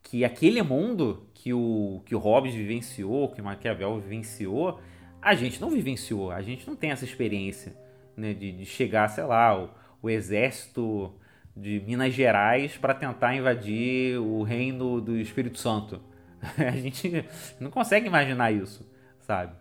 que 0.02 0.24
aquele 0.24 0.62
mundo 0.62 1.26
que 1.32 1.52
o, 1.52 2.02
que 2.04 2.14
o 2.14 2.18
Hobbes 2.18 2.54
vivenciou, 2.54 3.28
que 3.28 3.40
o 3.40 3.44
Maquiavel 3.44 3.98
vivenciou, 3.98 4.80
a 5.20 5.34
gente 5.34 5.60
não 5.60 5.70
vivenciou, 5.70 6.30
a 6.30 6.42
gente 6.42 6.66
não 6.66 6.76
tem 6.76 6.90
essa 6.90 7.04
experiência 7.04 7.74
né, 8.16 8.32
de, 8.32 8.52
de 8.52 8.66
chegar, 8.66 9.08
sei 9.08 9.24
lá, 9.24 9.58
o, 9.58 9.70
o 10.02 10.10
exército 10.10 11.12
de 11.56 11.80
Minas 11.86 12.12
Gerais 12.12 12.76
para 12.76 12.94
tentar 12.94 13.34
invadir 13.34 14.18
o 14.18 14.42
reino 14.42 15.00
do 15.00 15.16
Espírito 15.16 15.58
Santo. 15.58 16.00
A 16.58 16.72
gente 16.72 17.24
não 17.60 17.70
consegue 17.70 18.06
imaginar 18.06 18.52
isso, 18.52 18.88
sabe? 19.20 19.52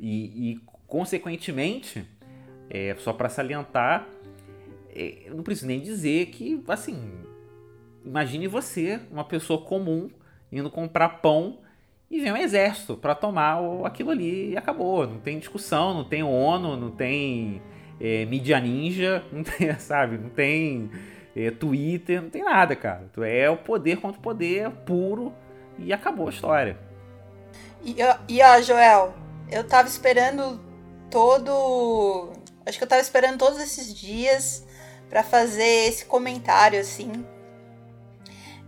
E, 0.00 0.52
e 0.52 0.60
consequentemente, 0.86 2.04
é, 2.70 2.94
só 2.98 3.12
para 3.12 3.28
salientar, 3.28 4.06
é, 4.90 5.22
eu 5.26 5.34
não 5.36 5.42
preciso 5.42 5.66
nem 5.66 5.80
dizer 5.80 6.26
que, 6.26 6.62
assim, 6.68 7.12
imagine 8.04 8.48
você, 8.48 9.00
uma 9.10 9.24
pessoa 9.24 9.60
comum, 9.60 10.10
indo 10.50 10.70
comprar 10.70 11.20
pão 11.20 11.60
e 12.10 12.20
vem 12.20 12.32
um 12.32 12.36
exército 12.36 12.96
para 12.96 13.14
tomar 13.14 13.58
aquilo 13.84 14.10
ali 14.10 14.52
e 14.52 14.56
acabou. 14.56 15.06
Não 15.06 15.20
tem 15.20 15.38
discussão, 15.38 15.92
não 15.92 16.04
tem 16.04 16.22
ONU, 16.22 16.76
não 16.76 16.90
tem 16.90 17.62
é, 18.00 18.24
mídia 18.24 18.60
ninja, 18.60 19.24
não 19.32 19.42
tem, 19.42 19.78
sabe, 19.78 20.18
não 20.18 20.28
tem 20.28 20.90
é, 21.36 21.50
Twitter, 21.50 22.22
não 22.22 22.30
tem 22.30 22.42
nada, 22.42 22.74
cara. 22.76 23.08
Tu 23.12 23.22
é 23.22 23.48
o 23.48 23.56
poder 23.56 24.00
contra 24.00 24.18
o 24.18 24.22
poder 24.22 24.70
puro 24.86 25.32
e 25.78 25.92
acabou 25.92 26.26
a 26.26 26.30
história. 26.30 26.78
E, 27.84 27.96
ó, 28.42 28.60
Joel, 28.60 29.14
eu 29.50 29.64
tava 29.64 29.88
esperando 29.88 30.60
todo. 31.10 32.32
Acho 32.66 32.76
que 32.76 32.84
eu 32.84 32.88
tava 32.88 33.00
esperando 33.00 33.38
todos 33.38 33.60
esses 33.60 33.94
dias 33.94 34.66
para 35.08 35.22
fazer 35.22 35.88
esse 35.88 36.04
comentário 36.04 36.78
assim 36.78 37.24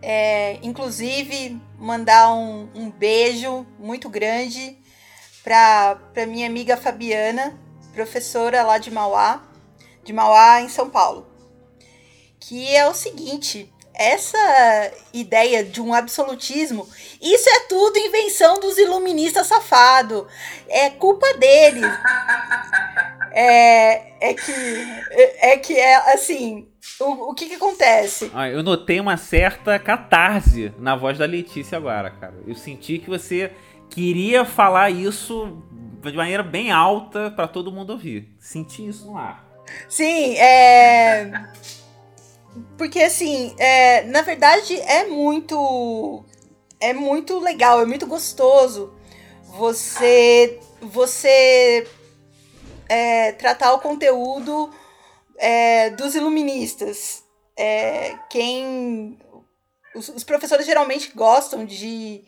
é, 0.03 0.59
inclusive, 0.63 1.61
mandar 1.79 2.33
um, 2.33 2.69
um, 2.75 2.91
beijo 2.91 3.67
muito 3.79 4.09
grande 4.09 4.77
para 5.45 5.99
minha 6.27 6.47
amiga 6.47 6.77
Fabiana, 6.77 7.59
professora 7.93 8.63
lá 8.63 8.79
de 8.79 8.91
Mauá, 8.91 9.43
de 10.05 10.13
Mauá, 10.13 10.61
em 10.61 10.69
São 10.69 10.89
Paulo. 10.89 11.27
Que 12.39 12.75
é 12.75 12.87
o 12.89 12.95
seguinte: 12.95 13.73
essa 13.95 14.93
ideia 15.13 15.63
de 15.63 15.81
um 15.81 15.93
absolutismo, 15.93 16.89
isso 17.21 17.49
é 17.49 17.61
tudo 17.69 17.99
invenção 17.99 18.59
dos 18.59 18.79
iluministas 18.79 19.47
safado. 19.47 20.27
É 20.69 20.91
culpa 20.91 21.35
deles. 21.35 21.91
É, 23.33 24.31
é 24.31 24.35
que 24.35 24.53
é, 25.41 25.57
que 25.59 25.79
é 25.79 25.97
assim, 26.15 26.67
o, 26.99 27.31
o 27.31 27.35
que 27.35 27.47
que 27.47 27.55
acontece? 27.55 28.31
Ah, 28.35 28.49
eu 28.49 28.63
notei 28.63 28.99
uma 28.99 29.17
certa 29.17 29.79
catarse 29.79 30.73
na 30.79 30.97
voz 30.97 31.19
da 31.19 31.27
Letícia 31.27 31.77
agora, 31.77 32.11
cara. 32.11 32.35
Eu 32.47 32.55
senti 32.55 32.99
que 32.99 33.09
você 33.09 33.53
queria 33.89 34.45
falar 34.45 34.91
isso 34.91 35.63
de 36.03 36.17
maneira 36.17 36.43
bem 36.43 36.71
alta 36.71 37.31
para 37.31 37.49
todo 37.49 37.73
mundo 37.73 37.91
ouvir. 37.91 38.35
Senti 38.39 38.87
isso 38.87 39.07
no 39.07 39.19
ar. 39.19 39.45
Sim, 39.89 40.37
é. 40.37 41.31
Porque 42.77 43.01
assim, 43.01 43.55
é, 43.59 44.03
na 44.05 44.23
verdade 44.23 44.79
é 44.81 45.07
muito. 45.07 46.25
É 46.81 46.95
muito 46.95 47.39
legal, 47.39 47.81
é 47.81 47.87
muito 47.87 48.07
gostoso 48.07 48.95
você. 49.45 50.59
Você 50.81 51.87
é, 52.89 53.33
tratar 53.33 53.75
o 53.75 53.81
conteúdo 53.81 54.71
é, 55.37 55.91
dos 55.91 56.15
iluministas. 56.15 57.23
É, 57.57 58.17
quem. 58.31 59.19
Os, 59.95 60.09
os, 60.09 60.25
professores 60.25 60.67
geralmente 60.67 61.13
gostam 61.15 61.65
de, 61.65 62.25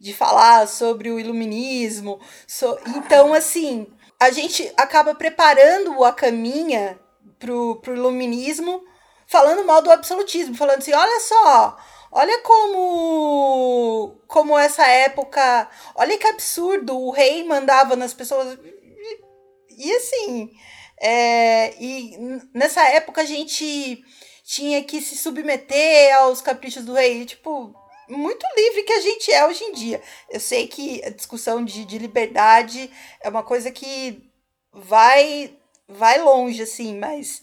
de 0.00 0.14
falar 0.14 0.66
sobre 0.66 1.10
o 1.10 1.20
iluminismo. 1.20 2.18
So, 2.46 2.78
então, 2.96 3.34
assim, 3.34 3.86
a 4.18 4.30
gente 4.30 4.72
acaba 4.76 5.14
preparando 5.14 6.02
a 6.02 6.12
caminha 6.12 6.98
pro, 7.38 7.76
pro 7.82 7.94
iluminismo 7.94 8.82
falando 9.26 9.64
mal 9.64 9.82
do 9.82 9.92
absolutismo, 9.92 10.56
falando 10.56 10.78
assim, 10.78 10.92
olha 10.92 11.20
só, 11.20 11.76
olha 12.10 12.42
como 12.42 14.18
como 14.26 14.58
essa 14.58 14.84
época, 14.86 15.68
olha 15.94 16.18
que 16.18 16.26
absurdo, 16.26 16.98
o 16.98 17.10
rei 17.10 17.44
mandava 17.44 17.94
nas 17.94 18.12
pessoas 18.12 18.58
e 19.78 19.96
assim, 19.96 20.50
é, 21.00 21.74
e 21.80 22.16
nessa 22.52 22.82
época 22.88 23.22
a 23.22 23.24
gente 23.24 24.04
tinha 24.44 24.82
que 24.82 25.00
se 25.00 25.16
submeter 25.16 26.14
aos 26.18 26.40
caprichos 26.42 26.84
do 26.84 26.92
rei, 26.92 27.24
tipo, 27.24 27.72
muito 28.10 28.46
livre 28.56 28.82
que 28.82 28.92
a 28.92 29.00
gente 29.00 29.32
é 29.32 29.46
hoje 29.46 29.64
em 29.64 29.72
dia. 29.72 30.02
Eu 30.28 30.40
sei 30.40 30.66
que 30.66 31.02
a 31.04 31.10
discussão 31.10 31.64
de, 31.64 31.84
de 31.84 31.98
liberdade 31.98 32.90
é 33.20 33.28
uma 33.28 33.42
coisa 33.42 33.70
que 33.70 34.30
vai 34.72 35.56
vai 35.88 36.20
longe, 36.20 36.62
assim, 36.62 36.96
mas 36.96 37.42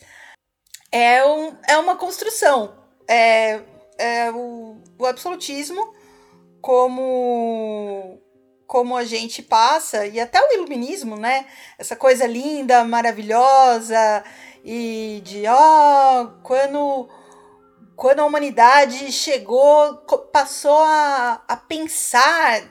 é, 0.91 1.25
um, 1.25 1.55
é 1.67 1.77
uma 1.77 1.97
construção. 1.97 2.77
É, 3.07 3.61
é 3.97 4.31
o, 4.31 4.77
o 4.97 5.05
absolutismo 5.05 5.93
como 6.61 8.21
como 8.67 8.97
a 8.97 9.05
gente 9.05 9.41
passa, 9.41 10.05
e 10.05 10.19
até 10.19 10.41
o 10.41 10.53
iluminismo, 10.53 11.15
né? 11.15 11.45
Essa 11.77 11.95
coisa 11.95 12.27
linda, 12.27 12.83
maravilhosa, 12.83 14.23
e 14.63 15.21
de 15.23 15.47
ó, 15.47 16.23
oh, 16.23 16.27
quando, 16.43 17.09
quando 17.97 18.19
a 18.19 18.25
humanidade 18.25 19.11
chegou, 19.11 19.95
passou 20.31 20.77
a, 20.77 21.41
a 21.47 21.57
pensar. 21.57 22.61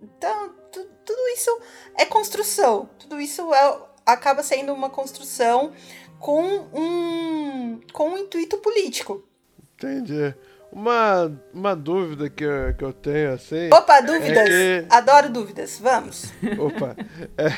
Então, 0.00 0.54
tu, 0.70 0.84
tudo 1.04 1.28
isso 1.34 1.50
é 1.96 2.06
construção, 2.06 2.88
tudo 2.96 3.20
isso 3.20 3.52
é, 3.52 3.78
acaba 4.06 4.40
sendo 4.44 4.72
uma 4.72 4.88
construção 4.88 5.72
com 6.20 6.40
um, 6.72 7.80
com 7.92 8.10
um 8.10 8.18
intuito 8.18 8.58
político. 8.58 9.24
Entendi. 9.74 10.32
Uma, 10.70 11.32
uma 11.52 11.74
dúvida 11.74 12.30
que 12.30 12.44
eu, 12.44 12.74
que 12.74 12.84
eu 12.84 12.92
tenho, 12.92 13.32
assim. 13.32 13.70
Opa, 13.72 14.00
dúvidas! 14.00 14.48
É 14.48 14.82
que... 14.82 14.86
Adoro 14.94 15.28
dúvidas, 15.28 15.78
vamos! 15.80 16.32
Opa! 16.56 16.96
É 17.36 17.48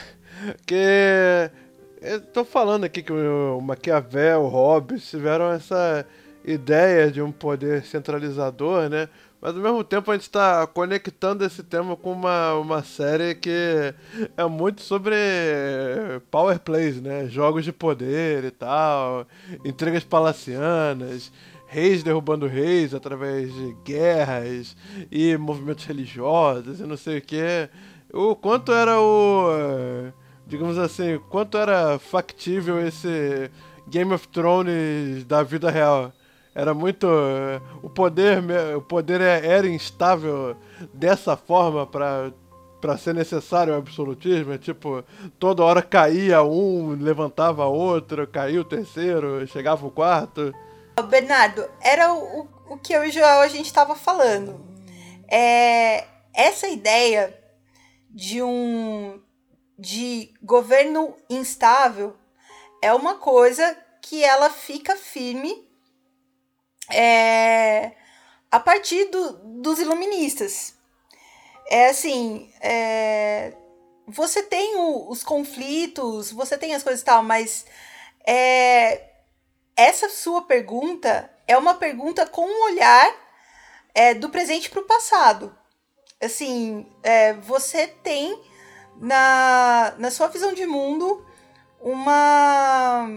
que. 0.66 1.50
Eu 2.00 2.18
tô 2.22 2.46
falando 2.46 2.84
aqui 2.84 3.02
que 3.02 3.12
o 3.12 3.60
Maquiavel, 3.60 4.44
o 4.44 4.48
Hobbes 4.48 5.10
tiveram 5.10 5.52
essa 5.52 6.06
ideia 6.44 7.10
de 7.10 7.20
um 7.20 7.30
poder 7.32 7.84
centralizador, 7.84 8.88
né? 8.88 9.08
Mas 9.40 9.56
ao 9.56 9.62
mesmo 9.62 9.82
tempo 9.82 10.10
a 10.10 10.14
gente 10.14 10.24
está 10.24 10.66
conectando 10.66 11.44
esse 11.44 11.62
tema 11.62 11.96
com 11.96 12.12
uma, 12.12 12.54
uma 12.54 12.82
série 12.82 13.34
que 13.34 13.94
é 14.36 14.44
muito 14.46 14.82
sobre 14.82 15.14
power 16.30 16.58
plays, 16.60 17.00
né? 17.00 17.26
Jogos 17.26 17.64
de 17.64 17.72
poder 17.72 18.44
e 18.44 18.50
tal, 18.50 19.26
intrigas 19.64 20.04
palacianas, 20.04 21.32
reis 21.66 22.02
derrubando 22.02 22.46
reis 22.46 22.92
através 22.92 23.52
de 23.54 23.74
guerras 23.82 24.76
e 25.10 25.36
movimentos 25.38 25.86
religiosos 25.86 26.80
e 26.80 26.82
não 26.82 26.96
sei 26.96 27.18
o 27.18 27.22
que. 27.22 27.68
O 28.12 28.36
quanto 28.36 28.72
era 28.72 29.00
o. 29.00 30.12
Digamos 30.46 30.76
assim, 30.78 31.18
quanto 31.30 31.56
era 31.56 31.98
factível 31.98 32.84
esse 32.84 33.50
Game 33.88 34.12
of 34.12 34.26
Thrones 34.28 35.24
da 35.24 35.42
vida 35.42 35.70
real? 35.70 36.12
Era 36.54 36.74
muito. 36.74 37.06
O 37.82 37.88
poder, 37.88 38.42
o 38.76 38.82
poder 38.82 39.20
é, 39.20 39.46
era 39.46 39.68
instável 39.68 40.56
dessa 40.92 41.36
forma 41.36 41.86
para 41.86 42.32
para 42.80 42.96
ser 42.96 43.14
necessário 43.14 43.74
o 43.74 43.76
absolutismo, 43.76 44.54
é 44.54 44.58
tipo, 44.58 45.04
toda 45.38 45.62
hora 45.62 45.82
caía 45.82 46.42
um, 46.42 46.96
levantava 46.98 47.66
outro, 47.66 48.26
caía 48.26 48.58
o 48.60 48.64
terceiro, 48.64 49.46
chegava 49.46 49.86
o 49.86 49.90
quarto. 49.90 50.54
Bernardo, 51.08 51.68
era 51.82 52.12
o, 52.12 52.48
o 52.70 52.78
que 52.78 52.94
eu 52.94 53.04
e 53.04 53.08
o 53.08 53.12
Joel 53.12 53.42
a 53.42 53.48
gente 53.48 53.66
estava 53.66 53.94
falando. 53.94 54.64
É, 55.30 56.06
essa 56.34 56.68
ideia 56.68 57.38
de 58.08 58.42
um 58.42 59.20
de 59.78 60.34
governo 60.42 61.14
instável 61.28 62.14
é 62.82 62.92
uma 62.92 63.14
coisa 63.14 63.76
que 64.02 64.22
ela 64.22 64.50
fica 64.50 64.94
firme 64.96 65.69
é, 66.92 67.92
a 68.50 68.60
partir 68.60 69.06
do, 69.06 69.32
dos 69.60 69.78
iluministas. 69.78 70.74
É 71.68 71.88
assim, 71.88 72.52
é, 72.60 73.52
você 74.06 74.42
tem 74.42 74.76
o, 74.76 75.08
os 75.08 75.22
conflitos, 75.22 76.32
você 76.32 76.58
tem 76.58 76.74
as 76.74 76.82
coisas 76.82 77.00
e 77.00 77.04
tal, 77.04 77.22
mas 77.22 77.64
é, 78.26 79.08
essa 79.76 80.08
sua 80.08 80.42
pergunta 80.42 81.30
é 81.46 81.56
uma 81.56 81.74
pergunta 81.74 82.26
com 82.26 82.42
um 82.42 82.64
olhar 82.64 83.14
é, 83.94 84.14
do 84.14 84.28
presente 84.28 84.68
para 84.68 84.80
o 84.80 84.86
passado. 84.86 85.56
Assim, 86.20 86.86
é, 87.02 87.34
você 87.34 87.86
tem 87.86 88.38
na, 88.96 89.94
na 89.96 90.10
sua 90.10 90.28
visão 90.28 90.52
de 90.52 90.66
mundo 90.66 91.24
uma 91.80 93.08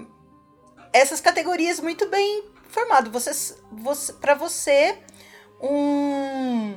essas 0.93 1.19
categorias 1.19 1.79
muito 1.79 2.07
bem 2.07 2.52
formado. 2.73 3.11
Você, 3.11 3.55
você, 3.71 4.13
para 4.13 4.33
você, 4.33 4.97
um, 5.61 6.75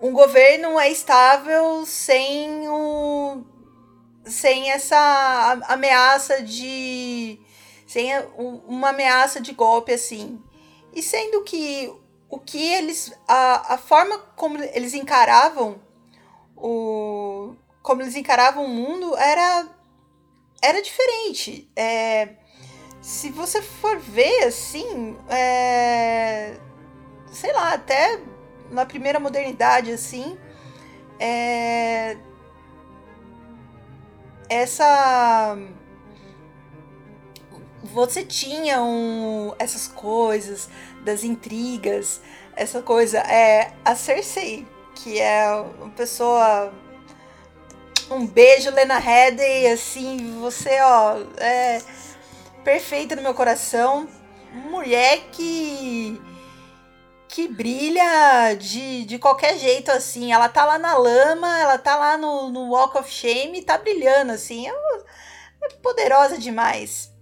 um 0.00 0.12
governo 0.12 0.80
é 0.80 0.90
estável 0.90 1.84
sem 1.86 2.68
o 2.68 3.44
sem 4.24 4.70
essa 4.70 5.60
ameaça 5.68 6.42
de 6.42 7.40
sem 7.86 8.10
uma 8.36 8.90
ameaça 8.90 9.40
de 9.40 9.52
golpe 9.52 9.92
assim 9.92 10.40
e 10.94 11.02
sendo 11.02 11.42
que 11.42 11.92
o 12.30 12.38
que 12.38 12.72
eles 12.72 13.12
a, 13.26 13.74
a 13.74 13.78
forma 13.78 14.18
como 14.36 14.62
eles 14.62 14.94
encaravam 14.94 15.80
o 16.56 17.54
como 17.82 18.00
eles 18.00 18.14
encaravam 18.14 18.64
o 18.64 18.68
mundo 18.68 19.16
era 19.16 19.68
era 20.62 20.80
diferente 20.80 21.68
é, 21.74 22.36
se 23.02 23.30
você 23.30 23.60
for 23.60 23.98
ver 23.98 24.44
assim, 24.44 25.16
é, 25.28 26.54
sei 27.32 27.52
lá, 27.52 27.72
até 27.72 28.20
na 28.70 28.86
primeira 28.86 29.18
modernidade 29.18 29.90
assim, 29.90 30.38
é, 31.18 32.16
essa 34.48 35.58
você 37.82 38.24
tinha 38.24 38.80
um, 38.80 39.52
essas 39.58 39.88
coisas 39.88 40.68
das 41.04 41.24
intrigas, 41.24 42.20
essa 42.54 42.80
coisa 42.80 43.18
é 43.18 43.72
a 43.84 43.96
Cersei, 43.96 44.64
que 44.94 45.20
é 45.20 45.50
uma 45.80 45.90
pessoa 45.90 46.72
um 48.08 48.26
beijo 48.26 48.70
Lena 48.70 48.98
Headey, 48.98 49.66
assim, 49.66 50.38
você 50.40 50.78
ó, 50.80 51.16
é 51.38 51.80
perfeita 52.64 53.16
no 53.16 53.22
meu 53.22 53.34
coração. 53.34 54.08
Mulher 54.52 55.28
que. 55.32 56.20
que 57.28 57.48
brilha 57.48 58.54
de, 58.54 59.04
de 59.04 59.18
qualquer 59.18 59.58
jeito, 59.58 59.90
assim. 59.90 60.32
Ela 60.32 60.48
tá 60.48 60.64
lá 60.64 60.78
na 60.78 60.96
lama, 60.96 61.58
ela 61.58 61.78
tá 61.78 61.96
lá 61.96 62.16
no, 62.16 62.50
no 62.50 62.70
Walk 62.70 62.98
of 62.98 63.10
Shame 63.10 63.58
e 63.58 63.62
tá 63.62 63.78
brilhando, 63.78 64.32
assim. 64.32 64.68
É, 64.68 64.72
é 65.64 65.68
poderosa 65.82 66.38
demais. 66.38 67.12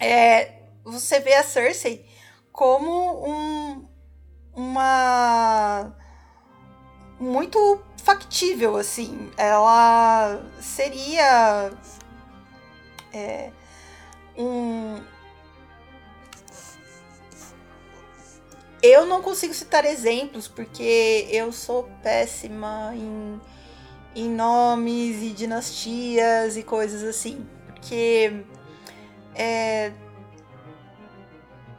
É, 0.00 0.52
você 0.84 1.20
vê 1.20 1.34
a 1.34 1.42
Cersei 1.42 2.06
como 2.52 3.26
um, 3.28 3.88
uma 4.54 5.92
muito 7.18 7.82
factível 8.02 8.76
assim 8.76 9.30
ela 9.36 10.40
seria 10.60 11.72
é, 13.12 13.50
um 14.36 15.00
eu 18.82 19.06
não 19.06 19.22
consigo 19.22 19.54
citar 19.54 19.84
exemplos 19.84 20.46
porque 20.46 21.26
eu 21.30 21.50
sou 21.52 21.88
péssima 22.02 22.92
em, 22.94 23.40
em 24.14 24.28
nomes 24.28 25.22
e 25.22 25.30
dinastias 25.30 26.56
e 26.56 26.62
coisas 26.62 27.02
assim 27.02 27.46
porque 27.66 28.44
é, 29.34 29.92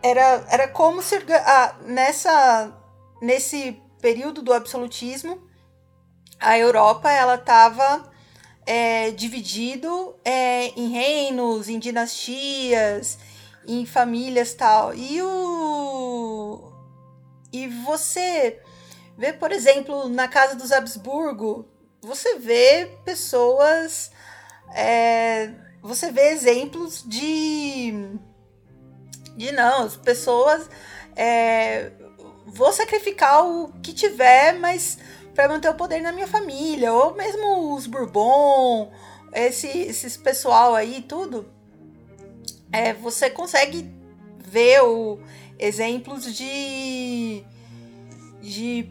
era, 0.02 0.46
era 0.50 0.68
como 0.68 1.02
se 1.02 1.16
ah, 1.46 1.76
nessa 1.86 2.76
nesse 3.22 3.82
período 4.02 4.42
do 4.42 4.54
absolutismo 4.54 5.48
a 6.40 6.58
Europa 6.58 7.12
ela 7.12 7.36
estava 7.36 8.12
é, 8.66 9.12
dividido 9.12 10.16
é, 10.24 10.68
em 10.70 10.90
reinos, 10.90 11.70
em 11.70 11.80
dinastias, 11.80 13.18
em 13.68 13.86
famílias 13.86 14.54
tal. 14.54 14.94
E 14.94 15.22
o 15.22 16.72
e 17.52 17.68
você 17.68 18.60
vê, 19.18 19.32
por 19.32 19.52
exemplo, 19.52 20.10
na 20.10 20.28
casa 20.28 20.56
dos 20.56 20.72
Habsburgo, 20.72 21.66
você 22.02 22.38
vê 22.38 22.92
pessoas, 23.06 24.12
é, 24.74 25.52
você 25.82 26.12
vê 26.12 26.30
exemplos 26.30 27.04
de 27.08 27.94
de 29.38 29.52
não, 29.52 29.84
as 29.84 29.96
pessoas 29.98 30.70
é, 31.16 31.92
vou 32.46 32.72
sacrificar 32.72 33.46
o 33.46 33.72
que 33.82 33.94
tiver, 33.94 34.54
mas 34.54 34.98
para 35.36 35.50
manter 35.50 35.70
o 35.70 35.76
poder 35.76 36.02
na 36.02 36.14
minha 36.14 36.28
família, 36.28 36.92
ou 36.94 37.14
mesmo 37.14 37.76
os 37.76 37.86
Bourbon, 37.86 38.92
esse, 39.34 39.68
esses 39.68 40.16
pessoal 40.16 40.74
aí, 40.74 41.04
tudo, 41.08 41.46
é, 42.72 42.94
você 42.94 43.30
consegue 43.30 43.94
ver 44.40 44.82
o, 44.82 45.20
exemplos 45.60 46.34
de, 46.36 47.44
de, 48.42 48.90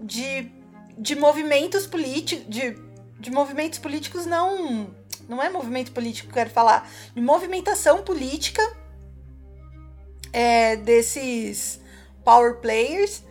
de, 0.00 0.52
de 0.96 1.16
movimentos 1.16 1.86
políticos, 1.86 2.46
de, 2.48 2.76
de 3.18 3.30
movimentos 3.30 3.78
políticos 3.78 4.26
não, 4.26 4.94
não 5.28 5.42
é 5.42 5.48
movimento 5.48 5.92
político 5.92 6.28
que 6.28 6.32
eu 6.32 6.44
quero 6.44 6.50
falar, 6.50 6.90
de 7.14 7.20
movimentação 7.20 8.02
política 8.02 8.62
é, 10.32 10.76
desses 10.76 11.80
power 12.24 12.56
players 12.56 13.22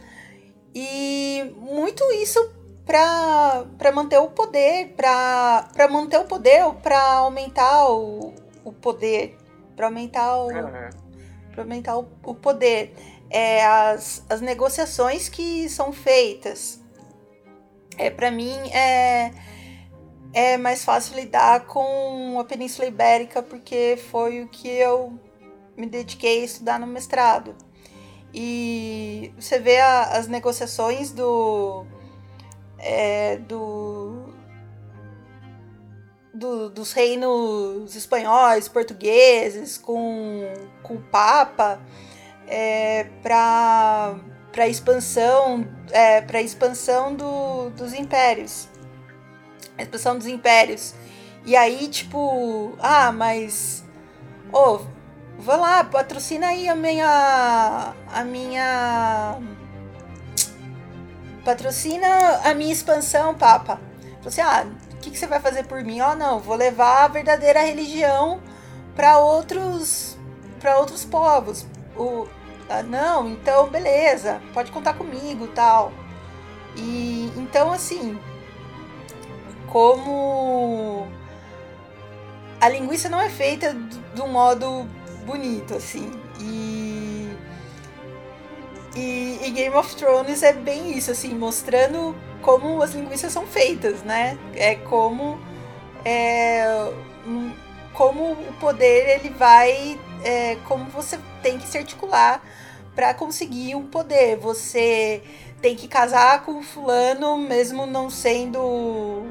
e 0.74 1.54
muito 1.58 2.04
isso 2.14 2.40
para 2.86 3.92
manter 3.94 4.18
o 4.18 4.30
poder, 4.30 4.96
para 4.96 5.88
manter 5.90 6.20
o 6.20 6.26
poder 6.26 6.66
ou 6.66 6.74
para 6.74 7.02
aumentar 7.18 7.88
o, 7.90 8.34
o 8.64 8.74
poder, 8.74 9.38
para 9.76 9.88
aumentar 9.88 10.38
o 10.38 10.50
para 11.52 11.64
aumentar 11.64 11.98
o, 11.98 12.08
o 12.24 12.36
poder. 12.36 12.96
É, 13.30 13.64
as, 13.64 14.26
as 14.28 14.42
negociações 14.42 15.30
que 15.30 15.70
são 15.70 15.92
feitas. 15.92 16.80
É, 17.98 18.10
para 18.10 18.32
mim 18.32 18.58
é, 18.72 19.32
é 20.34 20.58
mais 20.58 20.84
fácil 20.84 21.16
lidar 21.16 21.66
com 21.66 22.40
a 22.40 22.44
Península 22.44 22.88
Ibérica 22.88 23.44
porque 23.44 24.00
foi 24.10 24.42
o 24.42 24.48
que 24.48 24.70
eu 24.70 25.20
me 25.76 25.86
dediquei 25.86 26.42
a 26.42 26.46
estudar 26.46 26.80
no 26.80 26.88
mestrado. 26.88 27.56
E 28.34 29.34
você 29.38 29.60
vê 29.60 29.80
a, 29.80 30.18
as 30.18 30.28
negociações 30.28 31.12
do, 31.12 31.86
é, 32.78 33.38
do, 33.38 34.34
do, 36.34 36.70
dos 36.70 36.92
reinos 36.94 37.96
espanhóis, 37.96 38.68
portugueses, 38.68 39.78
com, 39.78 40.54
com 40.84 40.96
o 40.96 41.02
Papa, 41.02 41.80
é, 42.48 43.06
para 43.22 44.16
para 44.52 44.68
expansão 44.68 45.64
é, 45.92 46.22
para 46.22 46.42
expansão 46.42 47.14
do, 47.16 47.70
dos 47.72 47.94
impérios. 47.94 48.68
A 49.78 49.84
expansão 49.84 50.18
dos 50.18 50.28
impérios. 50.28 50.94
E 51.46 51.56
aí 51.56 51.88
tipo 51.88 52.76
ah 52.80 53.12
mas 53.12 53.84
oh, 54.52 54.82
Vá 55.42 55.56
lá, 55.56 55.84
patrocina 55.86 56.48
aí 56.48 56.68
a 56.68 56.76
minha. 56.76 57.94
A 58.14 58.24
minha. 58.26 59.38
Patrocina 61.46 62.42
a 62.44 62.54
minha 62.54 62.74
expansão, 62.74 63.34
Papa. 63.34 63.80
Falei 64.22 64.28
assim: 64.28 64.42
ah, 64.42 64.68
o 64.92 64.98
que, 64.98 65.12
que 65.12 65.18
você 65.18 65.28
vai 65.28 65.40
fazer 65.40 65.66
por 65.66 65.82
mim? 65.82 66.02
Ó, 66.02 66.12
oh, 66.12 66.16
não, 66.16 66.40
vou 66.40 66.58
levar 66.58 67.06
a 67.06 67.08
verdadeira 67.08 67.62
religião 67.62 68.42
para 68.98 69.20
outros. 69.20 70.18
para 70.60 70.78
outros 70.78 71.06
povos. 71.06 71.66
O, 71.96 72.28
ah, 72.70 72.84
não, 72.84 73.30
então 73.30 73.70
beleza, 73.70 74.42
pode 74.54 74.72
contar 74.74 74.96
comigo 74.96 75.48
tal. 75.48 75.94
E 76.76 77.32
então 77.38 77.72
assim, 77.72 78.20
como 79.68 81.08
a 82.60 82.68
linguiça 82.68 83.08
não 83.08 83.22
é 83.22 83.30
feita 83.30 83.74
do 84.14 84.28
modo 84.28 84.86
bonito, 85.30 85.76
assim. 85.76 86.12
E, 86.40 87.32
e, 88.96 89.40
e, 89.44 89.52
Game 89.52 89.76
of 89.76 89.96
Thrones 89.96 90.42
é 90.42 90.54
bem 90.54 90.98
isso, 90.98 91.12
assim, 91.12 91.36
mostrando 91.36 92.16
como 92.42 92.82
as 92.82 92.94
linguiças 92.94 93.32
são 93.32 93.46
feitas, 93.46 94.02
né? 94.02 94.38
É 94.56 94.76
como 94.76 95.40
é, 96.04 96.92
como 97.94 98.32
o 98.32 98.54
poder 98.60 99.20
ele 99.20 99.30
vai, 99.30 100.00
é, 100.24 100.56
como 100.68 100.86
você 100.86 101.20
tem 101.44 101.60
que 101.60 101.68
se 101.68 101.78
articular 101.78 102.42
para 102.96 103.14
conseguir 103.14 103.76
um 103.76 103.86
poder. 103.86 104.38
Você 104.38 105.22
tem 105.62 105.76
que 105.76 105.88
casar 105.88 106.44
com 106.44 106.60
o 106.60 106.64
fulano, 106.64 107.38
mesmo 107.38 107.86
não 107.86 108.10
sendo 108.10 109.28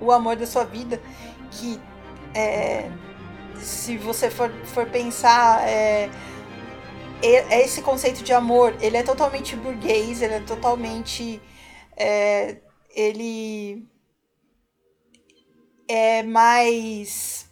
o 0.00 0.10
amor 0.12 0.36
da 0.36 0.46
sua 0.46 0.64
vida, 0.64 1.00
que 1.50 1.80
é, 2.34 2.90
se 3.60 3.96
você 3.96 4.30
for, 4.30 4.50
for 4.66 4.86
pensar, 4.86 5.66
é, 5.68 6.08
é, 7.22 7.62
esse 7.62 7.82
conceito 7.82 8.22
de 8.22 8.32
amor, 8.32 8.76
ele 8.80 8.96
é 8.96 9.02
totalmente 9.02 9.56
burguês, 9.56 10.22
ele 10.22 10.34
é 10.34 10.40
totalmente. 10.40 11.40
É, 11.96 12.56
ele 12.94 13.86
é 15.88 16.22
mais. 16.22 17.48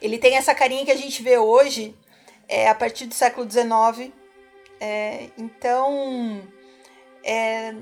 Ele 0.00 0.18
tem 0.18 0.36
essa 0.36 0.54
carinha 0.54 0.84
que 0.84 0.90
a 0.90 0.96
gente 0.96 1.22
vê 1.22 1.36
hoje, 1.38 1.94
é, 2.48 2.68
a 2.68 2.74
partir 2.74 3.06
do 3.06 3.14
século 3.14 3.48
XIX. 3.50 4.12
É, 4.80 5.28
então. 5.36 6.42
É, 7.24 7.74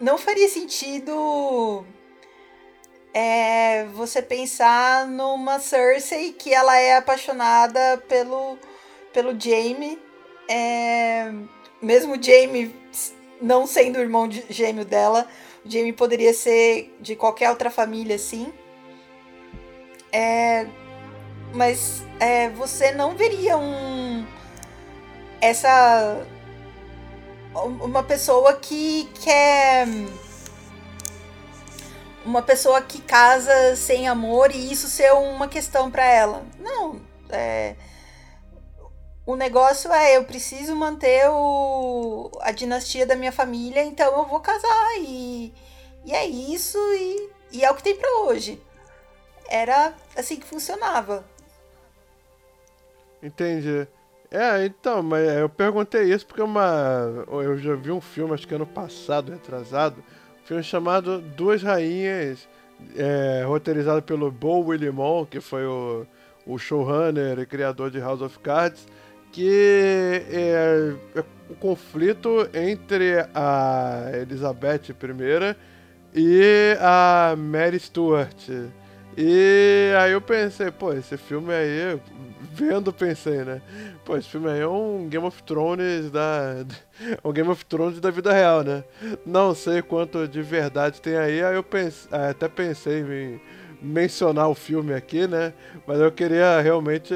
não 0.00 0.16
faria 0.16 0.48
sentido 0.48 1.84
é 3.12 3.84
você 3.94 4.22
pensar 4.22 5.06
numa 5.06 5.58
Cersei 5.58 6.32
que 6.32 6.54
ela 6.54 6.78
é 6.78 6.96
apaixonada 6.96 8.02
pelo, 8.08 8.58
pelo 9.12 9.38
Jaime, 9.38 9.98
é, 10.48 11.32
mesmo 11.82 12.22
Jaime 12.22 12.74
não 13.40 13.66
sendo 13.66 13.96
o 13.96 14.02
irmão 14.02 14.28
de, 14.28 14.44
gêmeo 14.50 14.84
dela, 14.84 15.26
o 15.64 15.70
Jaime 15.70 15.92
poderia 15.92 16.32
ser 16.32 16.96
de 17.00 17.16
qualquer 17.16 17.50
outra 17.50 17.70
família 17.70 18.16
assim. 18.16 18.52
É, 20.12 20.66
mas 21.54 22.02
é, 22.18 22.48
você 22.50 22.92
não 22.92 23.16
veria 23.16 23.56
um 23.56 24.26
essa 25.40 26.26
uma 27.54 28.02
pessoa 28.02 28.54
que 28.54 29.08
quer 29.24 29.86
uma 32.24 32.42
pessoa 32.42 32.82
que 32.82 33.00
casa 33.00 33.74
sem 33.76 34.08
amor 34.08 34.50
e 34.50 34.72
isso 34.72 34.88
ser 34.88 35.12
uma 35.12 35.48
questão 35.48 35.90
para 35.90 36.04
ela. 36.04 36.42
Não, 36.58 37.00
é, 37.28 37.74
o 39.26 39.36
negócio 39.36 39.92
é 39.92 40.16
eu 40.16 40.24
preciso 40.24 40.74
manter 40.74 41.28
o, 41.30 42.30
a 42.40 42.50
dinastia 42.52 43.06
da 43.06 43.16
minha 43.16 43.32
família, 43.32 43.82
então 43.84 44.18
eu 44.18 44.26
vou 44.26 44.40
casar 44.40 44.96
e, 44.98 45.52
e 46.04 46.12
é 46.12 46.26
isso 46.26 46.78
e, 46.78 47.30
e 47.52 47.64
é 47.64 47.70
o 47.70 47.74
que 47.74 47.82
tem 47.82 47.96
para 47.96 48.22
hoje. 48.22 48.60
Era 49.48 49.94
assim 50.16 50.36
que 50.36 50.46
funcionava. 50.46 51.24
Entendi. 53.22 53.86
É, 54.30 54.64
então, 54.64 55.02
mas 55.02 55.28
eu 55.28 55.48
perguntei 55.48 56.12
isso 56.12 56.24
porque 56.24 56.40
uma. 56.40 57.24
Eu 57.28 57.58
já 57.58 57.74
vi 57.74 57.90
um 57.90 58.00
filme, 58.00 58.32
acho 58.32 58.46
que 58.46 58.54
ano 58.54 58.66
passado, 58.66 59.32
retrasado, 59.32 60.04
filme 60.50 60.64
chamado 60.64 61.20
Duas 61.20 61.62
Rainhas, 61.62 62.48
é, 62.96 63.44
roteirizado 63.46 64.02
pelo 64.02 64.32
Bo 64.32 64.58
Willimon, 64.58 65.24
que 65.24 65.40
foi 65.40 65.64
o, 65.64 66.04
o 66.44 66.58
showrunner 66.58 67.38
e 67.38 67.46
criador 67.46 67.88
de 67.88 68.00
House 68.00 68.20
of 68.20 68.36
Cards, 68.40 68.84
que 69.30 70.24
é, 70.28 70.94
é 71.14 71.24
o 71.48 71.54
conflito 71.54 72.48
entre 72.52 73.24
a 73.32 74.10
Elizabeth 74.22 74.90
I 74.90 75.56
e 76.16 76.76
a 76.80 77.36
Mary 77.38 77.78
Stuart. 77.78 78.48
E 79.16 79.92
aí 80.00 80.10
eu 80.10 80.20
pensei, 80.20 80.72
pô, 80.72 80.92
esse 80.92 81.16
filme 81.16 81.54
aí, 81.54 82.00
vendo, 82.60 82.92
pensei, 82.92 83.44
né? 83.44 83.62
Pô, 84.04 84.16
esse 84.16 84.28
filme 84.28 84.50
aí 84.50 84.60
é 84.60 84.68
um 84.68 85.08
Game 85.08 85.26
of 85.26 85.42
Thrones 85.42 86.10
da. 86.10 86.64
um 87.24 87.32
Game 87.32 87.48
of 87.48 87.64
Thrones 87.64 88.00
da 88.00 88.10
vida 88.10 88.32
real, 88.32 88.62
né? 88.62 88.84
Não 89.24 89.54
sei 89.54 89.82
quanto 89.82 90.28
de 90.28 90.42
verdade 90.42 91.00
tem 91.00 91.16
aí, 91.16 91.42
aí 91.42 91.54
eu 91.54 91.62
pense, 91.62 92.08
até 92.12 92.48
pensei 92.48 93.00
em 93.00 93.40
mencionar 93.82 94.48
o 94.48 94.54
filme 94.54 94.92
aqui, 94.92 95.26
né? 95.26 95.52
Mas 95.86 95.98
eu 95.98 96.12
queria 96.12 96.60
realmente 96.60 97.14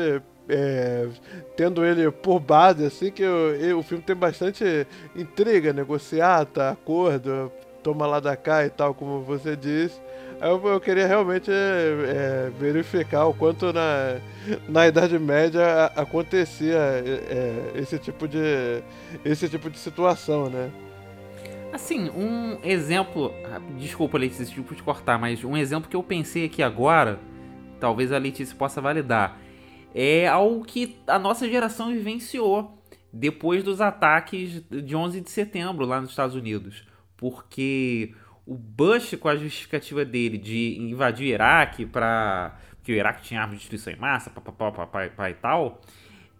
é, 0.48 1.08
tendo 1.56 1.84
ele 1.84 2.10
por 2.10 2.40
base, 2.40 2.84
assim, 2.84 3.10
que 3.10 3.24
o, 3.24 3.78
o 3.78 3.82
filme 3.82 4.02
tem 4.02 4.16
bastante 4.16 4.86
intriga, 5.14 5.72
negociata, 5.72 6.70
acordo, 6.70 7.52
toma 7.82 8.06
lá 8.06 8.18
da 8.18 8.36
cá 8.36 8.64
e 8.64 8.70
tal, 8.70 8.94
como 8.94 9.20
você 9.22 9.54
disse. 9.54 10.00
Eu, 10.44 10.62
eu 10.68 10.78
queria 10.78 11.06
realmente 11.06 11.50
é, 11.50 12.50
verificar 12.58 13.24
o 13.24 13.32
quanto 13.32 13.72
na, 13.72 14.20
na 14.68 14.86
Idade 14.86 15.18
Média 15.18 15.86
acontecia 15.96 16.76
é, 16.76 17.72
esse, 17.76 17.98
tipo 17.98 18.28
de, 18.28 18.82
esse 19.24 19.48
tipo 19.48 19.70
de 19.70 19.78
situação, 19.78 20.50
né? 20.50 20.70
Assim, 21.72 22.10
um 22.10 22.58
exemplo. 22.62 23.32
Desculpa, 23.78 24.18
Letícia, 24.18 24.44
tipo 24.44 24.74
de 24.74 24.82
cortar, 24.82 25.18
mas 25.18 25.42
um 25.42 25.56
exemplo 25.56 25.88
que 25.88 25.96
eu 25.96 26.02
pensei 26.02 26.44
aqui 26.44 26.62
agora, 26.62 27.18
talvez 27.80 28.12
a 28.12 28.18
Letícia 28.18 28.54
possa 28.54 28.82
validar 28.82 29.40
é 29.94 30.26
algo 30.26 30.64
que 30.64 30.98
a 31.06 31.18
nossa 31.18 31.48
geração 31.48 31.92
vivenciou 31.92 32.76
depois 33.12 33.62
dos 33.62 33.80
ataques 33.80 34.60
de 34.68 34.96
11 34.96 35.20
de 35.20 35.30
setembro 35.30 35.86
lá 35.86 36.00
nos 36.00 36.10
Estados 36.10 36.34
Unidos. 36.34 36.84
Porque 37.16 38.12
o 38.46 38.54
Bush, 38.54 39.16
com 39.16 39.28
a 39.28 39.36
justificativa 39.36 40.04
dele 40.04 40.36
de 40.36 40.76
invadir 40.78 41.26
o 41.26 41.34
Iraque 41.34 41.86
para. 41.86 42.56
que 42.82 42.92
o 42.92 42.94
Iraque 42.94 43.22
tinha 43.22 43.40
armas 43.40 43.56
de 43.56 43.60
destruição 43.60 43.92
em 43.92 43.96
massa, 43.96 44.30
papapá, 44.30 45.30
e 45.30 45.34
tal, 45.34 45.80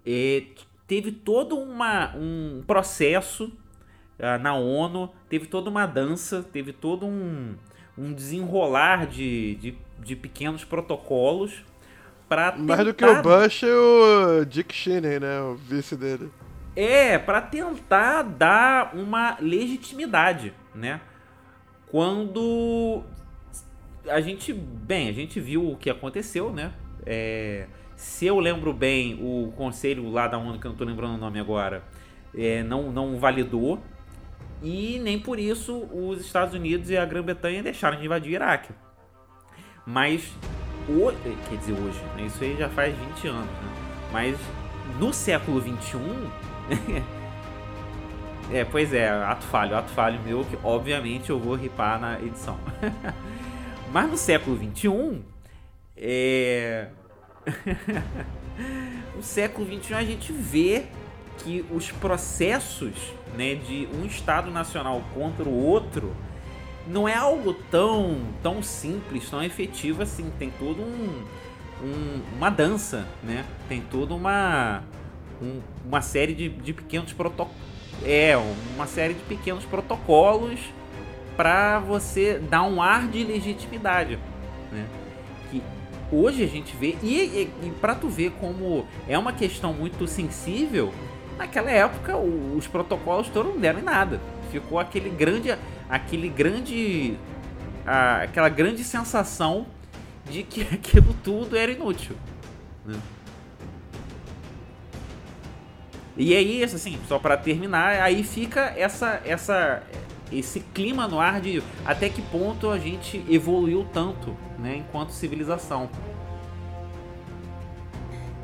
é, 0.06 0.44
teve 0.86 1.12
todo 1.12 1.56
uma, 1.56 2.14
um 2.14 2.62
processo 2.66 3.46
uh, 4.18 4.38
na 4.40 4.54
ONU, 4.54 5.10
teve 5.28 5.46
toda 5.46 5.70
uma 5.70 5.86
dança, 5.86 6.42
teve 6.42 6.72
todo 6.72 7.06
um, 7.06 7.54
um 7.96 8.12
desenrolar 8.12 9.06
de, 9.06 9.54
de, 9.56 9.78
de 10.00 10.16
pequenos 10.16 10.64
protocolos 10.64 11.64
para 12.28 12.52
tentar... 12.52 12.76
Mais 12.76 12.84
do 12.84 12.92
que 12.92 13.04
o 13.04 13.22
Bush 13.22 13.62
e 13.62 13.66
o 13.66 14.44
Dick 14.44 14.74
Cheney, 14.74 15.20
né? 15.20 15.40
O 15.40 15.54
vice 15.54 15.96
dele. 15.96 16.30
É, 16.76 17.18
para 17.18 17.40
tentar 17.40 18.22
dar 18.22 18.94
uma 18.94 19.36
legitimidade, 19.40 20.52
né? 20.74 21.00
Quando 21.94 23.04
a 24.08 24.20
gente, 24.20 24.52
bem, 24.52 25.08
a 25.08 25.12
gente 25.12 25.38
viu 25.38 25.70
o 25.70 25.76
que 25.76 25.88
aconteceu, 25.88 26.52
né? 26.52 26.72
É, 27.06 27.68
se 27.94 28.26
eu 28.26 28.40
lembro 28.40 28.72
bem, 28.72 29.16
o 29.22 29.52
conselho 29.56 30.10
lá 30.10 30.26
da 30.26 30.36
ONU, 30.36 30.58
que 30.58 30.66
eu 30.66 30.72
não 30.72 30.76
tô 30.76 30.82
lembrando 30.82 31.14
o 31.14 31.18
nome 31.18 31.38
agora, 31.38 31.84
é, 32.36 32.64
não, 32.64 32.90
não 32.90 33.16
validou. 33.20 33.80
E 34.60 34.98
nem 35.04 35.20
por 35.20 35.38
isso 35.38 35.88
os 35.92 36.20
Estados 36.20 36.52
Unidos 36.52 36.90
e 36.90 36.96
a 36.96 37.04
Grã-Bretanha 37.04 37.62
deixaram 37.62 37.96
de 37.96 38.04
invadir 38.04 38.32
o 38.32 38.34
Iraque. 38.34 38.72
Mas 39.86 40.32
quer 41.48 41.58
dizer 41.58 41.74
hoje, 41.74 42.02
né? 42.16 42.26
isso 42.26 42.42
aí 42.42 42.56
já 42.56 42.68
faz 42.70 42.92
20 42.92 43.28
anos, 43.28 43.46
né? 43.46 43.72
mas 44.12 44.36
no 44.98 45.12
século 45.12 45.60
21 45.60 46.00
é, 48.52 48.64
pois 48.64 48.92
é, 48.92 49.08
ato 49.08 49.44
falho, 49.46 49.76
ato 49.76 49.90
falho 49.90 50.20
meu, 50.20 50.44
que 50.44 50.58
obviamente 50.62 51.30
eu 51.30 51.38
vou 51.38 51.54
ripar 51.54 52.00
na 52.00 52.20
edição. 52.20 52.58
Mas 53.92 54.10
no 54.10 54.16
século 54.16 54.56
21, 54.56 55.22
é. 55.96 56.88
no 59.14 59.22
século 59.22 59.66
21 59.66 59.96
a 59.96 60.04
gente 60.04 60.32
vê 60.32 60.86
que 61.38 61.64
os 61.70 61.90
processos 61.92 63.12
né, 63.36 63.54
de 63.54 63.88
um 63.94 64.04
Estado 64.04 64.50
nacional 64.50 65.02
contra 65.14 65.48
o 65.48 65.64
outro 65.64 66.14
não 66.86 67.08
é 67.08 67.14
algo 67.14 67.54
tão, 67.70 68.20
tão 68.42 68.62
simples, 68.62 69.28
tão 69.30 69.42
efetivo 69.42 70.02
assim. 70.02 70.30
Tem 70.38 70.50
todo 70.50 70.82
um, 70.82 71.24
um 71.82 72.22
uma 72.36 72.50
dança, 72.50 73.06
né? 73.22 73.44
Tem 73.68 73.80
toda 73.80 74.14
uma, 74.14 74.82
um, 75.40 75.60
uma 75.84 76.02
série 76.02 76.34
de, 76.34 76.48
de 76.48 76.72
pequenos 76.72 77.12
protocolos. 77.12 77.73
É, 78.02 78.36
uma 78.74 78.86
série 78.86 79.14
de 79.14 79.22
pequenos 79.22 79.64
protocolos 79.64 80.60
para 81.36 81.78
você 81.80 82.38
dar 82.38 82.62
um 82.62 82.80
ar 82.82 83.08
de 83.08 83.24
legitimidade, 83.24 84.18
né? 84.70 84.86
Que 85.50 85.62
hoje 86.12 86.44
a 86.44 86.46
gente 86.46 86.76
vê 86.76 86.96
e, 87.02 87.14
e, 87.14 87.50
e 87.66 87.70
para 87.80 87.94
tu 87.94 88.08
ver 88.08 88.32
como 88.40 88.86
é 89.08 89.18
uma 89.18 89.32
questão 89.32 89.72
muito 89.72 90.06
sensível, 90.06 90.92
naquela 91.36 91.70
época 91.70 92.16
os 92.16 92.66
protocolos 92.66 93.28
todos 93.28 93.52
não 93.52 93.60
deram 93.60 93.80
em 93.80 93.84
nada. 93.84 94.20
Ficou 94.50 94.78
aquele 94.78 95.10
grande 95.10 95.50
aquele 95.88 96.28
grande. 96.28 97.16
A, 97.86 98.22
aquela 98.22 98.48
grande 98.48 98.82
sensação 98.82 99.66
de 100.30 100.42
que 100.42 100.62
aquilo 100.72 101.14
tudo 101.22 101.56
era 101.56 101.70
inútil. 101.70 102.16
Né? 102.84 102.98
E 106.16 106.34
aí, 106.34 106.62
assim, 106.62 106.98
só 107.08 107.18
para 107.18 107.36
terminar, 107.36 108.00
aí 108.00 108.22
fica 108.22 108.72
essa, 108.76 109.20
essa, 109.24 109.82
esse 110.30 110.60
clima 110.60 111.08
no 111.08 111.18
ar 111.18 111.40
de 111.40 111.62
até 111.84 112.08
que 112.08 112.22
ponto 112.22 112.70
a 112.70 112.78
gente 112.78 113.24
evoluiu 113.28 113.86
tanto, 113.92 114.36
né, 114.58 114.76
enquanto 114.76 115.10
civilização. 115.10 115.90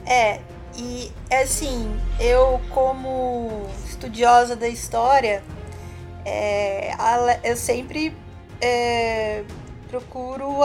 É, 0.05 0.41
e 0.77 1.13
assim, 1.33 1.97
eu 2.19 2.61
como 2.71 3.67
estudiosa 3.87 4.57
da 4.57 4.67
história, 4.67 5.43
é, 6.25 6.93
eu 7.45 7.57
sempre 7.57 8.13
é, 8.61 9.45
procuro. 9.89 10.59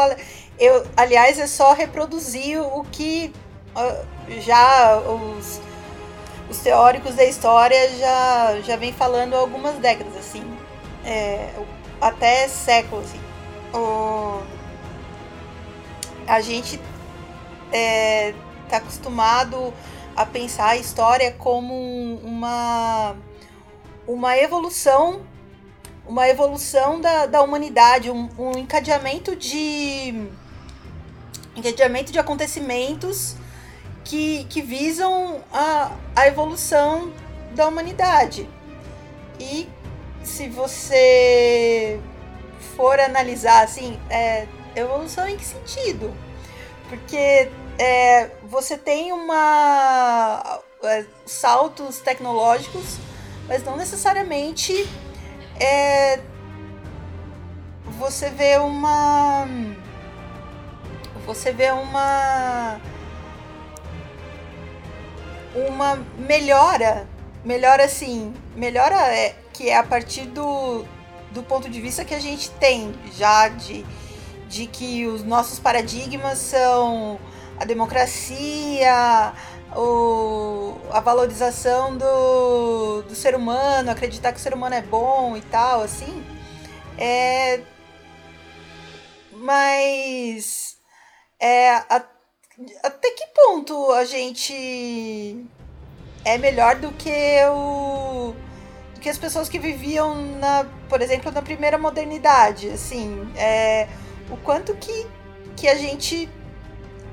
Eu, 0.59 0.87
aliás, 0.97 1.37
é 1.37 1.47
só 1.47 1.73
reproduzir 1.73 2.59
o 2.59 2.83
que 2.91 3.31
já 4.41 4.97
os, 4.99 5.61
os 6.49 6.59
teóricos 6.59 7.15
da 7.15 7.25
história 7.25 7.89
já, 7.97 8.61
já 8.61 8.75
vem 8.75 8.93
falando 8.93 9.33
há 9.33 9.39
algumas 9.39 9.75
décadas, 9.75 10.15
assim. 10.17 10.43
É, 11.03 11.53
até 11.99 12.47
séculos. 12.47 13.05
Assim. 13.05 13.19
O, 13.73 14.41
a 16.27 16.41
gente 16.41 16.79
é, 17.71 18.33
acostumado 18.71 19.73
a 20.15 20.25
pensar 20.25 20.69
a 20.69 20.77
história 20.77 21.31
como 21.31 21.73
uma, 22.23 23.15
uma 24.07 24.37
evolução 24.37 25.21
uma 26.07 26.29
evolução 26.29 27.01
da, 27.01 27.25
da 27.25 27.41
humanidade, 27.41 28.11
um, 28.11 28.29
um 28.37 28.51
encadeamento 28.51 29.35
de 29.35 30.27
encadeamento 31.55 32.11
de 32.11 32.19
acontecimentos 32.19 33.35
que, 34.05 34.45
que 34.45 34.61
visam 34.61 35.43
a, 35.51 35.91
a 36.15 36.27
evolução 36.27 37.11
da 37.51 37.67
humanidade. 37.67 38.47
E 39.39 39.67
se 40.23 40.47
você 40.47 41.99
for 42.75 42.99
analisar 42.99 43.63
assim, 43.63 43.99
é, 44.09 44.47
evolução 44.75 45.27
em 45.27 45.35
que 45.35 45.43
sentido? 45.43 46.13
Porque 46.87 47.49
é, 47.79 48.29
você 48.43 48.77
tem 48.77 49.11
uma 49.11 50.61
é, 50.83 51.05
saltos 51.25 51.99
tecnológicos, 51.99 52.97
mas 53.47 53.63
não 53.63 53.75
necessariamente 53.75 54.87
é, 55.59 56.19
você 57.97 58.29
vê 58.29 58.57
uma 58.57 59.47
você 61.25 61.51
vê 61.51 61.71
uma 61.71 62.79
uma 65.55 65.95
melhora 66.17 67.07
melhora 67.43 67.85
assim 67.85 68.33
melhora 68.55 68.95
é, 68.95 69.35
que 69.53 69.69
é 69.69 69.77
a 69.77 69.83
partir 69.83 70.25
do, 70.25 70.83
do 71.31 71.43
ponto 71.43 71.69
de 71.69 71.79
vista 71.79 72.03
que 72.03 72.13
a 72.13 72.19
gente 72.19 72.49
tem 72.51 72.93
já 73.13 73.47
de, 73.47 73.85
de 74.47 74.67
que 74.67 75.05
os 75.07 75.23
nossos 75.23 75.59
paradigmas 75.59 76.39
são 76.39 77.19
a 77.59 77.65
democracia 77.65 79.33
o, 79.75 80.77
a 80.91 80.99
valorização 80.99 81.97
do, 81.97 83.01
do 83.03 83.15
ser 83.15 83.35
humano, 83.35 83.91
acreditar 83.91 84.31
que 84.31 84.39
o 84.39 84.41
ser 84.41 84.53
humano 84.53 84.75
é 84.75 84.81
bom 84.81 85.35
e 85.35 85.41
tal, 85.41 85.81
assim. 85.81 86.25
É, 86.97 87.59
mas 89.33 90.77
é, 91.39 91.71
a, 91.89 92.03
até 92.83 93.11
que 93.11 93.27
ponto 93.27 93.91
a 93.91 94.05
gente 94.05 95.45
é 96.23 96.37
melhor 96.37 96.75
do 96.77 96.91
que 96.93 97.11
o 97.51 98.33
do 98.93 99.01
que 99.01 99.09
as 99.09 99.17
pessoas 99.17 99.49
que 99.49 99.59
viviam 99.59 100.15
na, 100.39 100.65
por 100.87 101.01
exemplo, 101.01 101.31
na 101.31 101.41
primeira 101.41 101.77
modernidade, 101.77 102.69
assim, 102.69 103.29
é, 103.35 103.87
o 104.29 104.37
quanto 104.37 104.73
que 104.75 105.05
que 105.55 105.67
a 105.67 105.75
gente 105.75 106.29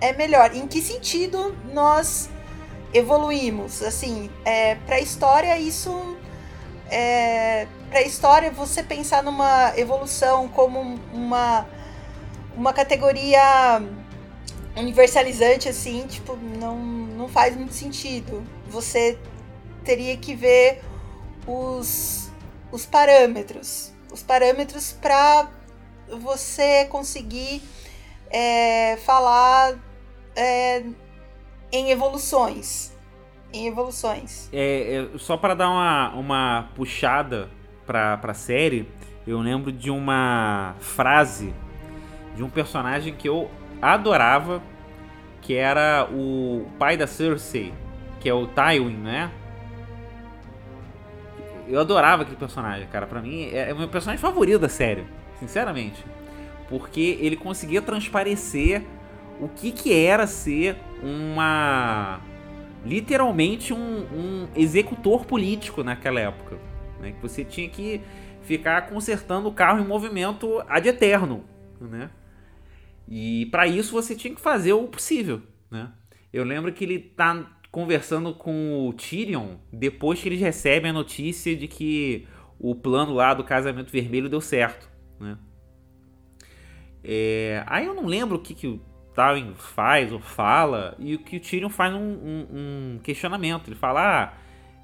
é 0.00 0.12
melhor, 0.12 0.54
em 0.54 0.66
que 0.66 0.80
sentido 0.80 1.56
nós 1.72 2.28
evoluímos, 2.94 3.82
assim, 3.82 4.30
é, 4.44 4.76
para 4.76 4.96
a 4.96 5.00
história 5.00 5.58
isso 5.58 6.16
é, 6.88 7.66
para 7.90 8.02
história 8.02 8.50
você 8.50 8.82
pensar 8.82 9.22
numa 9.22 9.72
evolução 9.76 10.46
como 10.48 11.00
uma 11.12 11.66
uma 12.56 12.72
categoria 12.72 13.82
universalizante 14.76 15.68
assim, 15.68 16.06
tipo, 16.06 16.36
não, 16.36 16.78
não 16.78 17.28
faz 17.28 17.56
muito 17.56 17.74
sentido. 17.74 18.42
Você 18.68 19.18
teria 19.84 20.16
que 20.16 20.34
ver 20.34 20.82
os, 21.46 22.30
os 22.70 22.86
parâmetros. 22.86 23.92
Os 24.12 24.22
parâmetros 24.22 24.92
para 24.92 25.48
você 26.08 26.86
conseguir 26.86 27.62
é, 28.30 28.96
falar 28.98 29.78
é, 30.34 30.82
em 31.70 31.90
evoluções. 31.90 32.92
Em 33.52 33.66
evoluções. 33.66 34.48
É, 34.52 35.08
é 35.14 35.18
só 35.18 35.36
para 35.36 35.54
dar 35.54 35.68
uma, 35.68 36.14
uma 36.14 36.70
puxada 36.74 37.50
pra, 37.86 38.16
pra 38.16 38.32
série, 38.32 38.88
eu 39.26 39.38
lembro 39.40 39.70
de 39.70 39.90
uma 39.90 40.74
frase 40.80 41.54
de 42.34 42.42
um 42.42 42.48
personagem 42.48 43.14
que 43.14 43.28
eu 43.28 43.50
adorava, 43.82 44.62
que 45.40 45.54
era 45.54 46.08
o 46.10 46.66
pai 46.78 46.96
da 46.96 47.06
Cersei, 47.08 47.74
que 48.20 48.28
é 48.28 48.32
o 48.32 48.46
Tywin, 48.46 48.96
né? 48.96 49.30
Eu 51.68 51.80
adorava 51.80 52.22
aquele 52.22 52.36
personagem, 52.36 52.86
cara. 52.86 53.06
Pra 53.06 53.20
mim, 53.20 53.50
é, 53.52 53.70
é 53.70 53.72
o 53.72 53.78
meu 53.78 53.88
personagem 53.88 54.20
favorito 54.20 54.60
da 54.60 54.68
série, 54.68 55.04
sinceramente. 55.40 56.04
Porque 56.68 57.18
ele 57.20 57.36
conseguia 57.36 57.82
transparecer 57.82 58.84
o 59.40 59.48
que, 59.48 59.72
que 59.72 59.92
era 59.92 60.26
ser 60.26 60.76
uma. 61.02 62.20
literalmente 62.84 63.74
um, 63.74 63.78
um 63.78 64.48
executor 64.54 65.24
político 65.24 65.82
naquela 65.82 66.20
época. 66.20 66.56
Né? 67.00 67.12
Que 67.12 67.20
você 67.20 67.44
tinha 67.44 67.68
que 67.68 68.00
ficar 68.42 68.82
consertando 68.88 69.48
o 69.48 69.52
carro 69.52 69.80
em 69.80 69.86
movimento 69.86 70.62
ad 70.68 70.88
eterno. 70.88 71.44
Né? 71.80 72.08
E 73.08 73.46
para 73.46 73.66
isso 73.66 73.92
você 73.92 74.14
tinha 74.14 74.34
que 74.34 74.40
fazer 74.40 74.72
o 74.72 74.88
possível, 74.88 75.42
né? 75.70 75.92
Eu 76.32 76.44
lembro 76.44 76.72
que 76.72 76.84
ele 76.84 76.98
tá 76.98 77.58
conversando 77.70 78.34
com 78.34 78.88
o 78.88 78.92
Tyrion 78.92 79.56
depois 79.72 80.20
que 80.20 80.28
eles 80.28 80.40
recebem 80.40 80.90
a 80.90 80.94
notícia 80.94 81.56
de 81.56 81.66
que 81.66 82.26
o 82.58 82.74
plano 82.74 83.14
lá 83.14 83.34
do 83.34 83.44
casamento 83.44 83.90
vermelho 83.90 84.28
deu 84.28 84.40
certo, 84.40 84.90
né? 85.18 85.36
É, 87.04 87.64
aí 87.66 87.86
eu 87.86 87.94
não 87.94 88.06
lembro 88.06 88.36
o 88.36 88.40
que, 88.40 88.54
que 88.54 88.66
o 88.66 88.80
Tywin 89.14 89.54
faz 89.54 90.12
ou 90.12 90.20
fala 90.20 90.94
e 90.98 91.14
o 91.14 91.18
que 91.18 91.36
o 91.36 91.40
Tyrion 91.40 91.68
faz 91.68 91.92
um, 91.94 91.98
um, 91.98 92.46
um 92.50 93.00
questionamento. 93.02 93.68
Ele 93.68 93.76
fala, 93.76 94.00
ah, 94.22 94.34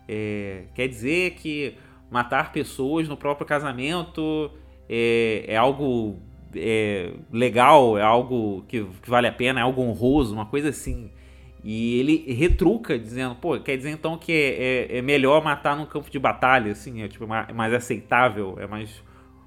é, 0.08 0.64
quer 0.74 0.88
dizer 0.88 1.34
que 1.34 1.76
matar 2.10 2.52
pessoas 2.52 3.08
no 3.08 3.16
próprio 3.16 3.46
casamento 3.46 4.50
é, 4.88 5.44
é 5.46 5.56
algo 5.56 6.20
é, 6.54 7.12
legal, 7.32 7.98
é 7.98 8.02
algo 8.02 8.64
que, 8.68 8.84
que, 8.84 9.10
vale 9.10 9.26
a 9.26 9.32
pena, 9.32 9.60
é 9.60 9.62
algo 9.62 9.82
honroso, 9.82 10.34
uma 10.34 10.46
coisa 10.46 10.68
assim. 10.68 11.10
E 11.62 11.98
ele 11.98 12.32
retruca 12.32 12.98
dizendo, 12.98 13.34
pô, 13.34 13.58
quer 13.58 13.76
dizer 13.76 13.90
então 13.90 14.16
que 14.16 14.32
é, 14.32 14.96
é, 14.96 14.98
é 14.98 15.02
melhor 15.02 15.42
matar 15.42 15.76
num 15.76 15.86
campo 15.86 16.10
de 16.10 16.18
batalha, 16.18 16.72
assim, 16.72 17.02
é 17.02 17.08
tipo 17.08 17.26
mais, 17.26 17.74
aceitável, 17.74 18.56
é 18.58 18.66
mais 18.66 19.02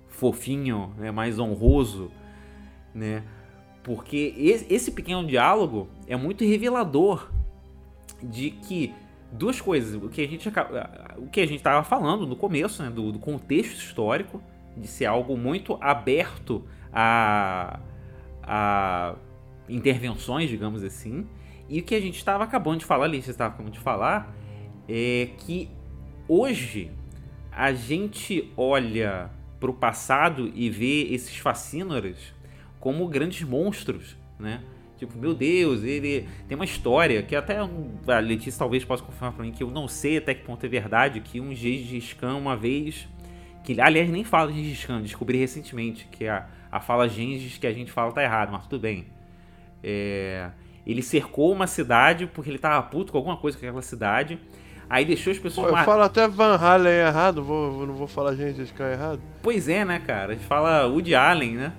fofinho, 0.08 0.94
é 1.02 1.10
mais 1.12 1.40
honroso, 1.40 2.12
né? 2.94 3.24
Porque 3.84 4.36
esse 4.70 4.92
pequeno 4.92 5.26
diálogo 5.26 5.90
é 6.08 6.16
muito 6.16 6.44
revelador 6.44 7.32
de 8.22 8.52
que 8.52 8.94
duas 9.32 9.60
coisas, 9.60 9.96
o 9.96 10.10
que 10.10 10.22
a 10.22 10.28
gente 10.28 10.48
o 11.18 11.28
que 11.28 11.40
a 11.40 11.46
gente 11.46 11.58
estava 11.58 11.84
falando 11.84 12.28
no 12.28 12.36
começo, 12.36 12.84
né, 12.84 12.90
do, 12.90 13.12
do 13.12 13.18
contexto 13.18 13.80
histórico, 13.80 14.44
de 14.78 14.88
ser 14.88 15.06
algo 15.06 15.36
muito 15.38 15.78
aberto 15.82 16.64
a, 16.94 17.80
a 18.44 19.16
intervenções, 19.68 20.50
digamos 20.50 20.84
assim. 20.84 21.28
E 21.70 21.80
o 21.80 21.84
que 21.84 21.96
a 21.96 22.02
gente 22.02 22.18
estava 22.18 22.44
acabando 22.44 22.80
de 22.80 22.86
falar, 22.86 23.06
Alice 23.06 23.30
estava 23.30 23.54
acabando 23.54 23.74
de 23.74 23.80
falar, 23.80 24.36
é 24.88 25.30
que 25.38 25.70
hoje 26.28 26.92
a 27.52 27.74
gente 27.74 28.52
olha 28.58 29.30
para 29.60 29.70
o 29.70 29.74
passado 29.74 30.52
e 30.56 30.70
vê 30.70 31.04
esses 31.14 31.38
fascínoras 31.38 32.34
como 32.80 33.08
grandes 33.08 33.44
monstros, 33.44 34.18
né? 34.40 34.62
Tipo, 34.98 35.18
meu 35.18 35.34
Deus, 35.34 35.84
ele 35.84 36.28
tem 36.48 36.56
uma 36.56 36.66
história 36.66 37.24
que 37.24 37.36
até 37.36 37.58
a 37.58 38.20
Letícia 38.20 38.60
talvez 38.60 38.86
possa 38.86 39.04
confirmar 39.04 39.34
para 39.34 39.44
mim 39.44 39.52
que 39.52 39.64
eu 39.64 39.72
não 39.72 39.88
sei 39.88 40.18
até 40.18 40.34
que 40.34 40.44
ponto 40.44 40.64
é 40.64 40.70
verdade 40.70 41.22
que 41.22 41.42
um 41.42 41.56
Gengis 41.56 42.14
Khan 42.14 42.36
uma 42.36 42.56
vez 42.56 43.08
que 43.64 43.82
aliás 43.82 44.10
nem 44.10 44.24
fala 44.24 44.52
de 44.52 44.62
Gengis 44.62 44.86
Khan, 44.86 45.02
descobri 45.02 45.40
recentemente 45.40 46.08
que 46.12 46.28
a 46.28 46.48
a 46.72 46.80
fala 46.80 47.08
Gengis 47.10 47.58
que 47.58 47.68
a 47.68 47.74
gente 47.74 47.92
fala 47.92 48.12
tá 48.12 48.24
errado, 48.24 48.52
mas 48.52 48.66
tudo 48.66 48.82
bem. 48.82 49.06
É, 49.84 50.50
ele 50.88 51.02
cercou 51.02 51.52
uma 51.52 51.68
cidade 51.68 52.28
porque 52.28 52.50
ele 52.50 52.58
tava 52.58 52.82
puto 52.84 53.12
com 53.12 53.18
alguma 53.18 53.38
coisa 53.38 53.58
com 53.58 53.66
aquela 53.66 53.82
cidade. 53.82 54.40
Aí 54.90 55.06
deixou 55.06 55.32
as 55.32 55.40
pessoas. 55.40 55.72
Pô, 55.72 55.78
eu 55.78 55.84
falo 55.84 56.04
até 56.04 56.28
Van 56.28 56.56
Halen 56.56 56.92
errado, 56.92 57.44
vou, 57.44 57.86
não 57.86 57.94
vou 57.94 58.08
falar 58.08 58.36
Gengis 58.36 58.72
Khan 58.72 58.92
errado. 58.92 59.22
Pois 59.42 59.68
é, 59.68 59.84
né, 59.86 60.00
cara? 60.00 60.34
A 60.34 60.36
gente 60.36 60.46
fala 60.46 60.86
Woody 60.88 61.16
Allen, 61.16 61.56
né? 61.56 61.74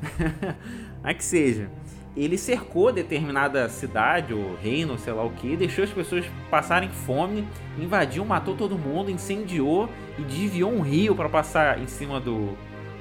Mas 1.02 1.16
que 1.16 1.24
seja. 1.24 1.70
Ele 2.14 2.36
cercou 2.36 2.92
determinada 2.92 3.66
cidade, 3.70 4.34
ou 4.34 4.56
reino, 4.56 4.98
sei 4.98 5.14
lá 5.14 5.24
o 5.24 5.30
que, 5.30 5.56
deixou 5.56 5.82
as 5.82 5.90
pessoas 5.90 6.26
passarem 6.50 6.90
fome, 6.90 7.48
invadiu, 7.78 8.22
matou 8.22 8.54
todo 8.54 8.76
mundo, 8.76 9.10
incendiou 9.10 9.88
e 10.18 10.22
desviou 10.22 10.70
um 10.70 10.82
rio 10.82 11.14
para 11.16 11.30
passar 11.30 11.78
em 11.80 11.86
cima 11.86 12.20
do, 12.20 12.54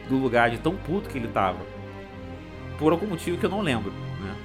do 0.07 0.17
lugar 0.17 0.49
de 0.49 0.59
tão 0.59 0.77
puto 0.77 1.09
que 1.09 1.17
ele 1.17 1.27
tava 1.27 1.59
por 2.81 2.91
algum 2.91 3.05
motivo 3.05 3.37
que 3.37 3.45
eu 3.45 3.49
não 3.49 3.61
lembro, 3.61 3.91
né? 3.91 4.35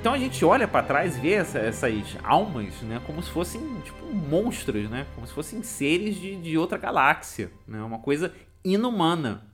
Então 0.00 0.14
a 0.14 0.18
gente 0.18 0.44
olha 0.44 0.68
para 0.68 0.86
trás 0.86 1.16
e 1.16 1.20
vê 1.20 1.32
essa, 1.32 1.58
essas 1.58 2.16
almas, 2.22 2.80
né, 2.82 3.00
como 3.04 3.20
se 3.20 3.28
fossem 3.28 3.60
tipo 3.84 4.06
monstros, 4.06 4.88
né, 4.88 5.04
como 5.14 5.26
se 5.26 5.32
fossem 5.32 5.64
seres 5.64 6.14
de, 6.14 6.36
de 6.36 6.56
outra 6.56 6.78
galáxia, 6.78 7.50
né, 7.66 7.82
uma 7.82 7.98
coisa 7.98 8.32
inumana. 8.64 9.44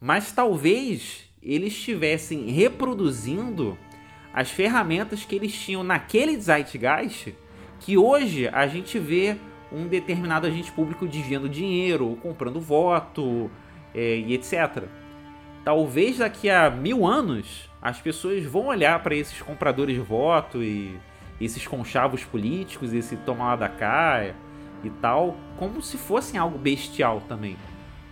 Mas 0.00 0.32
talvez 0.32 1.28
eles 1.42 1.74
estivessem 1.74 2.50
reproduzindo 2.50 3.76
as 4.32 4.50
ferramentas 4.50 5.26
que 5.26 5.36
eles 5.36 5.52
tinham 5.52 5.84
naquele 5.84 6.40
Zeitgeist, 6.40 7.34
que 7.80 7.98
hoje 7.98 8.48
a 8.48 8.66
gente 8.66 8.98
vê 8.98 9.36
um 9.70 9.86
determinado 9.86 10.46
agente 10.46 10.72
público 10.72 11.06
desviando 11.06 11.50
dinheiro, 11.50 12.18
comprando 12.22 12.58
voto 12.60 13.50
é, 13.94 14.16
e 14.16 14.32
etc 14.32 14.88
talvez 15.68 16.16
daqui 16.16 16.48
a 16.48 16.70
mil 16.70 17.06
anos 17.06 17.68
as 17.82 18.00
pessoas 18.00 18.42
vão 18.42 18.68
olhar 18.68 19.02
para 19.02 19.14
esses 19.14 19.42
compradores 19.42 19.96
de 19.96 20.00
voto 20.00 20.62
e 20.62 20.98
esses 21.38 21.66
conchavos 21.66 22.24
políticos, 22.24 22.94
esse 22.94 23.18
tomar 23.18 23.48
lá 23.48 23.56
da 23.56 23.68
cá 23.68 24.32
e 24.82 24.88
tal, 24.88 25.36
como 25.58 25.82
se 25.82 25.98
fossem 25.98 26.40
algo 26.40 26.56
bestial 26.56 27.20
também. 27.28 27.54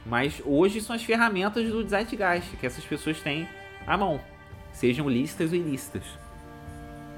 Mas 0.04 0.42
hoje 0.44 0.82
são 0.82 0.94
as 0.94 1.02
ferramentas 1.02 1.66
do 1.70 1.82
Zeitgeist 1.88 2.54
que 2.58 2.66
essas 2.66 2.84
pessoas 2.84 3.22
têm 3.22 3.48
à 3.86 3.96
mão, 3.96 4.20
sejam 4.70 5.08
lícitas 5.08 5.50
ou 5.50 5.56
ilícitas. 5.56 6.04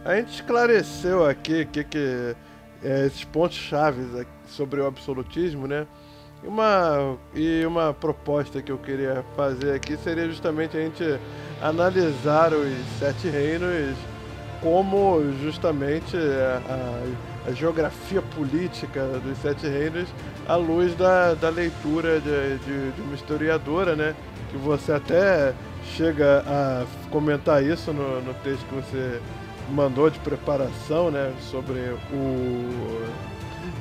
A 0.04 0.14
gente 0.14 0.34
esclareceu 0.34 1.26
aqui 1.26 1.64
que, 1.64 1.82
que 1.82 2.36
é, 2.84 3.06
esses 3.06 3.24
pontos 3.24 3.56
chaves 3.56 4.06
sobre 4.46 4.80
o 4.80 4.86
absolutismo, 4.86 5.66
né? 5.66 5.84
Uma, 6.42 7.16
e 7.34 7.64
uma 7.66 7.92
proposta 7.92 8.62
que 8.62 8.70
eu 8.70 8.78
queria 8.78 9.24
fazer 9.36 9.74
aqui 9.74 9.96
seria 9.96 10.26
justamente 10.28 10.76
a 10.76 10.80
gente 10.80 11.18
analisar 11.60 12.52
os 12.52 12.72
sete 12.98 13.28
reinos 13.28 13.96
como 14.60 15.20
justamente 15.42 16.16
a, 16.16 16.62
a, 17.46 17.50
a 17.50 17.52
geografia 17.52 18.22
política 18.22 19.04
dos 19.24 19.38
sete 19.38 19.66
reinos 19.66 20.08
à 20.46 20.56
luz 20.56 20.94
da, 20.94 21.34
da 21.34 21.48
leitura 21.48 22.20
de, 22.20 22.58
de, 22.58 22.92
de, 22.92 23.02
uma 23.02 23.14
historiadora, 23.14 23.94
né? 23.94 24.14
Que 24.50 24.56
você 24.56 24.92
até 24.92 25.52
chega 25.96 26.42
a 26.46 26.86
comentar 27.10 27.62
isso 27.62 27.92
no, 27.92 28.20
no 28.22 28.34
texto 28.34 28.64
que 28.66 28.74
você 28.74 29.20
mandou 29.70 30.08
de 30.08 30.18
preparação, 30.20 31.10
né? 31.10 31.32
Sobre 31.50 31.78
o 32.12 33.28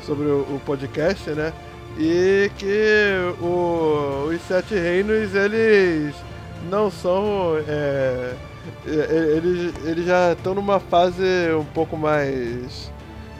sobre 0.03 0.25
o, 0.25 0.41
o 0.41 0.61
podcast, 0.65 1.29
né? 1.31 1.53
E 1.97 2.51
que 2.57 3.33
o, 3.41 4.29
os 4.29 4.41
Sete 4.43 4.75
Reinos, 4.75 5.33
eles 5.33 6.15
não 6.69 6.91
são. 6.91 7.57
É, 7.67 8.33
eles, 8.85 9.73
eles 9.85 10.05
já 10.05 10.33
estão 10.33 10.53
numa 10.53 10.79
fase 10.79 11.23
um 11.57 11.65
pouco 11.65 11.97
mais 11.97 12.91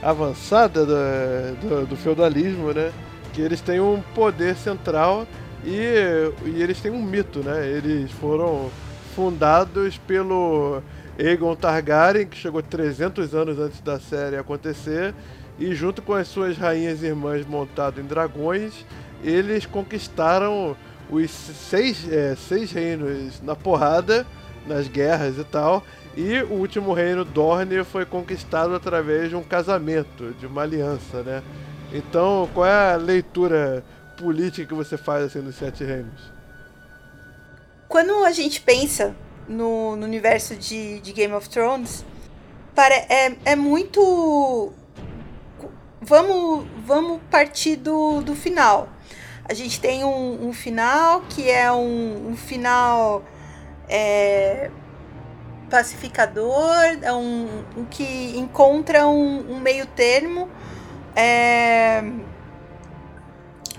avançada 0.01 0.85
do, 0.85 1.67
do, 1.67 1.85
do 1.88 1.95
feudalismo, 1.95 2.71
né? 2.73 2.91
Que 3.34 3.41
eles 3.41 3.61
têm 3.61 3.79
um 3.79 4.01
poder 4.15 4.55
central 4.55 5.27
e, 5.63 6.31
e 6.45 6.61
eles 6.61 6.79
têm 6.81 6.91
um 6.91 7.01
mito, 7.01 7.39
né? 7.39 7.67
Eles 7.67 8.11
foram 8.11 8.69
fundados 9.15 9.97
pelo 9.99 10.81
Aegon 11.19 11.55
Targaryen, 11.55 12.27
que 12.27 12.38
chegou 12.38 12.61
300 12.61 13.34
anos 13.34 13.59
antes 13.59 13.81
da 13.81 13.99
série 13.99 14.38
acontecer, 14.38 15.13
e 15.59 15.73
junto 15.73 16.01
com 16.01 16.13
as 16.13 16.27
suas 16.27 16.57
rainhas 16.57 17.03
irmãs 17.03 17.45
montado 17.45 17.99
em 17.99 18.03
dragões, 18.03 18.85
eles 19.23 19.65
conquistaram 19.65 20.75
os 21.09 21.31
seis, 21.31 22.07
é, 22.11 22.35
seis 22.35 22.71
reinos 22.71 23.41
na 23.41 23.55
porrada, 23.55 24.25
nas 24.65 24.88
guerras 24.88 25.38
e 25.38 25.43
tal, 25.43 25.84
e 26.15 26.41
o 26.41 26.53
último 26.53 26.93
reino, 26.93 27.23
Dorne, 27.23 27.84
foi 27.84 28.05
conquistado 28.05 28.73
através 28.73 29.29
de 29.29 29.35
um 29.35 29.43
casamento, 29.43 30.34
de 30.39 30.47
uma 30.47 30.63
aliança, 30.63 31.21
né? 31.21 31.43
Então, 31.93 32.49
qual 32.53 32.65
é 32.65 32.93
a 32.93 32.97
leitura 32.97 33.84
política 34.17 34.67
que 34.67 34.73
você 34.73 34.97
faz 34.97 35.25
assim 35.25 35.41
dos 35.41 35.55
Sete 35.55 35.84
Reinos? 35.84 36.31
Quando 37.88 38.25
a 38.25 38.31
gente 38.31 38.59
pensa 38.61 39.15
no, 39.47 39.95
no 39.95 40.05
universo 40.05 40.55
de, 40.55 40.99
de, 40.99 41.13
Game 41.13 41.34
of 41.34 41.47
Thrones, 41.49 42.03
para, 42.75 42.95
é, 42.95 43.35
é 43.45 43.55
muito. 43.55 44.73
Vamos, 45.99 46.68
vamos 46.86 47.19
partir 47.32 47.76
do, 47.76 48.22
do 48.22 48.36
final. 48.36 48.88
A 49.44 49.53
gente 49.53 49.80
tem 49.80 50.03
um, 50.03 50.48
um 50.48 50.53
final 50.53 51.22
que 51.22 51.49
é 51.49 51.72
um, 51.72 52.30
um 52.30 52.38
final 52.38 53.24
é, 53.90 54.69
pacificador, 55.72 56.99
é 57.02 57.11
um, 57.11 57.64
um, 57.76 57.86
que 57.86 58.38
encontra 58.38 59.07
um, 59.07 59.53
um 59.53 59.60
meio 59.60 59.88
termo. 59.88 60.48
É, 61.15 62.03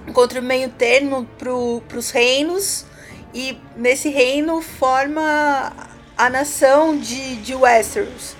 encontra 0.05 0.41
um 0.41 0.45
meio 0.45 0.71
termo 0.71 1.25
para 1.39 1.53
os 1.53 2.11
reinos 2.11 2.85
e 3.33 3.57
nesse 3.77 4.09
reino 4.09 4.61
forma 4.61 5.73
a 6.17 6.29
nação 6.29 6.99
de, 6.99 7.37
de 7.37 7.55
Westeros, 7.55 8.35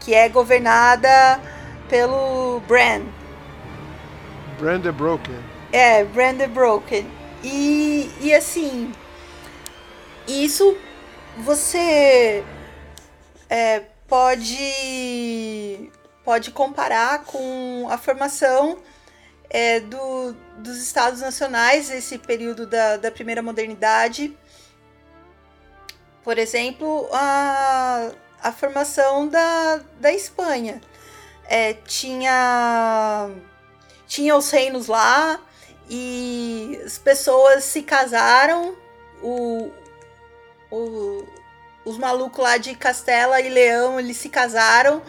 que 0.00 0.12
é 0.12 0.28
governada 0.28 1.40
pelo 1.88 2.60
Bran. 2.68 3.21
Bran 4.62 4.80
the 4.80 4.92
Broken. 4.92 5.34
É, 5.72 6.04
Bran 6.04 6.36
the 6.36 6.46
Broken. 6.46 7.04
E, 7.42 8.08
e 8.20 8.32
assim, 8.32 8.92
isso 10.28 10.78
você 11.38 12.44
é, 13.50 13.80
pode, 14.06 15.90
pode 16.24 16.52
comparar 16.52 17.24
com 17.24 17.88
a 17.90 17.98
formação 17.98 18.78
é, 19.50 19.80
do, 19.80 20.32
dos 20.58 20.80
estados 20.80 21.20
nacionais, 21.20 21.90
esse 21.90 22.16
período 22.16 22.64
da, 22.64 22.98
da 22.98 23.10
primeira 23.10 23.42
modernidade. 23.42 24.32
Por 26.22 26.38
exemplo, 26.38 27.08
a, 27.12 28.12
a 28.40 28.52
formação 28.52 29.26
da, 29.26 29.80
da 29.98 30.12
Espanha. 30.12 30.80
É, 31.48 31.74
tinha, 31.74 33.28
tinha 34.12 34.36
os 34.36 34.50
reinos 34.50 34.88
lá 34.88 35.40
e 35.88 36.78
as 36.84 36.98
pessoas 36.98 37.64
se 37.64 37.82
casaram. 37.82 38.76
O, 39.22 39.70
o, 40.70 41.24
os 41.82 41.96
malucos 41.96 42.44
lá 42.44 42.58
de 42.58 42.74
Castela 42.74 43.40
e 43.40 43.48
Leão 43.48 43.98
eles 43.98 44.18
se 44.18 44.28
casaram 44.28 45.00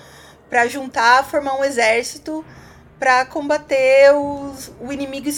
para 0.50 0.68
juntar, 0.68 1.26
formar 1.26 1.56
um 1.56 1.66
exército 1.66 2.46
para 2.98 3.26
combater 3.26 4.14
os, 4.14 4.72
o 4.80 4.94
inimigo 4.94 5.30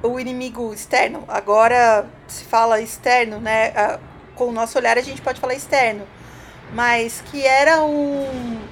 o 0.00 0.20
inimigo 0.20 0.72
externo. 0.72 1.24
Agora 1.26 2.08
se 2.28 2.44
fala 2.44 2.80
externo, 2.80 3.40
né? 3.40 3.72
Com 4.36 4.50
o 4.50 4.52
nosso 4.52 4.78
olhar 4.78 4.96
a 4.96 5.02
gente 5.02 5.20
pode 5.20 5.40
falar 5.40 5.54
externo, 5.54 6.06
mas 6.72 7.20
que 7.22 7.44
era 7.44 7.82
um 7.82 8.62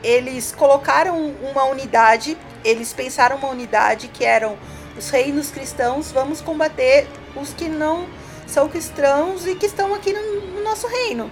eles 0.00 0.52
colocaram 0.52 1.16
uma 1.50 1.64
unidade, 1.64 2.38
eles 2.64 2.92
pensaram 2.92 3.36
uma 3.36 3.48
unidade 3.48 4.08
que 4.08 4.24
eram 4.24 4.58
os 4.96 5.10
reinos 5.10 5.50
cristãos, 5.50 6.10
vamos 6.10 6.40
combater 6.40 7.06
os 7.36 7.52
que 7.52 7.68
não 7.68 8.08
são 8.46 8.68
cristãos 8.68 9.46
e 9.46 9.54
que 9.54 9.66
estão 9.66 9.94
aqui 9.94 10.12
no, 10.12 10.40
no 10.54 10.62
nosso 10.62 10.86
reino. 10.86 11.30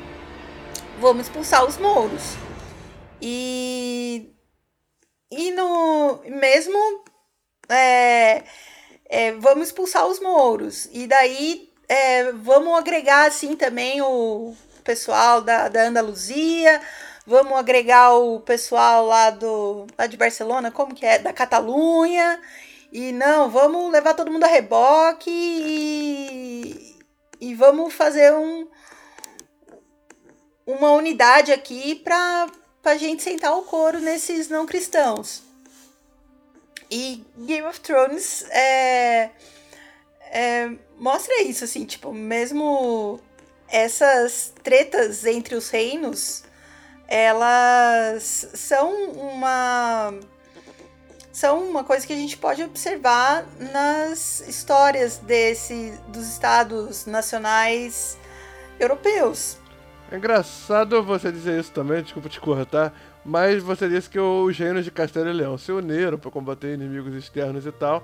Vamos 1.00 1.26
expulsar 1.26 1.64
os 1.64 1.76
mouros. 1.78 2.36
E 3.20 4.32
e 5.30 5.50
no 5.50 6.20
mesmo 6.26 6.78
é, 7.68 8.44
é, 9.08 9.32
vamos 9.32 9.68
expulsar 9.68 10.06
os 10.06 10.20
mouros. 10.20 10.88
E 10.92 11.06
daí 11.06 11.72
é, 11.88 12.32
vamos 12.32 12.76
agregar 12.78 13.26
assim 13.26 13.56
também 13.56 14.00
o 14.02 14.54
pessoal 14.84 15.40
da, 15.40 15.68
da 15.68 15.82
Andaluzia, 15.82 16.80
vamos 17.26 17.58
agregar 17.58 18.14
o 18.14 18.40
pessoal 18.40 19.06
lá 19.06 19.30
do 19.30 19.86
lá 19.98 20.06
de 20.06 20.16
Barcelona, 20.16 20.70
como 20.70 20.94
que 20.94 21.04
é? 21.04 21.18
Da 21.18 21.32
Catalunha. 21.32 22.40
E 22.92 23.12
não, 23.12 23.50
vamos 23.50 23.90
levar 23.92 24.14
todo 24.14 24.30
mundo 24.30 24.44
a 24.44 24.48
reboque 24.48 25.30
e, 25.30 26.96
e 27.40 27.54
vamos 27.54 27.92
fazer 27.92 28.32
um, 28.32 28.66
uma 30.66 30.92
unidade 30.92 31.52
aqui 31.52 31.96
para 31.96 32.48
pra 32.80 32.96
gente 32.96 33.22
sentar 33.22 33.52
o 33.56 33.62
couro 33.62 33.98
nesses 34.00 34.48
não 34.48 34.64
cristãos. 34.64 35.42
E 36.88 37.24
Game 37.38 37.66
of 37.66 37.80
Thrones 37.80 38.44
é, 38.50 39.30
é, 40.30 40.70
mostra 40.96 41.42
isso, 41.42 41.64
assim, 41.64 41.84
tipo, 41.84 42.12
mesmo 42.12 43.20
essas 43.68 44.52
tretas 44.62 45.24
entre 45.24 45.56
os 45.56 45.68
reinos, 45.68 46.44
elas 47.08 48.48
são 48.54 49.12
uma 49.12 50.12
são 51.32 51.68
uma 51.68 51.84
coisa 51.84 52.06
que 52.06 52.12
a 52.12 52.16
gente 52.16 52.36
pode 52.38 52.62
observar 52.62 53.44
nas 53.72 54.40
histórias 54.48 55.18
desse 55.18 55.92
dos 56.08 56.26
estados 56.26 57.04
nacionais 57.06 58.18
europeus. 58.80 59.58
É 60.10 60.16
engraçado 60.16 61.02
você 61.02 61.30
dizer 61.30 61.60
isso 61.60 61.72
também, 61.72 62.02
desculpa 62.02 62.28
te 62.28 62.40
cortar, 62.40 62.94
mas 63.24 63.62
você 63.62 63.88
disse 63.88 64.08
que 64.08 64.18
os 64.18 64.56
reinos 64.56 64.84
de 64.84 64.90
Castelo 64.90 65.28
e 65.28 65.32
Leão 65.32 65.58
se 65.58 65.72
uniram 65.72 66.16
para 66.16 66.30
combater 66.30 66.74
inimigos 66.74 67.12
externos 67.14 67.66
e 67.66 67.72
tal. 67.72 68.02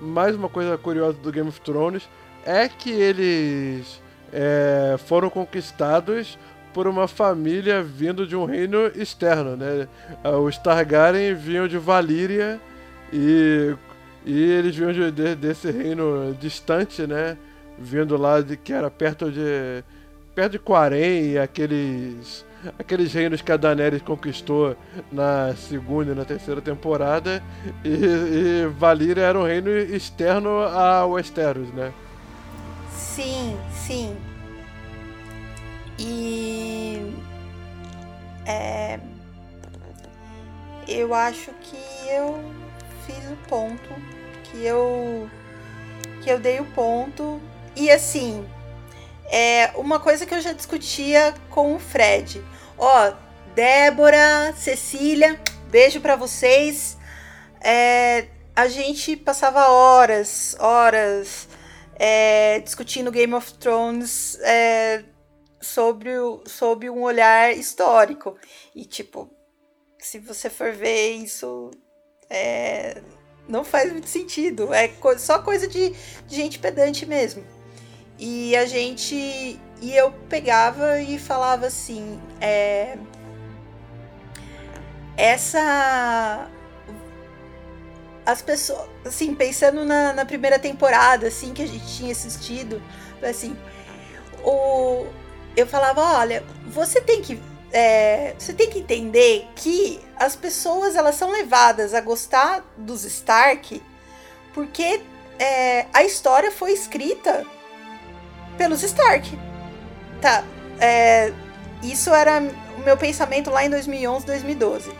Mais 0.00 0.34
uma 0.34 0.48
coisa 0.48 0.76
curiosa 0.76 1.18
do 1.18 1.30
Game 1.30 1.48
of 1.48 1.60
Thrones 1.60 2.08
é 2.44 2.68
que 2.68 2.90
eles 2.90 4.02
é, 4.32 4.96
foram 5.06 5.30
conquistados 5.30 6.38
por 6.74 6.88
uma 6.88 7.06
família 7.06 7.82
vindo 7.82 8.26
de 8.26 8.34
um 8.34 8.44
reino 8.44 8.88
externo, 8.96 9.56
né? 9.56 9.86
Os 10.42 10.58
Targaryen 10.58 11.32
vinham 11.34 11.68
de 11.68 11.78
Valíria 11.78 12.60
e, 13.12 13.74
e 14.26 14.42
eles 14.42 14.74
vinham 14.74 14.92
de, 14.92 15.10
de, 15.12 15.34
desse 15.36 15.70
reino 15.70 16.36
distante, 16.38 17.06
né? 17.06 17.38
Vindo 17.78 18.16
lá 18.16 18.40
de 18.40 18.56
que 18.56 18.72
era 18.72 18.90
perto 18.90 19.30
de 19.30 19.84
perto 20.34 20.52
de 20.52 20.58
Quarém 20.58 21.30
e 21.30 21.38
aqueles 21.38 22.44
aqueles 22.78 23.12
reinos 23.12 23.40
que 23.40 23.52
a 23.52 23.56
Daenerys 23.56 24.02
conquistou 24.02 24.76
na 25.12 25.54
segunda 25.54 26.12
e 26.12 26.14
na 26.14 26.24
terceira 26.24 26.60
temporada 26.60 27.42
e, 27.84 27.88
e 27.88 28.66
Valyria 28.66 29.24
era 29.24 29.38
um 29.38 29.44
reino 29.44 29.70
externo 29.70 30.60
a 30.60 31.06
Westeros, 31.06 31.68
né? 31.72 31.92
Sim, 32.90 33.56
sim. 33.72 34.16
E 35.98 37.14
é, 38.46 38.98
eu 40.88 41.14
acho 41.14 41.50
que 41.62 41.78
eu 42.08 42.42
fiz 43.06 43.30
o 43.30 43.36
ponto, 43.48 43.88
que 44.44 44.64
eu 44.64 45.30
que 46.22 46.30
eu 46.30 46.38
dei 46.38 46.58
o 46.58 46.64
ponto 46.66 47.40
e 47.76 47.90
assim 47.90 48.46
é 49.30 49.72
uma 49.74 49.98
coisa 49.98 50.24
que 50.24 50.34
eu 50.34 50.40
já 50.40 50.52
discutia 50.52 51.34
com 51.50 51.74
o 51.74 51.78
Fred. 51.78 52.42
Ó, 52.78 53.12
Débora, 53.54 54.54
Cecília, 54.56 55.40
beijo 55.70 56.00
para 56.00 56.16
vocês. 56.16 56.96
É, 57.60 58.26
a 58.54 58.68
gente 58.68 59.16
passava 59.16 59.68
horas, 59.68 60.56
horas 60.58 61.48
é, 61.96 62.60
discutindo 62.60 63.10
Game 63.10 63.32
of 63.34 63.54
Thrones 63.54 64.38
é, 64.42 65.04
sobre, 65.64 66.10
sobre 66.46 66.90
um 66.90 67.02
olhar 67.02 67.52
histórico. 67.56 68.36
E, 68.74 68.84
tipo, 68.84 69.30
se 69.98 70.18
você 70.18 70.50
for 70.50 70.72
ver 70.72 71.12
isso, 71.12 71.70
é, 72.30 73.02
não 73.48 73.64
faz 73.64 73.90
muito 73.90 74.08
sentido. 74.08 74.72
É 74.72 74.88
co 74.88 75.18
só 75.18 75.40
coisa 75.40 75.66
de, 75.66 75.90
de 76.26 76.36
gente 76.36 76.58
pedante 76.58 77.06
mesmo. 77.06 77.44
E 78.18 78.54
a 78.56 78.66
gente. 78.66 79.58
E 79.80 79.96
eu 79.96 80.12
pegava 80.28 81.00
e 81.00 81.18
falava 81.18 81.66
assim: 81.66 82.20
é, 82.40 82.96
essa. 85.16 86.48
as 88.24 88.42
pessoas, 88.42 88.88
assim, 89.04 89.34
pensando 89.34 89.84
na, 89.84 90.12
na 90.12 90.24
primeira 90.24 90.58
temporada, 90.58 91.26
assim, 91.28 91.52
que 91.52 91.62
a 91.62 91.66
gente 91.66 91.86
tinha 91.96 92.12
assistido, 92.12 92.82
assim, 93.22 93.56
o, 94.44 95.06
eu 95.56 95.66
falava, 95.66 96.00
olha, 96.18 96.44
você 96.66 97.00
tem 97.00 97.22
que 97.22 97.40
é, 97.72 98.34
você 98.38 98.52
tem 98.52 98.70
que 98.70 98.78
entender 98.78 99.48
que 99.56 100.00
as 100.16 100.36
pessoas 100.36 100.94
elas 100.94 101.16
são 101.16 101.32
levadas 101.32 101.92
a 101.92 102.00
gostar 102.00 102.64
dos 102.76 103.04
Stark 103.04 103.82
porque 104.52 105.02
é, 105.38 105.86
a 105.92 106.04
história 106.04 106.52
foi 106.52 106.72
escrita 106.72 107.44
pelos 108.56 108.82
Stark. 108.84 109.36
Tá, 110.20 110.44
é, 110.80 111.32
isso 111.82 112.10
era 112.10 112.40
o 112.78 112.80
meu 112.80 112.96
pensamento 112.96 113.50
lá 113.50 113.64
em 113.64 113.70
2011, 113.70 114.24
2012. 114.24 114.92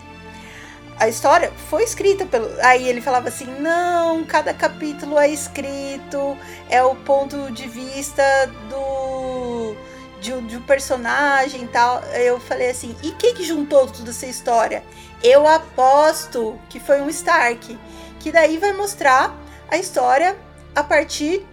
A 0.99 1.09
história 1.09 1.53
foi 1.71 1.83
escrita 1.83 2.27
pelo. 2.27 2.49
Aí 2.61 2.89
ele 2.89 3.01
falava 3.01 3.29
assim: 3.29 3.47
não, 3.61 4.25
cada 4.25 4.53
capítulo 4.53 5.19
é 5.19 5.29
escrito, 5.29 6.37
é 6.69 6.83
o 6.83 6.95
ponto 6.95 7.51
de 7.53 7.67
vista 7.69 8.23
do 8.69 9.77
de, 10.25 10.41
de 10.41 10.57
um 10.57 10.63
personagem 10.63 11.65
e 11.65 11.69
tal. 11.69 12.03
Eu 12.15 12.41
falei 12.41 12.71
assim, 12.71 12.97
e 13.03 13.13
quem 13.13 13.35
que 13.35 13.45
juntou 13.45 13.87
toda 13.87 14.11
essa 14.11 14.27
história? 14.27 14.83
Eu 15.23 15.47
aposto 15.47 16.59
que 16.71 16.81
foi 16.81 17.03
um 17.03 17.11
Stark. 17.11 17.79
Que 18.19 18.33
daí 18.33 18.57
vai 18.57 18.73
mostrar 18.73 19.37
a 19.69 19.77
história 19.77 20.37
a 20.75 20.83
partir 20.83 21.47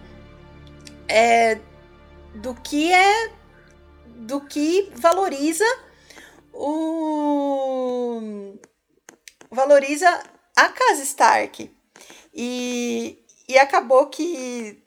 é, 1.06 1.58
do 2.34 2.54
que 2.54 2.92
é 2.92 3.30
do 4.06 4.40
que 4.40 4.90
valoriza 4.94 5.64
o 6.52 8.54
valoriza 9.50 10.08
a 10.56 10.68
casa 10.68 11.02
Stark 11.02 11.70
e, 12.32 13.18
e 13.48 13.58
acabou 13.58 14.06
que 14.06 14.81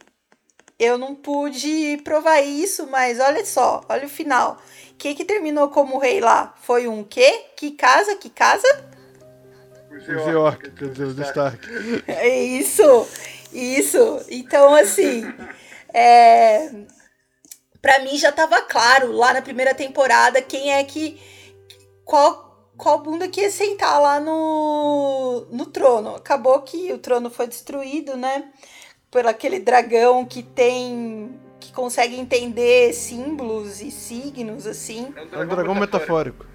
eu 0.78 0.98
não 0.98 1.16
pude 1.16 1.98
provar 2.04 2.42
isso, 2.42 2.88
mas 2.88 3.20
olha 3.20 3.46
só, 3.46 3.82
olha 3.88 4.06
o 4.06 4.10
final. 4.10 4.58
O 4.92 4.96
que 4.96 5.16
que 5.16 5.26
terminou 5.26 5.70
como 5.70 5.98
rei 5.98 6.20
lá? 6.20 6.54
Foi 6.62 6.88
um 6.88 7.04
quê? 7.04 7.46
Que 7.56 7.72
casa? 7.72 8.16
Que 8.16 8.30
casa? 8.30 8.68
Os 9.92 10.08
York, 10.08 10.72
quer 10.72 10.90
dizer, 10.90 11.06
os 11.06 11.20
Stark. 11.20 11.60
É 12.08 12.28
isso, 12.28 13.08
isso. 13.54 14.26
Então, 14.30 14.76
assim, 14.76 15.24
é, 15.94 16.70
para 17.82 18.00
mim 18.00 18.18
já 18.18 18.32
tava 18.32 18.62
claro 18.62 19.14
lá 19.14 19.34
na 19.34 19.42
primeira 19.42 19.74
temporada 19.74 20.42
quem 20.42 20.74
é 20.74 20.84
que. 20.84 21.20
Qual, 22.04 22.70
qual 22.78 23.00
bunda 23.00 23.28
que 23.28 23.42
ia 23.42 23.50
sentar 23.50 24.02
lá 24.02 24.20
no, 24.20 25.48
no 25.50 25.66
trono. 25.68 26.16
Acabou 26.16 26.62
que 26.62 26.92
o 26.92 27.00
trono 27.00 27.30
foi 27.30 27.48
destruído, 27.48 28.18
né? 28.18 28.52
Por 29.16 29.26
aquele 29.26 29.62
dragão 29.62 30.26
que 30.26 30.44
tem 30.44 31.40
que 31.58 31.72
consegue 31.72 32.20
entender 32.20 32.92
símbolos 32.92 33.80
e 33.80 33.90
signos 33.90 34.68
assim. 34.68 35.14
É 35.16 35.22
um 35.22 35.28
dragão, 35.28 35.40
é 35.40 35.46
um 35.46 35.48
dragão 35.48 35.76
metafórico. 35.76 36.46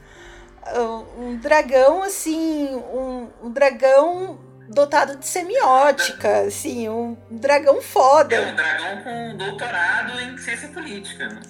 Um 1.19 1.37
dragão 1.39 2.03
assim, 2.03 2.67
um, 2.93 3.29
um 3.43 3.51
dragão 3.51 4.39
dotado 4.69 5.17
de 5.17 5.27
semiótica, 5.27 6.41
assim, 6.41 6.87
um 6.91 7.17
dragão 7.31 7.81
foda. 7.81 8.37
É 8.37 8.53
um 8.53 8.55
dragão 8.55 9.05
com 9.05 9.37
doutorado 9.39 10.21
em 10.21 10.37
ciência 10.37 10.69
política. 10.69 11.29
Né? 11.29 11.41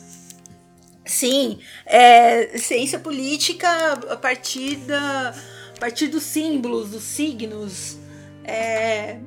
Sim, 1.05 1.59
é, 1.87 2.57
ciência 2.57 3.01
política 3.01 3.69
a 4.11 4.17
partir 4.17 4.77
da 4.77 5.35
a 5.77 5.81
partir 5.81 6.07
dos 6.07 6.23
símbolos, 6.23 6.91
dos 6.91 7.03
signos. 7.03 7.99
É, 8.45 9.19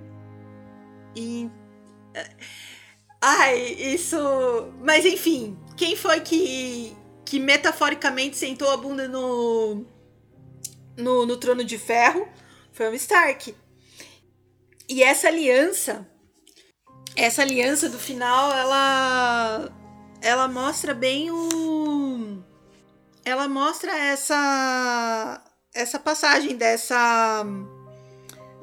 e 1.14 1.50
Ai, 3.22 3.58
isso. 3.58 4.18
Mas 4.82 5.06
enfim, 5.06 5.58
quem 5.78 5.96
foi 5.96 6.20
que, 6.20 6.96
que 7.26 7.40
metaforicamente 7.40 8.36
sentou 8.38 8.70
a 8.70 8.78
bunda 8.78 9.08
no, 9.08 9.86
no, 10.98 11.26
no 11.26 11.38
trono 11.38 11.64
de 11.64 11.78
ferro? 11.78 12.28
Foi 12.72 12.90
o 12.90 12.96
Stark. 12.96 13.56
E 14.90 15.02
essa 15.02 15.28
aliança, 15.28 16.08
essa 17.16 17.42
aliança 17.42 17.90
do 17.90 17.98
final, 17.98 18.52
ela 18.52 19.72
ela 20.22 20.48
mostra 20.48 20.94
bem 20.94 21.32
o 21.32 22.44
ela 23.26 23.48
mostra 23.48 23.92
essa 23.98 25.44
essa 25.74 26.00
passagem 26.00 26.56
dessa 26.56 27.46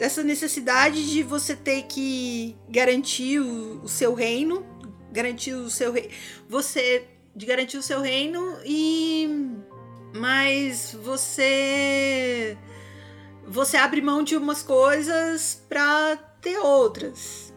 dessa 0.01 0.25
necessidade 0.25 1.11
de 1.11 1.23
você 1.23 1.55
ter 1.55 1.83
que 1.83 2.57
garantir 2.71 3.39
o, 3.39 3.83
o 3.83 3.89
seu 3.89 4.15
reino, 4.15 4.65
garantir 5.13 5.53
o 5.53 5.69
seu 5.69 5.93
rei, 5.93 6.09
você 6.49 7.07
de 7.37 7.45
garantir 7.45 7.77
o 7.77 7.83
seu 7.83 8.01
reino 8.01 8.57
e 8.65 9.53
mas 10.15 10.97
você 11.03 12.57
você 13.47 13.77
abre 13.77 14.01
mão 14.01 14.25
de 14.25 14.37
umas 14.37 14.63
coisas 14.63 15.63
para 15.69 16.17
ter 16.41 16.59
outras. 16.59 17.53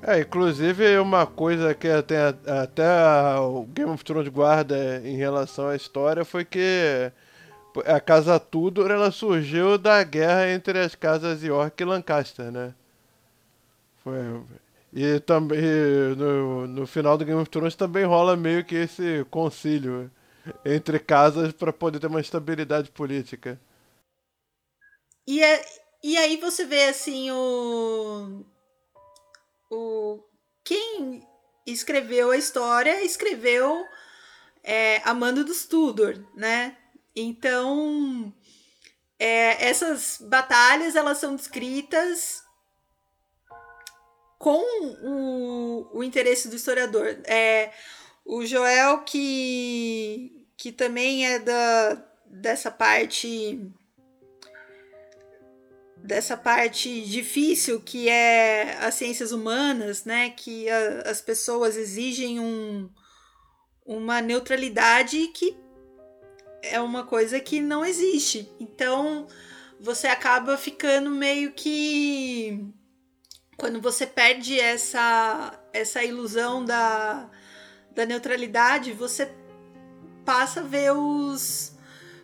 É, 0.00 0.20
inclusive 0.20 0.96
uma 0.98 1.26
coisa 1.26 1.74
que 1.74 1.88
até, 1.88 2.28
até 2.46 3.36
o 3.40 3.64
Game 3.64 3.90
of 3.90 4.04
Thrones 4.04 4.28
guarda 4.28 5.02
em 5.04 5.16
relação 5.16 5.66
à 5.66 5.74
história 5.74 6.24
foi 6.24 6.44
que 6.44 7.10
a 7.86 8.00
casa 8.00 8.38
Tudor 8.38 8.90
ela 8.90 9.10
surgiu 9.10 9.76
da 9.78 10.02
guerra 10.02 10.50
entre 10.50 10.78
as 10.78 10.94
casas 10.94 11.42
York 11.42 11.82
e 11.82 11.86
Lancaster, 11.86 12.50
né? 12.50 12.74
Foi, 14.02 14.14
e 14.92 15.18
também 15.20 15.60
no, 16.16 16.66
no 16.66 16.86
final 16.86 17.18
do 17.18 17.24
Game 17.24 17.40
of 17.40 17.50
Thrones 17.50 17.74
também 17.74 18.04
rola 18.04 18.36
meio 18.36 18.64
que 18.64 18.76
esse 18.76 19.24
concílio 19.30 20.10
entre 20.64 20.98
casas 20.98 21.52
para 21.52 21.72
poder 21.72 21.98
ter 21.98 22.06
uma 22.06 22.20
estabilidade 22.20 22.90
política. 22.90 23.58
E, 25.26 25.42
é, 25.42 25.64
e 26.02 26.16
aí 26.16 26.36
você 26.36 26.64
vê 26.64 26.84
assim 26.84 27.30
o 27.30 28.44
o 29.70 30.22
quem 30.62 31.26
escreveu 31.66 32.30
a 32.30 32.36
história 32.36 33.02
escreveu 33.02 33.84
é, 34.62 34.98
Amando 35.04 35.44
dos 35.44 35.64
Tudor, 35.64 36.22
né? 36.34 36.76
Então, 37.14 38.32
é, 39.18 39.68
essas 39.68 40.18
batalhas 40.20 40.96
elas 40.96 41.18
são 41.18 41.36
descritas 41.36 42.42
com 44.38 44.62
o, 45.02 45.98
o 45.98 46.04
interesse 46.04 46.48
do 46.48 46.56
historiador. 46.56 47.06
É, 47.24 47.72
o 48.24 48.44
Joel, 48.44 48.98
que, 49.04 50.46
que 50.56 50.72
também 50.72 51.26
é 51.26 51.38
da, 51.38 52.04
dessa 52.26 52.70
parte 52.70 53.72
dessa 55.96 56.36
parte 56.36 57.00
difícil 57.06 57.80
que 57.80 58.10
é 58.10 58.76
as 58.80 58.94
ciências 58.94 59.32
humanas, 59.32 60.04
né? 60.04 60.28
Que 60.28 60.68
a, 60.68 61.10
as 61.10 61.22
pessoas 61.22 61.76
exigem 61.76 62.38
um, 62.38 62.90
uma 63.86 64.20
neutralidade 64.20 65.28
que 65.28 65.56
é 66.70 66.80
uma 66.80 67.04
coisa 67.04 67.40
que 67.40 67.60
não 67.60 67.84
existe. 67.84 68.48
Então 68.58 69.26
você 69.80 70.06
acaba 70.06 70.56
ficando 70.56 71.10
meio 71.10 71.52
que 71.52 72.72
quando 73.56 73.80
você 73.80 74.06
perde 74.06 74.58
essa 74.58 75.58
essa 75.72 76.02
ilusão 76.02 76.64
da, 76.64 77.28
da 77.94 78.06
neutralidade, 78.06 78.92
você 78.92 79.30
passa 80.24 80.60
a 80.60 80.62
ver 80.62 80.92
os 80.92 81.72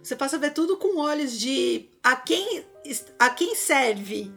você 0.03 0.17
passa 0.17 0.37
a 0.37 0.39
ver 0.39 0.53
tudo 0.53 0.77
com 0.77 0.99
olhos 0.99 1.39
de 1.39 1.91
a 2.03 2.17
quem 2.17 2.65
a 3.19 3.31
quem 3.31 3.55
serve 3.55 4.33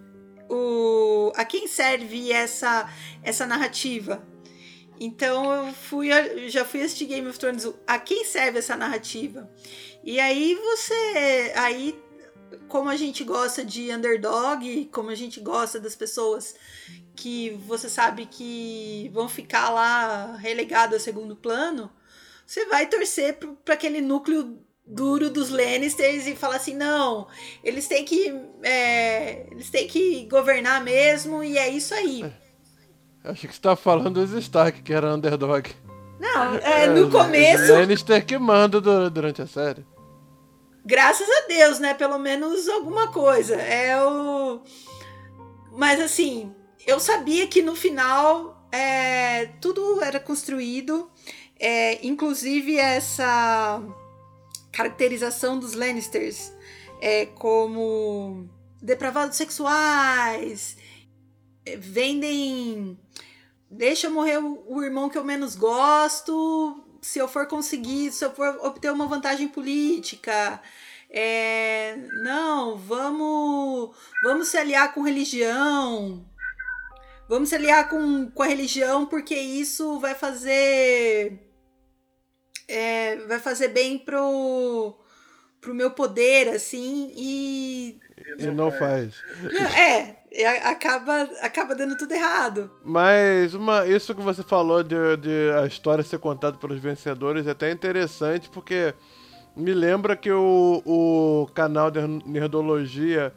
o 0.49 1.31
a 1.35 1.45
quem 1.45 1.67
serve 1.67 2.31
essa 2.31 2.89
essa 3.23 3.45
narrativa. 3.45 4.25
Então 4.99 5.67
eu 5.67 5.73
fui 5.73 6.09
já 6.49 6.63
fui 6.63 6.81
assistir 6.81 7.05
Game 7.05 7.27
of 7.27 7.39
Thrones, 7.39 7.67
a 7.87 7.97
quem 7.97 8.25
serve 8.25 8.59
essa 8.59 8.75
narrativa? 8.75 9.49
E 10.03 10.19
aí 10.19 10.55
você. 10.55 11.53
Aí, 11.55 11.97
como 12.67 12.89
a 12.89 12.97
gente 12.97 13.23
gosta 13.23 13.63
de 13.63 13.91
underdog, 13.91 14.85
como 14.91 15.09
a 15.09 15.15
gente 15.15 15.39
gosta 15.39 15.79
das 15.79 15.95
pessoas 15.95 16.55
que 17.15 17.51
você 17.65 17.89
sabe 17.89 18.25
que 18.25 19.09
vão 19.13 19.29
ficar 19.29 19.69
lá 19.69 20.35
relegados 20.35 20.97
a 20.97 20.99
segundo 20.99 21.35
plano, 21.35 21.89
você 22.45 22.65
vai 22.65 22.87
torcer 22.87 23.37
para 23.63 23.75
aquele 23.75 24.01
núcleo 24.01 24.59
duro 24.85 25.29
dos 25.29 25.49
Lannisters 25.49 26.27
e 26.27 26.35
falar 26.35 26.57
assim, 26.57 26.75
não, 26.75 27.27
eles 27.63 27.87
têm 27.87 28.03
que. 28.03 28.35
É, 28.61 29.47
eles 29.51 29.69
têm 29.69 29.87
que 29.87 30.25
governar 30.25 30.83
mesmo, 30.83 31.41
e 31.41 31.57
é 31.57 31.69
isso 31.69 31.93
aí. 31.93 32.25
Acho 33.23 33.47
que 33.47 33.55
você 33.55 33.61
tá 33.61 33.73
falando 33.77 34.25
dos 34.25 34.33
Stark, 34.43 34.81
que 34.81 34.91
era 34.91 35.15
underdog. 35.15 35.69
Não, 36.19 36.55
é, 36.59 36.87
no 36.87 37.07
é, 37.07 37.09
começo. 37.09 37.71
Lannister 37.71 38.25
que 38.25 38.37
manda 38.37 38.81
durante 39.09 39.41
a 39.41 39.47
série 39.47 39.92
graças 40.85 41.27
a 41.29 41.47
Deus, 41.47 41.79
né? 41.79 41.93
Pelo 41.93 42.17
menos 42.17 42.67
alguma 42.67 43.07
coisa. 43.11 43.55
É 43.55 44.01
o. 44.03 44.61
Mas 45.71 45.99
assim, 45.99 46.53
eu 46.85 46.99
sabia 46.99 47.47
que 47.47 47.61
no 47.61 47.75
final 47.75 48.67
é, 48.71 49.45
tudo 49.59 50.03
era 50.03 50.19
construído, 50.19 51.09
é, 51.59 52.05
inclusive 52.05 52.77
essa 52.77 53.81
caracterização 54.71 55.59
dos 55.59 55.73
Lannisters 55.73 56.51
é, 56.99 57.25
como 57.25 58.49
depravados 58.81 59.37
sexuais, 59.37 60.77
é, 61.65 61.77
vendem. 61.77 62.97
Deixa 63.69 64.09
morrer 64.09 64.37
o, 64.37 64.63
o 64.67 64.83
irmão 64.83 65.09
que 65.09 65.17
eu 65.17 65.23
menos 65.23 65.55
gosto, 65.55 66.82
se 67.03 67.19
eu 67.19 67.27
for 67.27 67.45
conseguir, 67.47 68.11
se 68.11 68.23
eu 68.25 68.33
for 68.33 68.57
obter 68.65 68.91
uma 68.91 69.05
vantagem 69.07 69.47
política. 69.47 70.59
É, 71.09 71.95
não, 72.23 72.75
vamos, 72.77 73.95
vamos 74.23 74.47
se 74.47 74.57
aliar 74.57 74.93
com 74.93 75.01
religião. 75.03 76.25
Vamos 77.29 77.49
se 77.49 77.55
aliar 77.55 77.89
com, 77.89 78.31
com 78.31 78.41
a 78.43 78.47
religião 78.47 79.05
porque 79.05 79.35
isso 79.35 79.99
vai 79.99 80.15
fazer 80.15 81.39
é, 82.67 83.17
vai 83.27 83.39
fazer 83.39 83.69
bem 83.69 83.97
pro 83.97 84.97
pro 85.61 85.73
meu 85.73 85.91
poder 85.91 86.49
assim 86.49 87.13
e 87.15 87.99
E 88.37 88.47
não 88.47 88.71
faz. 88.71 89.15
é, 89.77 89.81
é, 89.81 90.22
acaba 90.63 91.29
acaba 91.41 91.75
dando 91.75 91.95
tudo 91.97 92.13
errado. 92.13 92.71
Mas 92.83 93.53
uma, 93.53 93.85
isso 93.85 94.15
que 94.15 94.21
você 94.21 94.41
falou 94.41 94.81
de, 94.83 95.17
de 95.17 95.51
a 95.61 95.67
história 95.67 96.03
ser 96.03 96.19
contada 96.19 96.57
pelos 96.57 96.79
vencedores 96.79 97.45
é 97.45 97.51
até 97.51 97.71
interessante, 97.71 98.49
porque 98.49 98.93
me 99.55 99.73
lembra 99.73 100.15
que 100.15 100.31
o, 100.31 100.81
o 100.85 101.47
canal 101.53 101.91
de 101.91 101.99
Nerdologia 102.25 103.33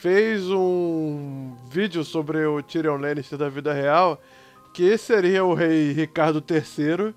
fez 0.00 0.50
um 0.50 1.54
vídeo 1.70 2.02
sobre 2.02 2.44
o 2.44 2.62
Tyrion 2.62 2.96
Lannister 2.96 3.38
da 3.38 3.48
vida 3.48 3.72
real, 3.72 4.20
que 4.72 4.96
seria 4.96 5.44
o 5.44 5.54
rei 5.54 5.92
Ricardo 5.92 6.42
III, 6.42 7.14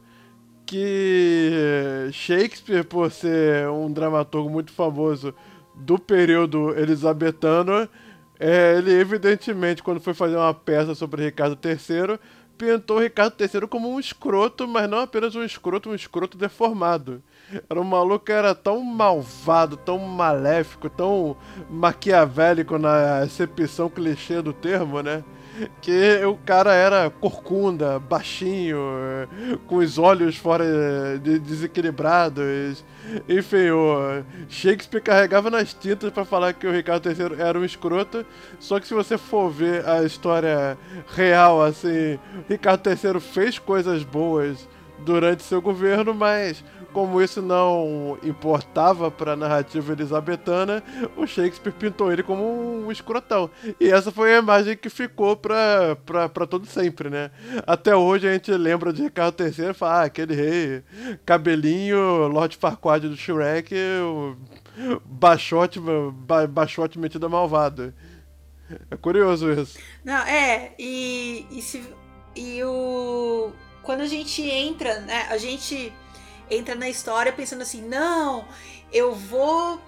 que 0.66 2.10
Shakespeare, 2.12 2.84
por 2.84 3.10
ser 3.10 3.70
um 3.70 3.92
dramaturgo 3.92 4.50
muito 4.50 4.72
famoso 4.72 5.34
do 5.76 5.98
período 5.98 6.78
elisabetano, 6.78 7.90
é, 8.46 8.78
ele 8.78 8.92
evidentemente, 8.92 9.82
quando 9.82 10.02
foi 10.02 10.14
fazer 10.14 10.36
uma 10.36 10.54
peça 10.54 10.94
sobre 10.94 11.24
Ricardo 11.24 11.58
III, 11.64 12.20
pintou 12.58 13.00
Ricardo 13.00 13.36
III 13.40 13.66
como 13.70 13.90
um 13.90 13.98
escroto, 14.02 14.68
mas 14.68 14.90
não 14.90 15.00
apenas 15.00 15.34
um 15.34 15.46
escroto, 15.46 15.90
um 15.90 15.96
escroto 15.96 16.38
deformado. 16.38 17.24
Era 17.70 17.80
um 17.80 17.86
maluco 17.86 18.26
que 18.26 18.34
era 18.34 18.54
tão 18.54 18.82
malvado, 18.82 19.78
tão 19.78 19.98
maléfico, 19.98 20.90
tão 20.90 21.38
maquiavélico 21.70 22.78
na 22.78 23.20
acepção 23.20 23.90
clichê 23.90 24.42
do 24.42 24.52
termo, 24.52 25.02
né? 25.02 25.24
Que 25.82 26.24
o 26.26 26.36
cara 26.38 26.74
era 26.74 27.10
corcunda, 27.10 28.00
baixinho, 28.00 28.78
com 29.68 29.78
os 29.78 29.98
olhos 29.98 30.36
fora 30.38 30.66
de 31.22 31.40
desequilibrados. 31.40 32.84
Enfim, 33.28 33.70
o 33.70 34.24
Shakespeare 34.50 35.02
carregava 35.02 35.50
nas 35.50 35.74
tintas 35.74 36.12
para 36.12 36.26
falar 36.26 36.54
que 36.54 36.66
o 36.66 36.72
Ricardo 36.72 37.10
III 37.10 37.40
era 37.40 37.60
um 37.60 37.66
escroto. 37.66 38.26
Só 38.60 38.80
que 38.80 38.88
se 38.88 38.94
você 38.94 39.18
for 39.18 39.50
ver 39.50 39.88
a 39.88 40.04
história 40.04 40.78
real, 41.16 41.62
assim, 41.62 42.20
Ricardo 42.50 42.90
III 42.90 43.20
fez 43.20 43.60
coisas 43.60 44.04
boas 44.04 44.68
durante 45.00 45.44
seu 45.44 45.62
governo, 45.62 46.14
mas 46.14 46.64
como 46.94 47.22
isso 47.22 47.42
não 47.42 48.18
importava 48.24 49.10
para 49.10 49.34
a 49.34 49.36
narrativa 49.36 49.92
elisabetana, 49.94 50.84
o 51.18 51.26
Shakespeare 51.26 51.74
pintou 51.74 52.12
ele 52.12 52.22
como 52.22 52.44
um 52.86 52.92
escrotão. 52.92 53.50
E 53.80 53.90
essa 53.90 54.12
foi 54.12 54.36
a 54.36 54.40
imagem 54.40 54.78
que 54.78 54.90
ficou 54.90 55.36
para 55.36 56.48
todo 56.50 56.66
sempre, 56.68 57.10
né? 57.10 57.32
Até 57.66 57.96
hoje 57.96 58.28
a 58.28 58.34
gente 58.34 58.52
lembra 58.52 58.94
de 58.94 59.04
Ricardo 59.04 59.44
III 59.44 59.72
e 59.72 59.74
fala, 59.74 60.02
ah, 60.02 60.04
aquele 60.04 60.36
rei, 60.36 60.84
cabelinho, 61.26 62.28
Lord 62.28 62.56
Farquaad 62.56 63.10
do 63.10 63.18
Shrek, 63.18 63.74
o 64.02 64.38
baixote, 65.04 65.80
ba, 65.80 66.46
baixote 66.48 67.00
metido 67.00 67.26
a 67.26 67.30
malvado. 67.30 67.94
É 68.90 68.96
curioso 68.96 69.52
isso. 69.52 69.80
Não, 70.04 70.22
é, 70.24 70.74
e, 70.78 71.46
e, 71.52 71.62
se, 71.62 71.84
e 72.36 72.64
o... 72.64 73.52
Quando 73.82 74.02
a 74.02 74.08
gente 74.08 74.42
entra, 74.42 75.02
né, 75.02 75.28
a 75.30 75.38
gente 75.38 75.92
entra 76.50 76.76
na 76.76 76.90
história 76.90 77.32
pensando 77.32 77.62
assim, 77.62 77.82
não, 77.82 78.46
eu 78.92 79.14
vou 79.14 79.80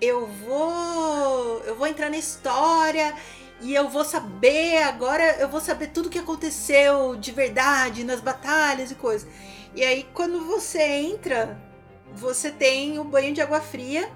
eu 0.00 0.26
vou 0.26 1.62
eu 1.64 1.74
vou 1.74 1.86
entrar 1.86 2.08
na 2.08 2.16
história 2.16 3.14
e 3.60 3.74
eu 3.74 3.88
vou 3.88 4.04
saber 4.04 4.82
agora 4.84 5.36
eu 5.38 5.48
vou 5.48 5.60
saber 5.60 5.88
tudo 5.88 6.08
que 6.10 6.18
aconteceu 6.18 7.16
de 7.16 7.32
verdade 7.32 8.04
nas 8.04 8.20
batalhas 8.20 8.90
e 8.90 8.94
coisas. 8.94 9.28
E 9.74 9.84
aí 9.84 10.08
quando 10.14 10.44
você 10.46 10.82
entra, 10.82 11.60
você 12.12 12.50
tem 12.50 12.98
o 12.98 13.04
banho 13.04 13.34
de 13.34 13.40
água 13.40 13.60
fria, 13.60 14.10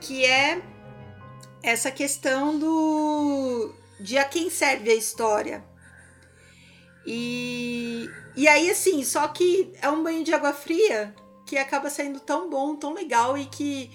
que 0.00 0.24
é 0.24 0.62
essa 1.62 1.90
questão 1.90 2.58
do 2.58 3.74
de 4.00 4.16
a 4.16 4.24
quem 4.24 4.48
serve 4.48 4.90
a 4.90 4.94
história. 4.94 5.69
E, 7.12 8.08
e 8.36 8.46
aí, 8.46 8.70
assim, 8.70 9.02
só 9.02 9.26
que 9.26 9.72
é 9.82 9.90
um 9.90 10.00
banho 10.00 10.22
de 10.22 10.32
água 10.32 10.52
fria 10.52 11.12
que 11.44 11.58
acaba 11.58 11.90
sendo 11.90 12.20
tão 12.20 12.48
bom, 12.48 12.76
tão 12.76 12.94
legal 12.94 13.36
e 13.36 13.46
que 13.46 13.90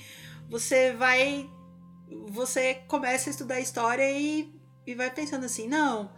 você 0.49 0.91
vai. 0.91 1.49
Você 2.27 2.73
começa 2.89 3.29
a 3.29 3.31
estudar 3.31 3.61
história 3.61 4.11
e, 4.11 4.53
e 4.85 4.93
vai 4.93 5.09
pensando 5.09 5.45
assim: 5.45 5.65
não, 5.65 6.11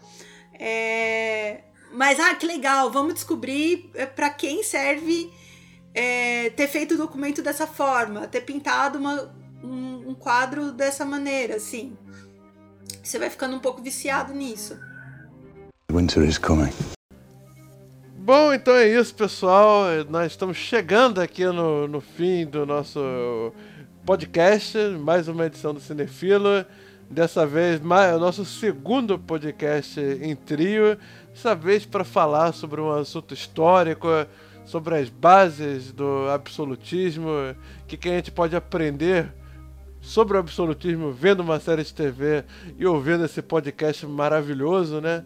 é. 0.53 1.65
Mas, 1.93 2.19
ah, 2.19 2.33
que 2.33 2.47
legal, 2.47 2.89
vamos 2.89 3.13
descobrir 3.13 3.91
é, 3.93 4.07
para 4.07 4.31
quem 4.31 4.63
serve 4.63 5.31
é, 5.93 6.49
ter 6.49 6.67
feito 6.67 6.95
o 6.95 6.97
documento 6.97 7.43
dessa 7.43 7.67
forma, 7.67 8.27
ter 8.27 8.41
pintado 8.41 8.97
uma, 8.97 9.31
um, 9.63 10.09
um 10.09 10.15
quadro 10.15 10.71
dessa 10.71 11.05
maneira, 11.05 11.57
assim. 11.57 11.95
Você 13.03 13.19
vai 13.19 13.29
ficando 13.29 13.55
um 13.55 13.59
pouco 13.59 13.83
viciado 13.83 14.33
nisso. 14.33 14.75
Winter 15.89 16.21
is 16.25 16.37
coming. 16.37 16.73
Bom, 18.17 18.53
então 18.53 18.73
é 18.73 18.87
isso, 18.89 19.15
pessoal. 19.15 19.85
Nós 20.09 20.33
estamos 20.33 20.57
chegando 20.57 21.21
aqui 21.21 21.45
no, 21.45 21.87
no 21.87 22.01
fim 22.01 22.45
do 22.45 22.65
nosso 22.65 23.53
podcast, 24.05 24.77
mais 24.99 25.29
uma 25.29 25.45
edição 25.45 25.73
do 25.73 25.79
Cinefilo. 25.79 26.65
Dessa 27.09 27.45
vez, 27.47 27.79
mais, 27.79 28.13
o 28.13 28.19
nosso 28.19 28.43
segundo 28.43 29.17
podcast 29.17 29.97
em 29.99 30.35
trio. 30.35 30.97
Dessa 31.33 31.55
vez 31.55 31.85
para 31.85 32.03
falar 32.03 32.51
sobre 32.51 32.81
um 32.81 32.91
assunto 32.91 33.33
histórico, 33.33 34.09
sobre 34.65 34.97
as 34.97 35.07
bases 35.07 35.93
do 35.93 36.29
absolutismo, 36.29 37.29
o 37.29 37.85
que, 37.87 37.95
que 37.95 38.09
a 38.09 38.15
gente 38.15 38.29
pode 38.29 38.57
aprender 38.57 39.33
sobre 40.07 40.37
o 40.37 40.39
absolutismo 40.39 41.11
vendo 41.11 41.41
uma 41.41 41.59
série 41.59 41.83
de 41.83 41.93
TV 41.93 42.45
e 42.79 42.85
ouvindo 42.85 43.25
esse 43.25 43.41
podcast 43.41 44.05
maravilhoso, 44.07 45.01
né? 45.01 45.25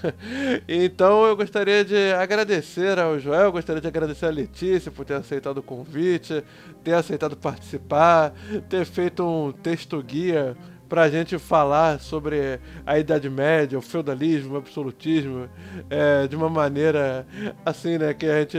então 0.66 1.26
eu 1.26 1.36
gostaria 1.36 1.84
de 1.84 2.12
agradecer 2.14 2.98
ao 2.98 3.18
Joel, 3.18 3.52
gostaria 3.52 3.82
de 3.82 3.86
agradecer 3.86 4.24
a 4.24 4.30
Letícia 4.30 4.90
por 4.90 5.04
ter 5.04 5.12
aceitado 5.12 5.58
o 5.58 5.62
convite, 5.62 6.42
ter 6.82 6.94
aceitado 6.94 7.36
participar, 7.36 8.32
ter 8.70 8.86
feito 8.86 9.22
um 9.22 9.52
texto 9.52 10.02
guia 10.02 10.56
para 10.88 11.02
a 11.02 11.10
gente 11.10 11.38
falar 11.38 12.00
sobre 12.00 12.58
a 12.86 12.98
Idade 12.98 13.28
Média, 13.28 13.78
o 13.78 13.82
feudalismo, 13.82 14.54
o 14.54 14.56
absolutismo, 14.56 15.48
é, 15.90 16.26
de 16.26 16.34
uma 16.34 16.48
maneira 16.48 17.26
assim, 17.62 17.98
né, 17.98 18.14
que 18.14 18.24
a 18.24 18.40
gente 18.40 18.58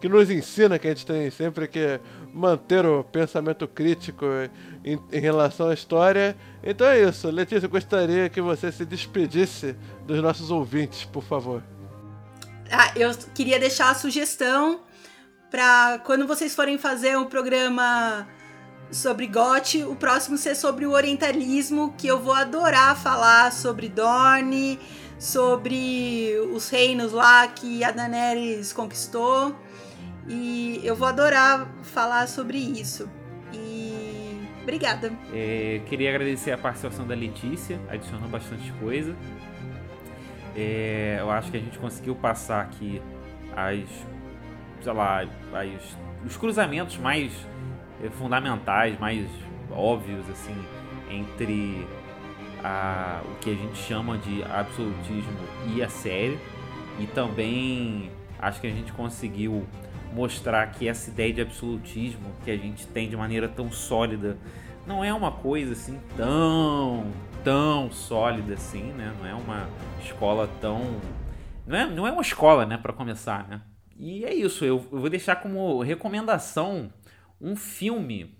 que 0.00 0.08
nos 0.08 0.30
ensina 0.30 0.78
que 0.78 0.86
a 0.86 0.90
gente 0.90 1.04
tem 1.04 1.28
sempre 1.30 1.66
que 1.66 1.98
manter 2.34 2.84
o 2.84 3.04
pensamento 3.04 3.66
crítico 3.68 4.26
em, 4.84 4.98
em, 5.12 5.20
relação 5.20 5.68
à 5.68 5.74
história. 5.74 6.36
Então 6.62 6.86
é 6.86 7.00
isso. 7.00 7.30
Letícia, 7.30 7.66
eu 7.66 7.70
gostaria 7.70 8.28
que 8.28 8.40
você 8.40 8.72
se 8.72 8.84
despedisse 8.84 9.76
dos 10.04 10.20
nossos 10.20 10.50
ouvintes, 10.50 11.04
por 11.04 11.22
favor. 11.22 11.62
Ah, 12.70 12.92
eu 12.96 13.14
queria 13.34 13.60
deixar 13.60 13.90
a 13.90 13.94
sugestão 13.94 14.80
para 15.50 16.00
quando 16.04 16.26
vocês 16.26 16.54
forem 16.54 16.76
fazer 16.76 17.16
um 17.16 17.26
programa 17.26 18.26
sobre 18.90 19.26
GOT, 19.28 19.84
o 19.84 19.94
próximo 19.94 20.36
ser 20.36 20.56
sobre 20.56 20.86
o 20.86 20.90
orientalismo, 20.90 21.94
que 21.96 22.08
eu 22.08 22.20
vou 22.20 22.34
adorar 22.34 23.00
falar 23.00 23.52
sobre 23.52 23.88
Dorne, 23.88 24.78
sobre 25.18 26.36
os 26.52 26.68
reinos 26.68 27.12
lá 27.12 27.46
que 27.46 27.84
a 27.84 27.92
Daenerys 27.92 28.72
conquistou. 28.72 29.54
E 30.28 30.80
eu 30.82 30.96
vou 30.96 31.08
adorar 31.08 31.68
falar 31.82 32.26
sobre 32.28 32.58
isso. 32.58 33.08
E 33.52 34.48
obrigada. 34.62 35.12
É, 35.32 35.80
queria 35.86 36.10
agradecer 36.10 36.52
a 36.52 36.58
participação 36.58 37.06
da 37.06 37.14
Letícia, 37.14 37.80
adicionou 37.88 38.28
bastante 38.28 38.72
coisa. 38.72 39.14
É, 40.56 41.16
eu 41.20 41.30
acho 41.30 41.50
que 41.50 41.56
a 41.56 41.60
gente 41.60 41.78
conseguiu 41.78 42.14
passar 42.14 42.62
aqui 42.62 43.02
as, 43.54 43.88
sei 44.82 44.92
lá, 44.92 45.22
as, 45.22 45.96
os 46.24 46.36
cruzamentos 46.36 46.96
mais 46.96 47.32
é, 48.02 48.08
fundamentais, 48.08 48.98
mais 48.98 49.26
óbvios, 49.70 50.28
assim, 50.30 50.56
entre 51.10 51.86
a, 52.62 53.20
o 53.24 53.38
que 53.40 53.50
a 53.50 53.54
gente 53.54 53.76
chama 53.76 54.16
de 54.18 54.42
absolutismo 54.44 55.38
e 55.74 55.82
a 55.82 55.88
sério. 55.88 56.38
E 56.98 57.06
também 57.08 58.10
acho 58.38 58.60
que 58.60 58.66
a 58.66 58.70
gente 58.70 58.92
conseguiu 58.92 59.66
mostrar 60.14 60.66
que 60.68 60.88
essa 60.88 61.10
ideia 61.10 61.32
de 61.32 61.40
absolutismo 61.40 62.30
que 62.44 62.50
a 62.50 62.56
gente 62.56 62.86
tem 62.86 63.08
de 63.08 63.16
maneira 63.16 63.48
tão 63.48 63.70
sólida 63.70 64.38
não 64.86 65.04
é 65.04 65.12
uma 65.12 65.32
coisa 65.32 65.72
assim 65.72 66.00
tão 66.16 67.06
tão 67.42 67.90
sólida 67.90 68.54
assim, 68.54 68.92
né? 68.92 69.14
Não 69.18 69.26
é 69.26 69.34
uma 69.34 69.68
escola 70.00 70.48
tão 70.60 71.00
não 71.66 71.76
é, 71.76 71.86
não 71.86 72.06
é 72.06 72.12
uma 72.12 72.22
escola, 72.22 72.66
né, 72.66 72.76
para 72.76 72.92
começar, 72.92 73.48
né? 73.48 73.62
E 73.98 74.24
é 74.24 74.34
isso, 74.34 74.64
eu, 74.64 74.78
vou 74.78 75.08
deixar 75.08 75.36
como 75.36 75.80
recomendação 75.82 76.92
um 77.40 77.56
filme 77.56 78.34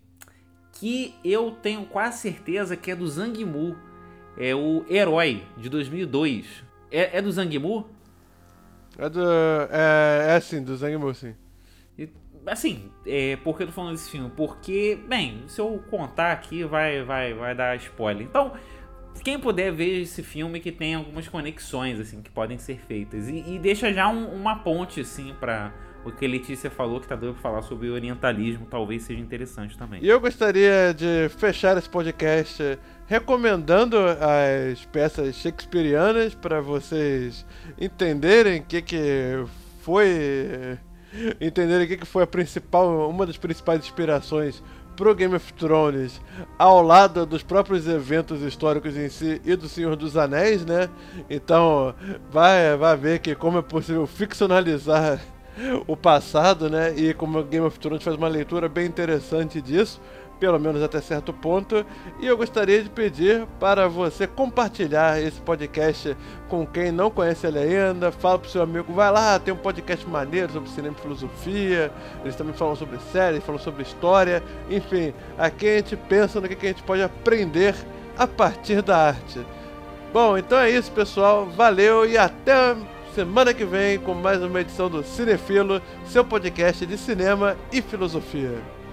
que 0.73 1.15
eu 1.25 1.53
tenho 1.53 1.87
quase 1.87 2.19
certeza 2.19 2.77
que 2.77 2.91
é 2.91 2.97
do 2.97 3.07
Zhang 3.07 3.45
Mu, 3.45 3.77
é 4.37 4.55
o 4.55 4.85
Herói 4.91 5.45
de 5.57 5.69
2002. 5.69 6.65
É, 6.91 7.19
é 7.19 7.23
do 7.23 7.31
Zhang 7.31 7.59
Mu? 7.59 7.89
É 8.99 9.09
do. 9.09 9.21
É, 9.71 10.37
é 10.37 10.41
sim, 10.41 10.63
do 10.63 10.77
Zhang 10.77 10.97
Mu, 10.97 11.15
sim. 11.15 11.35
Assim, 12.47 12.91
é, 13.07 13.37
por 13.37 13.57
que 13.57 13.63
eu 13.63 13.67
tô 13.69 13.73
falando 13.73 13.93
desse 13.93 14.11
filme? 14.11 14.31
Porque, 14.37 14.99
bem, 15.09 15.45
se 15.47 15.61
eu 15.61 15.83
contar 15.91 16.33
aqui 16.33 16.65
vai, 16.65 17.03
vai, 17.03 17.33
vai 17.33 17.55
dar 17.55 17.77
spoiler. 17.77 18.27
Então, 18.27 18.53
quem 19.23 19.39
puder 19.39 19.73
ver 19.73 20.03
esse 20.03 20.23
filme 20.23 20.61
que 20.61 20.73
tem 20.73 20.95
algumas 20.95 21.29
conexões, 21.29 21.99
assim, 21.99 22.21
que 22.21 22.31
podem 22.31 22.59
ser 22.59 22.79
feitas. 22.79 23.29
E, 23.29 23.55
e 23.55 23.59
deixa 23.59 23.93
já 23.93 24.09
um, 24.09 24.27
uma 24.35 24.57
ponte, 24.57 25.01
assim, 25.01 25.35
para 25.41 25.73
o 26.05 26.13
que 26.13 26.27
a 26.27 26.29
Letícia 26.29 26.71
falou, 26.71 27.01
que 27.01 27.09
tá 27.09 27.17
doido 27.17 27.35
pra 27.35 27.43
falar 27.43 27.63
sobre 27.63 27.89
orientalismo, 27.89 28.67
talvez 28.71 29.03
seja 29.03 29.21
interessante 29.21 29.77
também. 29.79 30.03
E 30.03 30.09
eu 30.09 30.21
gostaria 30.21 30.93
de 30.95 31.29
fechar 31.39 31.79
esse 31.79 31.89
podcast 31.89 32.79
recomendando 33.07 33.97
as 33.99 34.85
peças 34.87 35.35
shakespearianas 35.37 36.35
para 36.35 36.61
vocês 36.61 37.47
entenderem 37.81 38.61
o 38.61 38.65
que, 38.65 38.83
que 38.83 39.45
foi 39.81 40.79
entenderem 41.41 41.87
o 41.87 41.99
que, 41.99 42.05
foi 42.05 42.23
a 42.23 42.27
principal 42.27 43.09
uma 43.09 43.27
das 43.27 43.37
principais 43.37 43.81
inspirações 43.81 44.63
pro 44.97 45.15
Game 45.15 45.35
of 45.35 45.53
Thrones 45.55 46.21
ao 46.59 46.81
lado 46.83 47.27
dos 47.27 47.43
próprios 47.43 47.87
eventos 47.89 48.43
históricos 48.43 48.97
em 48.97 49.09
si 49.09 49.41
e 49.45 49.57
do 49.57 49.69
Senhor 49.69 49.97
dos 49.97 50.17
Anéis, 50.17 50.65
né? 50.65 50.89
Então 51.29 51.95
vai, 52.31 52.77
vai 52.77 52.97
ver 52.97 53.19
que 53.19 53.35
como 53.35 53.59
é 53.59 53.63
possível 53.63 54.07
ficcionalizar 54.07 55.21
o 55.87 55.97
passado, 55.97 56.69
né? 56.69 56.95
E 56.97 57.15
como 57.15 57.43
Game 57.45 57.67
of 57.67 57.79
Thrones 57.79 58.03
faz 58.03 58.17
uma 58.17 58.29
leitura 58.29 58.69
bem 58.69 58.87
interessante 58.87 59.61
disso 59.61 60.01
pelo 60.39 60.59
menos 60.59 60.83
até 60.83 61.01
certo 61.01 61.33
ponto. 61.33 61.85
E 62.21 62.27
eu 62.27 62.37
gostaria 62.37 62.83
de 62.83 62.91
pedir 62.91 63.47
para 63.59 63.89
você 63.89 64.27
compartilhar 64.27 65.21
esse 65.21 65.41
podcast 65.41 66.17
com 66.49 66.67
quem 66.67 66.91
não 66.93 67.11
conhece 67.11 67.47
ele 67.47 67.59
ainda. 67.59 68.13
Fala 68.13 68.39
pro 68.39 68.51
seu 68.51 68.63
amigo, 68.63 68.93
vai 68.93 69.11
lá, 69.11 69.39
tem 69.39 69.53
um 69.53 69.59
podcast 69.59 70.07
maneiro 70.09 70.53
sobre 70.53 70.69
cinema 70.71 70.95
e 70.99 71.03
filosofia. 71.03 71.93
Eles 72.23 72.37
também 72.37 72.55
falam 72.55 72.77
sobre 72.77 72.99
séries, 73.13 73.43
falam 73.43 73.61
sobre 73.61 73.83
história. 73.83 74.43
Enfim, 74.71 75.15
aqui 75.39 75.69
a 75.69 75.77
gente 75.77 75.97
pensa 75.97 76.41
no 76.41 76.49
que 76.49 76.67
a 76.67 76.69
gente 76.69 76.83
pode 76.83 77.03
aprender 77.03 77.75
a 78.17 78.27
partir 78.27 78.83
da 78.83 79.09
arte. 79.09 79.45
Bom, 80.13 80.39
então 80.39 80.59
é 80.59 80.71
isso, 80.71 80.93
pessoal. 80.93 81.47
Valeu 81.47 82.09
e 82.09 82.17
até 82.17 82.77
semana 83.15 83.55
que 83.55 83.65
vem 83.65 83.99
com 83.99 84.15
mais 84.15 84.43
uma 84.43 84.61
edição 84.61 84.89
do 84.89 85.03
Cinefilo, 85.03 85.81
seu 86.07 86.25
podcast 86.25 86.85
de 86.85 86.99
cinema 86.99 87.57
e 87.73 87.81
filosofia. 87.81 88.84